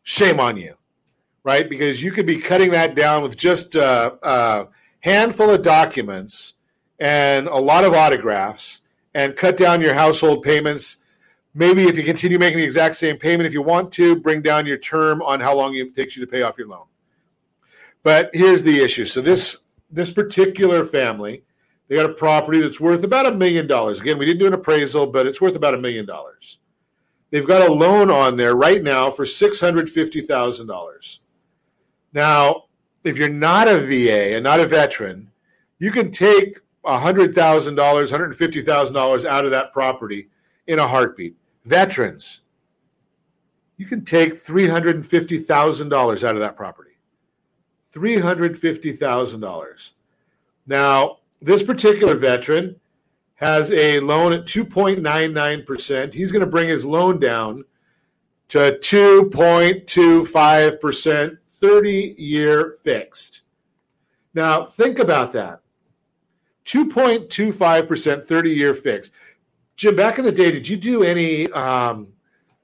shame 0.04 0.40
on 0.40 0.58
you, 0.58 0.76
right? 1.46 1.70
Because 1.70 2.02
you 2.02 2.12
could 2.12 2.26
be 2.26 2.40
cutting 2.40 2.72
that 2.72 2.96
down 2.96 3.22
with 3.22 3.38
just 3.38 3.76
a, 3.76 4.18
a 4.24 4.68
handful 5.02 5.52
of 5.52 5.62
documents 5.62 6.56
and 7.00 7.48
a 7.48 7.56
lot 7.56 7.86
of 7.86 7.94
autographs 7.94 8.82
and 9.14 9.38
cut 9.38 9.56
down 9.56 9.80
your 9.80 9.94
household 9.94 10.42
payments. 10.42 10.98
Maybe 11.54 11.84
if 11.84 11.96
you 11.96 12.04
continue 12.04 12.40
making 12.40 12.58
the 12.58 12.66
exact 12.66 12.96
same 12.96 13.18
payment, 13.18 13.46
if 13.46 13.54
you 13.54 13.62
want 13.62 13.92
to, 13.94 14.16
bring 14.16 14.42
down 14.42 14.66
your 14.66 14.80
term 14.80 15.22
on 15.22 15.40
how 15.40 15.56
long 15.56 15.76
it 15.76 15.96
takes 15.96 16.18
you 16.18 16.26
to 16.26 16.30
pay 16.30 16.42
off 16.42 16.58
your 16.58 16.68
loan. 16.68 16.86
But 18.02 18.32
here's 18.34 18.64
the 18.64 18.80
issue. 18.80 19.06
So 19.06 19.22
this 19.22 19.62
this 19.92 20.12
particular 20.12 20.84
family, 20.84 21.44
they 21.88 21.96
got 21.96 22.10
a 22.10 22.14
property 22.14 22.60
that's 22.60 22.80
worth 22.80 23.04
about 23.04 23.28
a 23.28 23.32
million 23.32 23.68
dollars. 23.68 24.02
Again, 24.02 24.18
we 24.18 24.26
didn't 24.26 24.40
do 24.40 24.48
an 24.48 24.54
appraisal, 24.54 25.06
but 25.08 25.28
it's 25.28 25.40
worth 25.40 25.56
about 25.56 25.76
a 25.76 25.80
million 25.80 26.08
dollars. 26.08 26.58
They've 27.30 27.48
got 27.48 27.70
a 27.70 27.72
loan 27.72 28.10
on 28.10 28.36
there 28.36 28.56
right 28.56 28.82
now 28.82 29.12
for 29.12 29.28
six 29.28 29.60
hundred 29.60 29.92
fifty 29.92 30.22
thousand 30.22 30.68
dollars. 30.68 31.20
Now, 32.16 32.64
if 33.04 33.18
you're 33.18 33.30
not 33.30 33.68
a 33.68 33.78
VA 33.78 34.36
and 34.36 34.44
not 34.44 34.62
a 34.62 34.66
veteran, 34.66 35.30
you 35.78 35.92
can 35.92 36.12
take 36.12 36.62
hundred 36.84 37.36
thousand 37.36 37.76
dollars, 37.76 38.10
hundred 38.10 38.34
fifty 38.36 38.62
thousand 38.62 38.96
dollars 38.96 39.26
out 39.26 39.44
of 39.44 39.52
that 39.52 39.74
property 39.74 40.30
in 40.66 40.80
a 40.80 40.88
heartbeat. 40.88 41.36
Veterans, 41.66 42.40
you 43.76 43.86
can 43.86 44.06
take 44.06 44.42
three 44.42 44.70
hundred 44.70 44.96
and 44.96 45.06
fifty 45.06 45.40
thousand 45.40 45.90
dollars 45.90 46.24
out 46.24 46.36
of 46.36 46.42
that 46.42 46.56
property. 46.56 46.92
$350,000. 47.94 49.90
Now, 50.68 51.18
this 51.42 51.64
particular 51.64 52.16
veteran 52.16 52.78
has 53.36 53.72
a 53.72 54.00
loan 54.02 54.34
at 54.34 54.46
2.99%. 54.46 56.14
He's 56.14 56.32
going 56.32 56.42
to 56.42 56.46
bring 56.46 56.68
his 56.68 56.84
loan 56.84 57.22
down 57.22 57.64
to 58.50 58.78
2.25%, 58.82 61.38
30 61.66 62.16
year 62.18 62.78
fixed. 62.84 63.42
Now, 64.34 64.66
think 64.66 65.00
about 65.00 65.34
that 65.34 65.62
2.25%, 66.66 68.26
30 68.26 68.50
year 68.50 68.74
fixed. 68.74 69.12
Jim, 69.76 69.96
back 69.96 70.20
in 70.20 70.26
the 70.26 70.32
day, 70.32 70.52
did 70.52 70.68
you 70.68 70.78
do 70.78 71.04
any 71.04 71.52
um, 71.52 72.08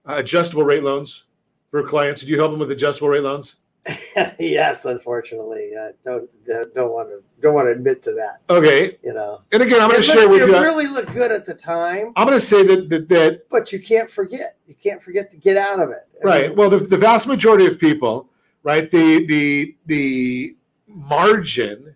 adjustable 0.05 0.63
rate 0.63 0.83
loans 0.83 1.25
for 1.69 1.83
clients? 1.87 2.21
Did 2.21 2.29
you 2.29 2.39
help 2.39 2.51
them 2.51 2.59
with 2.59 2.71
adjustable 2.71 3.09
rate 3.09 3.23
loans? 3.23 3.57
yes, 4.39 4.85
unfortunately, 4.85 5.71
I 5.75 5.91
don't 6.05 6.29
don't 6.75 6.91
want 6.91 7.09
to 7.09 7.23
don't 7.41 7.55
want 7.55 7.67
to 7.67 7.71
admit 7.71 8.03
to 8.03 8.11
that. 8.13 8.41
Okay, 8.47 8.97
you 9.03 9.11
know. 9.13 9.41
And 9.51 9.63
again, 9.63 9.81
I'm 9.81 9.89
going 9.89 10.01
to 10.01 10.07
share 10.07 10.29
with 10.29 10.43
it 10.43 10.49
you. 10.49 10.61
really 10.61 10.85
looked 10.85 11.13
good 11.13 11.31
at 11.31 11.47
the 11.47 11.55
time, 11.55 12.13
I'm 12.15 12.27
going 12.27 12.39
to 12.39 12.45
say 12.45 12.61
that, 12.63 12.89
that 12.89 13.09
that 13.09 13.49
but 13.49 13.71
you 13.71 13.79
can't 13.81 14.09
forget. 14.09 14.57
You 14.67 14.75
can't 14.75 15.01
forget 15.01 15.31
to 15.31 15.37
get 15.37 15.57
out 15.57 15.79
of 15.79 15.89
it. 15.89 16.07
I 16.23 16.27
right. 16.27 16.47
mean, 16.49 16.57
Well, 16.57 16.69
the, 16.69 16.77
the 16.77 16.97
vast 16.97 17.25
majority 17.25 17.65
of 17.65 17.79
people, 17.79 18.29
right, 18.63 18.89
the 18.89 19.25
the 19.25 19.75
the 19.85 20.55
margin, 20.87 21.95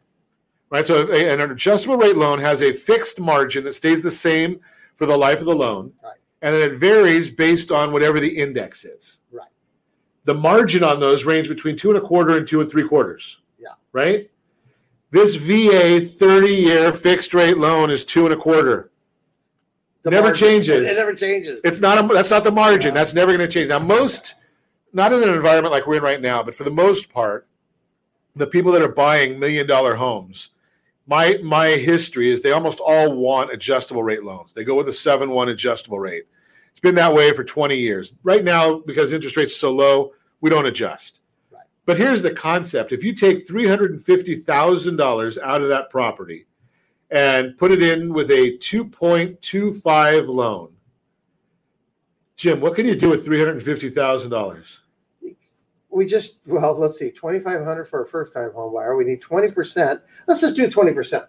right. 0.69 0.85
So 0.85 1.11
an 1.11 1.41
adjustable 1.41 1.97
rate 1.97 2.15
loan 2.17 2.39
has 2.39 2.61
a 2.61 2.73
fixed 2.73 3.19
margin 3.19 3.63
that 3.65 3.73
stays 3.73 4.01
the 4.01 4.11
same 4.11 4.59
for 4.95 5.05
the 5.05 5.17
life 5.17 5.39
of 5.39 5.45
the 5.45 5.55
loan, 5.55 5.93
Right. 6.03 6.13
and 6.41 6.55
then 6.55 6.61
it 6.71 6.77
varies 6.77 7.29
based 7.29 7.71
on 7.71 7.91
whatever 7.91 8.19
the 8.19 8.37
index 8.37 8.85
is. 8.85 9.19
Right. 9.31 9.49
The 10.23 10.33
margin 10.33 10.83
on 10.83 10.99
those 10.99 11.25
range 11.25 11.49
between 11.49 11.75
two 11.77 11.89
and 11.89 11.97
a 11.97 12.01
quarter 12.01 12.37
and 12.37 12.47
two 12.47 12.61
and 12.61 12.69
three 12.71 12.87
quarters. 12.87 13.41
Yeah. 13.59 13.69
Right. 13.91 14.29
This 15.11 15.35
VA 15.35 16.01
30 16.05 16.47
year 16.53 16.91
fixed 16.93 17.33
rate 17.33 17.57
loan 17.57 17.89
is 17.91 18.03
two 18.05 18.25
and 18.25 18.33
a 18.33 18.37
quarter. 18.37 18.91
the 20.03 20.11
never 20.11 20.27
margin- 20.27 20.47
changes. 20.47 20.87
It 20.89 20.95
never 20.95 21.13
changes. 21.13 21.61
It's 21.63 21.79
not 21.81 22.03
a, 22.03 22.07
that's 22.13 22.29
not 22.31 22.43
the 22.43 22.51
margin. 22.51 22.93
That's 22.93 23.13
never 23.13 23.35
going 23.35 23.47
to 23.47 23.53
change. 23.53 23.69
Now, 23.69 23.79
most, 23.79 24.35
not 24.95 25.11
in 25.11 25.21
an 25.21 25.35
environment 25.35 25.73
like 25.73 25.85
we're 25.85 25.97
in 25.97 26.03
right 26.03 26.21
now, 26.21 26.41
but 26.41 26.55
for 26.55 26.63
the 26.63 26.71
most 26.71 27.11
part, 27.11 27.49
the 28.33 28.47
people 28.47 28.71
that 28.71 28.81
are 28.81 28.91
buying 28.91 29.37
million 29.37 29.67
dollar 29.67 29.95
homes, 29.95 30.51
my 31.05 31.37
my 31.43 31.67
history 31.71 32.31
is 32.31 32.41
they 32.41 32.53
almost 32.53 32.79
all 32.79 33.13
want 33.13 33.51
adjustable 33.51 34.03
rate 34.03 34.23
loans. 34.23 34.53
They 34.53 34.63
go 34.63 34.75
with 34.75 34.87
a 34.87 34.93
seven 34.93 35.31
one 35.31 35.49
adjustable 35.49 35.99
rate. 35.99 36.23
It's 36.71 36.79
been 36.79 36.95
that 36.95 37.13
way 37.13 37.33
for 37.33 37.43
20 37.43 37.75
years. 37.77 38.13
Right 38.23 38.43
now, 38.43 38.79
because 38.79 39.11
interest 39.11 39.37
rates 39.37 39.53
are 39.53 39.57
so 39.57 39.71
low, 39.71 40.13
we 40.39 40.49
don't 40.49 40.65
adjust. 40.65 41.19
Right. 41.51 41.63
But 41.85 41.97
here's 41.97 42.21
the 42.21 42.33
concept: 42.33 42.93
if 42.93 43.03
you 43.03 43.13
take 43.13 43.45
three 43.45 43.67
hundred 43.67 43.91
and 43.91 44.01
fifty 44.01 44.37
thousand 44.37 44.95
dollars 44.95 45.37
out 45.37 45.61
of 45.61 45.67
that 45.69 45.89
property 45.89 46.45
and 47.11 47.57
put 47.57 47.71
it 47.71 47.83
in 47.83 48.13
with 48.13 48.31
a 48.31 48.55
two 48.57 48.85
point 48.85 49.41
two 49.41 49.73
five 49.73 50.29
loan, 50.29 50.71
Jim, 52.37 52.61
what 52.61 52.75
can 52.75 52.85
you 52.85 52.95
do 52.95 53.09
with 53.09 53.25
three 53.25 53.39
hundred 53.39 53.55
and 53.55 53.63
fifty 53.63 53.89
thousand 53.89 54.31
dollars? 54.31 54.79
We 55.95 56.05
just 56.05 56.39
well, 56.45 56.77
let's 56.77 56.99
see, 56.99 57.09
twenty 57.09 57.39
five 57.39 57.63
hundred 57.63 57.85
for 57.85 58.03
a 58.03 58.07
first 58.07 58.33
time 58.33 58.51
home 58.51 58.73
buyer. 58.73 58.97
We 58.97 59.05
need 59.05 59.21
twenty 59.21 59.49
percent. 59.49 60.01
Let's 60.27 60.41
just 60.41 60.57
do 60.57 60.69
twenty 60.69 60.91
percent. 60.91 61.23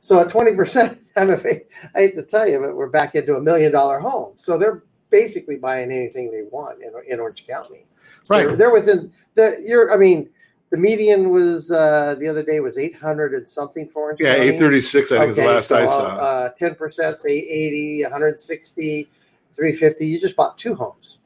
So 0.00 0.18
at 0.20 0.30
twenty 0.30 0.54
percent, 0.54 0.98
I'm 1.16 1.28
afraid, 1.30 1.66
I 1.94 2.00
hate 2.00 2.14
to 2.14 2.22
tell 2.22 2.48
you, 2.48 2.58
but 2.58 2.74
we're 2.74 2.88
back 2.88 3.14
into 3.14 3.36
a 3.36 3.40
million 3.40 3.70
dollar 3.70 4.00
home. 4.00 4.32
So 4.36 4.56
they're 4.56 4.82
basically 5.10 5.56
buying 5.56 5.92
anything 5.92 6.30
they 6.30 6.42
want 6.50 6.82
in, 6.82 6.90
in 7.06 7.20
Orange 7.20 7.46
County. 7.46 7.84
Right. 8.30 8.46
They're, 8.46 8.56
they're 8.56 8.72
within 8.72 9.12
the. 9.34 9.62
You're. 9.62 9.92
I 9.92 9.98
mean, 9.98 10.30
the 10.70 10.78
median 10.78 11.28
was 11.28 11.70
uh, 11.70 12.16
the 12.18 12.28
other 12.28 12.42
day 12.42 12.60
was 12.60 12.78
eight 12.78 12.96
hundred 12.96 13.34
and 13.34 13.46
something 13.46 13.90
for 13.90 14.04
Orange 14.04 14.20
Yeah, 14.22 14.36
County. 14.36 14.48
eight 14.48 14.58
thirty 14.58 14.80
six. 14.80 15.12
I 15.12 15.18
think 15.18 15.32
is 15.32 15.36
the 15.36 15.44
last 15.44 15.70
I 15.72 15.84
saw. 15.84 16.06
Uh, 16.16 16.48
Ten 16.58 16.74
percent, 16.76 17.20
say 17.20 17.32
80, 17.36 18.04
160, 18.04 19.08
350. 19.54 20.06
You 20.06 20.18
just 20.18 20.34
bought 20.34 20.56
two 20.56 20.74
homes. 20.74 21.18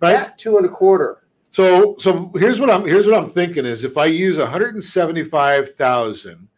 Right. 0.00 0.14
At 0.14 0.38
two 0.38 0.56
and 0.56 0.66
a 0.66 0.68
quarter. 0.68 1.18
So 1.50 1.96
so 1.98 2.30
here's 2.36 2.60
what 2.60 2.70
I'm 2.70 2.86
here's 2.86 3.06
what 3.06 3.14
I'm 3.16 3.28
thinking 3.30 3.66
is 3.66 3.82
if 3.84 3.96
I 3.96 4.06
use 4.06 4.38
one 4.38 4.46
hundred 4.46 4.74
and 4.74 4.84
seventy 4.84 5.24
five 5.24 5.74
thousand, 5.74 6.48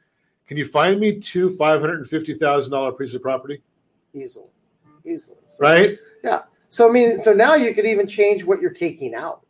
can 0.46 0.56
you 0.56 0.66
find 0.66 1.00
me 1.00 1.18
two 1.20 1.50
five 1.50 1.80
hundred 1.80 2.00
and 2.00 2.08
fifty 2.08 2.34
thousand 2.34 2.72
dollar 2.72 2.92
pieces 2.92 3.14
of 3.14 3.22
property? 3.22 3.62
Easily. 4.14 4.46
Easily. 5.06 5.38
So- 5.48 5.58
Right. 5.60 5.98
Yeah. 6.22 6.42
So 6.68 6.88
I 6.88 6.92
mean, 6.92 7.22
so 7.22 7.32
now 7.32 7.54
you 7.54 7.74
could 7.74 7.86
even 7.86 8.06
change 8.06 8.44
what 8.44 8.60
you're 8.60 8.70
taking 8.72 9.14
out. 9.14 9.46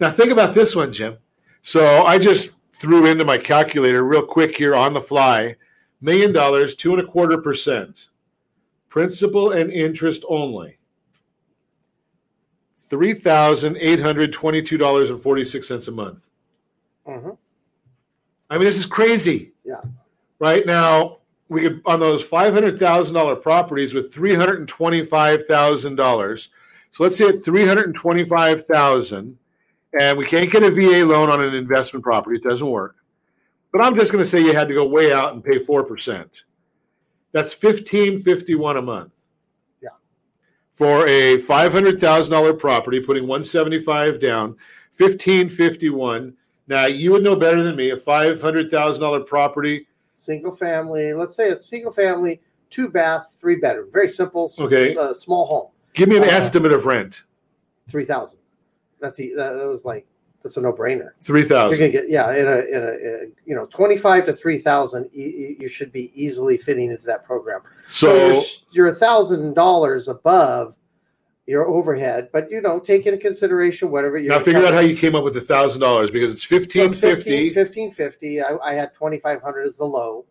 Now 0.00 0.10
think 0.10 0.30
about 0.30 0.54
this 0.54 0.74
one, 0.74 0.92
Jim. 0.92 1.18
So 1.62 2.04
I 2.04 2.18
just 2.18 2.50
threw 2.74 3.06
into 3.06 3.24
my 3.24 3.36
calculator 3.36 4.04
real 4.04 4.24
quick 4.24 4.56
here 4.56 4.74
on 4.76 4.94
the 4.94 5.00
fly, 5.02 5.56
million 6.00 6.32
dollars, 6.32 6.76
two 6.76 6.92
and 6.92 7.00
a 7.02 7.06
quarter 7.06 7.36
percent, 7.38 8.08
principal 8.88 9.50
and 9.52 9.70
interest 9.70 10.24
only. 10.28 10.77
Three 12.88 13.12
thousand 13.12 13.76
eight 13.78 14.00
hundred 14.00 14.32
twenty-two 14.32 14.78
dollars 14.78 15.10
and 15.10 15.22
forty-six 15.22 15.68
cents 15.68 15.88
a 15.88 15.92
month. 15.92 16.26
Mhm. 17.06 17.36
I 18.50 18.54
mean, 18.54 18.64
this 18.64 18.78
is 18.78 18.86
crazy. 18.86 19.52
Yeah. 19.64 19.82
Right 20.38 20.64
now, 20.64 21.18
we 21.48 21.62
could 21.62 21.82
on 21.84 22.00
those 22.00 22.22
five 22.22 22.54
hundred 22.54 22.78
thousand 22.78 23.14
dollar 23.14 23.36
properties 23.36 23.92
with 23.92 24.12
three 24.12 24.34
hundred 24.34 24.60
and 24.60 24.68
twenty-five 24.68 25.46
thousand 25.46 25.96
dollars. 25.96 26.48
So 26.90 27.02
let's 27.04 27.18
say 27.18 27.28
at 27.28 27.44
three 27.44 27.66
hundred 27.66 27.86
and 27.86 27.94
twenty-five 27.94 28.64
thousand, 28.66 29.36
and 30.00 30.16
we 30.16 30.24
can't 30.24 30.50
get 30.50 30.62
a 30.62 30.70
VA 30.70 31.04
loan 31.04 31.28
on 31.28 31.42
an 31.42 31.54
investment 31.54 32.02
property. 32.02 32.36
It 32.36 32.48
doesn't 32.48 32.66
work. 32.66 32.96
But 33.70 33.82
I'm 33.82 33.96
just 33.96 34.12
going 34.12 34.24
to 34.24 34.28
say 34.28 34.40
you 34.40 34.54
had 34.54 34.68
to 34.68 34.74
go 34.74 34.86
way 34.86 35.12
out 35.12 35.34
and 35.34 35.44
pay 35.44 35.58
four 35.58 35.84
percent. 35.84 36.30
That's 37.32 37.52
fifteen 37.52 38.22
fifty-one 38.22 38.78
a 38.78 38.82
month. 38.82 39.12
For 40.78 41.08
a 41.08 41.38
five 41.38 41.72
hundred 41.72 41.98
thousand 41.98 42.30
dollar 42.32 42.54
property, 42.54 43.00
putting 43.00 43.26
one 43.26 43.42
seventy-five 43.42 44.20
down, 44.20 44.54
fifteen 44.92 45.48
fifty-one. 45.48 46.34
Now 46.68 46.86
you 46.86 47.10
would 47.10 47.24
know 47.24 47.34
better 47.34 47.64
than 47.64 47.74
me. 47.74 47.90
A 47.90 47.96
five 47.96 48.40
hundred 48.40 48.70
thousand 48.70 49.02
dollar 49.02 49.18
property. 49.18 49.88
Single 50.12 50.54
family. 50.54 51.12
Let's 51.14 51.34
say 51.34 51.48
it's 51.50 51.66
single 51.66 51.90
family, 51.90 52.40
two 52.70 52.88
bath, 52.88 53.26
three 53.40 53.56
bedroom. 53.56 53.88
Very 53.92 54.08
simple. 54.08 54.52
Okay. 54.56 54.94
Uh, 54.96 55.12
small 55.12 55.46
home. 55.46 55.66
Give 55.94 56.08
me 56.08 56.16
an 56.16 56.22
Uh, 56.22 56.26
estimate 56.26 56.70
of 56.70 56.86
rent. 56.86 57.24
Three 57.90 58.04
thousand. 58.04 58.38
That's 59.00 59.18
e- 59.18 59.34
that, 59.34 59.54
that 59.54 59.66
was 59.66 59.84
like 59.84 60.06
that's 60.42 60.56
a 60.56 60.60
no 60.60 60.72
brainer. 60.72 61.10
Three 61.20 61.44
thousand. 61.44 61.78
You're 61.78 61.88
gonna 61.88 62.00
get 62.00 62.10
yeah 62.10 62.32
in 62.32 62.46
a 62.46 62.58
in 62.58 62.82
a, 62.82 62.92
in 62.92 63.20
a 63.22 63.48
you 63.48 63.54
know 63.54 63.66
twenty 63.66 63.96
five 63.96 64.24
to 64.26 64.32
three 64.32 64.58
thousand. 64.58 65.08
You 65.12 65.68
should 65.68 65.92
be 65.92 66.12
easily 66.14 66.56
fitting 66.56 66.90
into 66.90 67.04
that 67.06 67.24
program. 67.24 67.60
So 67.86 68.42
you're 68.70 68.88
a 68.88 68.94
thousand 68.94 69.54
dollars 69.54 70.08
above 70.08 70.74
your 71.46 71.66
overhead, 71.66 72.28
but 72.32 72.50
you 72.50 72.60
know 72.60 72.78
take 72.78 73.06
into 73.06 73.18
consideration 73.18 73.90
whatever 73.90 74.18
you 74.18 74.28
now 74.28 74.38
figure 74.38 74.64
out 74.64 74.74
how 74.74 74.80
you 74.80 74.96
came 74.96 75.14
up 75.14 75.24
with 75.24 75.36
a 75.38 75.40
thousand 75.40 75.80
dollars 75.80 76.10
because 76.10 76.32
it's 76.32 76.44
fifteen 76.44 76.92
fifty. 76.92 77.46
1550 77.46 78.42
I, 78.42 78.56
I 78.62 78.74
had 78.74 78.92
2500 78.94 79.66
as 79.66 79.78
the 79.78 79.84
low 79.84 80.26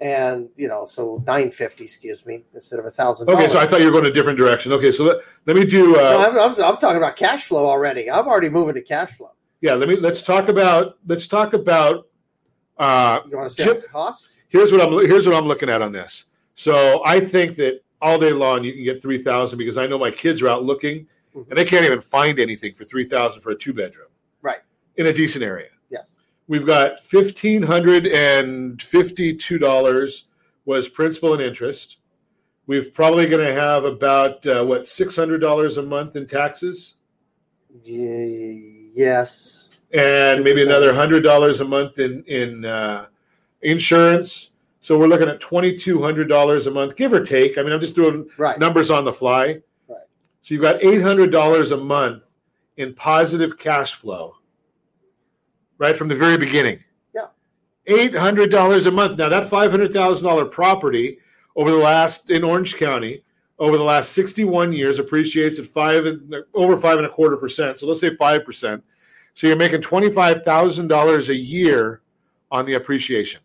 and 0.00 0.48
you 0.56 0.68
know 0.68 0.86
so 0.86 1.16
950 1.26 1.84
excuse 1.84 2.24
me 2.24 2.44
instead 2.54 2.78
of 2.78 2.86
a 2.86 2.90
thousand 2.90 3.28
Okay, 3.28 3.48
so 3.48 3.58
I 3.58 3.66
thought 3.66 3.80
you 3.80 3.86
were 3.86 3.92
going 3.92 4.06
a 4.06 4.12
different 4.12 4.38
direction. 4.38 4.72
Okay, 4.72 4.92
so 4.92 5.04
let, 5.04 5.16
let 5.46 5.56
me 5.56 5.64
do. 5.64 5.96
Uh, 5.96 6.02
no, 6.02 6.18
I'm, 6.20 6.38
I'm, 6.38 6.64
I'm 6.64 6.76
talking 6.76 6.98
about 6.98 7.16
cash 7.16 7.44
flow 7.44 7.68
already 7.68 8.10
i'm 8.10 8.28
already 8.28 8.48
moving 8.48 8.74
to 8.74 8.82
cash 8.82 9.10
flow 9.16 9.32
yeah, 9.60 9.74
let 9.74 9.88
me 9.88 9.96
let's 9.96 10.22
talk 10.22 10.48
about 10.48 10.98
let's 11.06 11.26
talk 11.26 11.52
about. 11.52 12.06
Uh, 12.78 13.20
you 13.28 13.36
want 13.36 13.50
to 13.50 13.54
see 13.54 13.64
Chip- 13.64 13.82
the 13.82 13.88
cost 13.88 14.36
here's 14.48 14.70
what 14.70 14.80
I'm 14.80 14.92
here's 15.06 15.26
what 15.26 15.34
I'm 15.34 15.46
looking 15.46 15.68
at 15.68 15.82
on 15.82 15.90
this. 15.90 16.26
So 16.54 17.02
I 17.04 17.18
think 17.20 17.56
that 17.56 17.80
all 18.00 18.18
day 18.18 18.32
long 18.32 18.62
you 18.62 18.72
can 18.72 18.84
get 18.84 19.02
three 19.02 19.20
thousand 19.20 19.58
because 19.58 19.76
I 19.76 19.86
know 19.86 19.98
my 19.98 20.10
kids 20.10 20.42
are 20.42 20.48
out 20.48 20.62
looking 20.64 21.06
Mhm. 21.34 21.48
and 21.48 21.58
they 21.58 21.64
can't 21.64 21.84
even 21.84 22.00
find 22.00 22.38
anything 22.38 22.72
for 22.72 22.84
three 22.84 23.04
thousand 23.04 23.42
for 23.42 23.50
a 23.50 23.56
two 23.56 23.74
bedroom 23.74 24.08
right 24.42 24.60
in 24.96 25.06
a 25.06 25.12
decent 25.12 25.42
area. 25.42 25.70
We've 26.48 26.66
got 26.66 27.00
fifteen 27.00 27.62
hundred 27.62 28.06
and 28.06 28.82
fifty-two 28.82 29.58
dollars 29.58 30.28
was 30.64 30.88
principal 30.88 31.32
and 31.34 31.42
interest. 31.42 31.98
We've 32.66 32.92
probably 32.92 33.26
going 33.26 33.46
to 33.46 33.58
have 33.58 33.84
about 33.84 34.46
uh, 34.46 34.64
what 34.64 34.88
six 34.88 35.14
hundred 35.14 35.38
dollars 35.38 35.76
a 35.76 35.82
month 35.82 36.16
in 36.16 36.26
taxes, 36.26 36.96
yes 37.84 39.68
and 39.92 40.44
maybe 40.44 40.62
another 40.62 40.94
hundred 40.94 41.22
dollars 41.22 41.60
a 41.60 41.64
month 41.64 41.98
in 41.98 42.22
in 42.24 42.64
uh, 42.64 43.06
insurance. 43.62 44.50
So 44.80 44.98
we're 44.98 45.06
looking 45.06 45.28
at 45.28 45.40
twenty-two 45.40 46.02
hundred 46.02 46.28
dollars 46.28 46.66
a 46.66 46.70
month, 46.70 46.96
give 46.96 47.12
or 47.12 47.24
take. 47.24 47.58
I 47.58 47.62
mean, 47.62 47.72
I'm 47.72 47.80
just 47.80 47.94
doing 47.94 48.28
right 48.38 48.58
numbers 48.58 48.90
on 48.90 49.04
the 49.04 49.12
fly. 49.12 49.60
Right. 49.88 50.00
So 50.42 50.54
you've 50.54 50.62
got 50.62 50.82
eight 50.82 51.02
hundred 51.02 51.30
dollars 51.30 51.70
a 51.70 51.76
month 51.76 52.24
in 52.76 52.94
positive 52.94 53.58
cash 53.58 53.94
flow, 53.94 54.36
right 55.78 55.96
from 55.96 56.08
the 56.08 56.14
very 56.16 56.36
beginning. 56.36 56.82
Yeah. 57.14 57.26
Eight 57.86 58.14
hundred 58.14 58.50
dollars 58.50 58.86
a 58.86 58.90
month. 58.90 59.18
Now 59.18 59.28
that 59.28 59.48
five 59.48 59.70
hundred 59.70 59.92
thousand 59.92 60.26
dollar 60.26 60.44
property 60.44 61.18
over 61.56 61.70
the 61.70 61.76
last 61.76 62.30
in 62.30 62.44
Orange 62.44 62.76
County 62.76 63.22
over 63.58 63.76
the 63.76 63.84
last 63.84 64.12
sixty-one 64.12 64.72
years 64.72 64.98
appreciates 64.98 65.58
at 65.58 65.66
five 65.66 66.06
and 66.06 66.34
over 66.54 66.76
five 66.76 66.98
and 66.98 67.06
a 67.06 67.10
quarter 67.10 67.36
percent. 67.36 67.78
So 67.78 67.86
let's 67.86 68.00
say 68.00 68.14
five 68.16 68.44
percent. 68.44 68.82
So 69.34 69.46
you're 69.46 69.56
making 69.56 69.80
twenty-five 69.82 70.44
thousand 70.44 70.88
dollars 70.88 71.28
a 71.28 71.34
year 71.36 72.02
on 72.50 72.64
the 72.66 72.74
appreciation. 72.74 73.40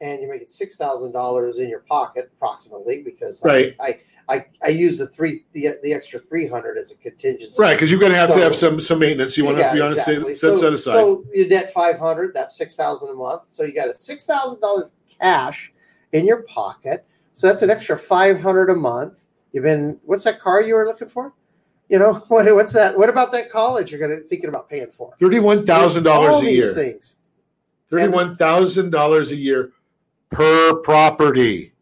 and 0.00 0.20
you're 0.20 0.30
making 0.30 0.48
six 0.48 0.76
thousand 0.76 1.12
dollars 1.12 1.58
in 1.58 1.68
your 1.68 1.80
pocket 1.80 2.30
approximately 2.36 3.02
because 3.02 3.42
Right. 3.44 3.74
I, 3.80 3.84
I 3.86 3.98
i 4.28 4.44
i 4.62 4.68
use 4.68 4.98
the 4.98 5.06
three 5.06 5.44
the, 5.52 5.68
the 5.82 5.92
extra 5.92 6.18
300 6.20 6.76
as 6.76 6.92
a 6.92 6.96
contingency 6.96 7.60
Right, 7.60 7.74
because 7.74 7.90
you're 7.90 8.00
going 8.00 8.12
to 8.12 8.18
have 8.18 8.32
to 8.32 8.40
have 8.40 8.54
some 8.54 8.80
some 8.80 8.98
maintenance. 8.98 9.36
You 9.36 9.44
want 9.44 9.56
to 9.58 9.62
Yeah, 9.62 9.74
you 9.74 9.80
want 9.82 9.94
exactly. 9.96 10.34
set, 10.34 10.54
so, 10.56 10.60
set 10.60 10.72
aside. 10.72 10.92
So 10.92 11.24
you 11.32 11.48
net 11.48 11.72
five 11.72 11.98
hundred. 11.98 12.34
That's 12.34 12.56
six 12.56 12.76
thousand 12.76 13.08
a 13.10 13.14
month. 13.14 13.42
So 13.48 13.62
you 13.64 13.72
got 13.72 13.88
a 13.88 13.94
six 13.94 14.26
thousand 14.26 14.60
dollars 14.60 14.92
cash 15.20 15.72
in 16.12 16.26
your 16.26 16.42
pocket. 16.42 17.04
So 17.32 17.46
that's 17.46 17.62
an 17.62 17.70
extra 17.70 17.96
five 17.98 18.40
hundred 18.40 18.70
a 18.70 18.74
month. 18.74 19.24
You've 19.52 19.64
been. 19.64 19.98
What's 20.04 20.24
that 20.24 20.40
car 20.40 20.60
you 20.62 20.74
were 20.74 20.86
looking 20.86 21.08
for? 21.08 21.32
You 21.88 21.98
know 21.98 22.14
what? 22.28 22.52
What's 22.54 22.72
that? 22.74 22.96
What 22.98 23.08
about 23.08 23.32
that 23.32 23.50
college 23.50 23.90
you're 23.90 24.00
going 24.00 24.10
to 24.16 24.22
thinking 24.22 24.48
about 24.50 24.68
paying 24.68 24.90
for? 24.90 25.14
Thirty-one 25.18 25.64
thousand 25.64 26.02
dollars 26.02 26.34
All 26.34 26.40
a 26.40 26.44
these 26.44 26.64
year. 26.64 26.74
Things. 26.74 27.18
Thirty-one 27.90 28.34
thousand 28.36 28.90
dollars 28.90 29.30
a 29.32 29.36
year 29.36 29.72
per 30.30 30.74
property. 30.82 31.72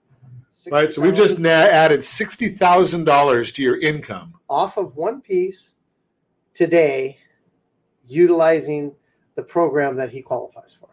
Right. 0.70 0.90
So 0.90 1.02
we've 1.02 1.14
just 1.14 1.38
na- 1.38 1.48
added 1.50 2.02
sixty 2.04 2.50
thousand 2.50 3.04
dollars 3.04 3.52
to 3.52 3.62
your 3.62 3.78
income. 3.80 4.34
off 4.48 4.76
of 4.78 4.96
one 4.96 5.20
piece 5.20 5.76
today, 6.54 7.18
utilizing 8.06 8.94
the 9.34 9.42
program 9.42 9.96
that 9.96 10.10
he 10.10 10.22
qualifies 10.22 10.76
for. 10.78 10.88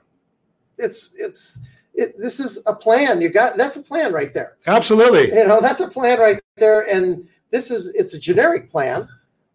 It's 0.78 1.14
it's 1.18 1.60
it, 1.94 2.20
this 2.20 2.40
is 2.40 2.62
a 2.66 2.76
plan. 2.76 3.22
You 3.22 3.30
got 3.30 3.58
that's 3.58 3.78
a 3.78 3.82
plan 3.82 4.12
right 4.14 4.34
there. 4.34 4.58
Absolutely. 4.68 5.28
You 5.34 5.48
know 5.48 5.62
that's 5.62 5.80
a 5.80 5.88
plan 5.88 6.20
right 6.20 6.40
there, 6.58 6.82
and 6.90 7.28
this 7.52 7.72
is 7.72 7.90
it's 7.96 8.14
a 8.14 8.20
generic 8.20 8.70
plan, 8.72 9.08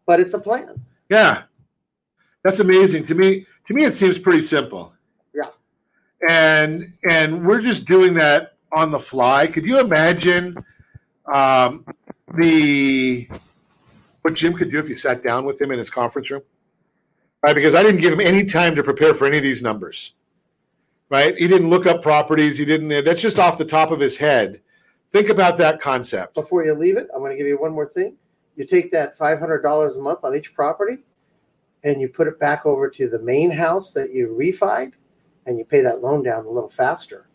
but 0.06 0.20
it's 0.20 0.34
a 0.34 0.38
plan. 0.38 0.80
Yeah. 1.08 1.42
That's 2.44 2.60
amazing. 2.60 3.04
To 3.06 3.14
me, 3.14 3.46
to 3.66 3.74
me 3.74 3.84
it 3.84 3.94
seems 3.94 4.18
pretty 4.18 4.44
simple. 4.44 4.92
Yeah. 5.34 5.50
And 6.28 6.92
and 7.10 7.46
we're 7.46 7.60
just 7.60 7.84
doing 7.86 8.14
that 8.14 8.54
on 8.72 8.90
the 8.90 8.98
fly. 8.98 9.46
Could 9.46 9.66
you 9.66 9.80
imagine 9.80 10.56
um, 11.32 11.84
the 12.36 13.28
what 14.22 14.34
Jim 14.34 14.54
could 14.54 14.70
do 14.70 14.78
if 14.78 14.88
you 14.88 14.96
sat 14.96 15.22
down 15.22 15.44
with 15.44 15.60
him 15.60 15.70
in 15.70 15.78
his 15.78 15.90
conference 15.90 16.30
room? 16.30 16.42
Right, 17.42 17.54
because 17.54 17.74
I 17.74 17.82
didn't 17.82 18.00
give 18.00 18.12
him 18.12 18.20
any 18.20 18.44
time 18.44 18.74
to 18.74 18.82
prepare 18.82 19.14
for 19.14 19.26
any 19.26 19.36
of 19.36 19.42
these 19.44 19.62
numbers. 19.62 20.14
right? 21.08 21.36
He 21.36 21.46
didn't 21.48 21.70
look 21.70 21.86
up 21.86 22.02
properties. 22.02 22.58
He 22.58 22.64
didn't. 22.64 23.04
That's 23.04 23.22
just 23.22 23.38
off 23.38 23.58
the 23.58 23.64
top 23.64 23.90
of 23.90 24.00
his 24.00 24.16
head. 24.16 24.60
Think 25.12 25.28
about 25.28 25.56
that 25.58 25.80
concept. 25.80 26.34
Before 26.34 26.64
you 26.64 26.74
leave 26.74 26.96
it, 26.96 27.08
I'm 27.14 27.20
going 27.20 27.30
to 27.32 27.38
give 27.38 27.46
you 27.46 27.58
one 27.58 27.72
more 27.72 27.88
thing. 27.88 28.16
You 28.56 28.66
take 28.66 28.90
that 28.92 29.16
$500 29.16 29.96
a 29.96 30.00
month 30.00 30.20
on 30.24 30.36
each 30.36 30.52
property 30.52 30.98
and 31.84 32.00
you 32.00 32.08
put 32.08 32.26
it 32.26 32.38
back 32.40 32.66
over 32.66 32.90
to 32.90 33.08
the 33.08 33.20
main 33.20 33.50
house 33.50 33.92
that 33.92 34.12
you 34.12 34.36
refied 34.38 34.92
and 35.46 35.56
you 35.56 35.64
pay 35.64 35.80
that 35.80 36.02
loan 36.02 36.22
down 36.24 36.44
a 36.44 36.50
little 36.50 36.68
faster. 36.68 37.27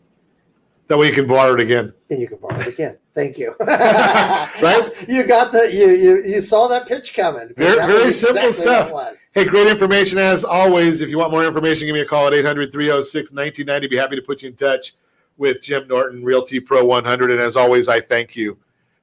That 0.88 0.98
way 0.98 1.06
you 1.06 1.14
can 1.14 1.26
borrow 1.26 1.54
it 1.54 1.60
again. 1.60 1.94
And 2.10 2.20
you 2.20 2.28
can 2.28 2.36
borrow 2.38 2.60
it 2.60 2.66
again. 2.66 2.98
Thank 3.14 3.38
you. 3.38 3.54
right? 3.60 4.92
You 5.08 5.24
got 5.24 5.50
the 5.50 5.72
you 5.72 5.88
you, 5.90 6.22
you 6.24 6.40
saw 6.40 6.68
that 6.68 6.86
pitch 6.86 7.14
coming. 7.14 7.52
Very, 7.56 7.76
very 7.86 8.12
simple 8.12 8.48
exactly 8.48 8.52
stuff. 8.52 9.16
Hey, 9.32 9.44
great 9.44 9.68
information 9.68 10.18
as 10.18 10.44
always. 10.44 11.00
If 11.00 11.08
you 11.08 11.18
want 11.18 11.30
more 11.30 11.44
information, 11.44 11.86
give 11.86 11.94
me 11.94 12.00
a 12.00 12.06
call 12.06 12.26
at 12.26 12.34
800 12.34 12.70
306 12.70 13.32
1990. 13.32 13.88
Be 13.88 13.96
happy 13.96 14.16
to 14.16 14.22
put 14.22 14.42
you 14.42 14.50
in 14.50 14.56
touch 14.56 14.94
with 15.38 15.62
Jim 15.62 15.88
Norton, 15.88 16.22
Realty 16.22 16.60
Pro 16.60 16.84
100. 16.84 17.30
And 17.30 17.40
as 17.40 17.56
always, 17.56 17.88
I 17.88 18.00
thank 18.00 18.36
you 18.36 18.58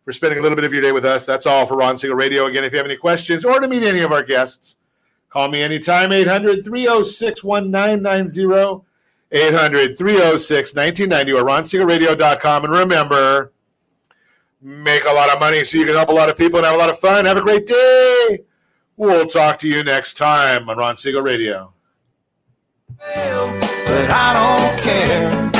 for 0.06 0.12
spending 0.12 0.40
a 0.40 0.42
little 0.42 0.56
bit 0.56 0.66
of 0.66 0.74
your 0.74 0.82
day 0.82 0.92
with 0.92 1.06
us. 1.06 1.26
That's 1.26 1.46
all 1.46 1.66
for 1.66 1.78
Ron 1.78 1.98
Siegel 1.98 2.16
Radio. 2.16 2.46
Again, 2.46 2.64
if 2.64 2.72
you 2.72 2.78
have 2.78 2.86
any 2.86 2.98
questions 2.98 3.44
or 3.44 3.60
to 3.60 3.68
meet 3.68 3.84
any 3.84 4.02
of 4.02 4.12
our 4.12 4.24
guests, 4.24 4.78
call 5.30 5.48
me 5.48 5.62
anytime 5.62 6.12
800 6.12 6.64
306 6.64 7.44
1990. 7.44 8.86
800 9.32 9.98
306 9.98 10.76
1990 10.76 11.34
or 11.34 11.44
ronsiegelradio.com. 11.46 12.66
And 12.66 12.74
remember, 12.74 13.54
make 14.62 15.06
a 15.06 15.14
lot 15.14 15.34
of 15.34 15.40
money 15.40 15.64
so 15.64 15.78
you 15.78 15.86
can 15.86 15.96
help 15.96 16.10
a 16.10 16.14
lot 16.14 16.30
of 16.30 16.38
people 16.38 16.58
and 16.58 16.66
have 16.66 16.76
a 16.76 16.78
lot 16.78 16.90
of 16.90 17.00
fun. 17.00 17.26
Have 17.26 17.38
a 17.38 17.42
great 17.42 17.66
day. 17.66 18.40
We'll 18.98 19.28
talk 19.28 19.58
to 19.60 19.68
you 19.68 19.84
next 19.84 20.16
time 20.16 20.70
on 20.70 20.78
Ron 20.78 20.96
Siegel 20.98 21.22
Radio. 21.22 21.74
but 22.98 24.10
I 24.12 24.34
don't 24.34 24.80
care. 24.82 25.52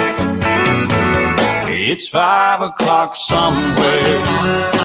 It's 1.74 2.08
five 2.08 2.62
o'clock 2.62 3.16
somewhere. 3.16 4.72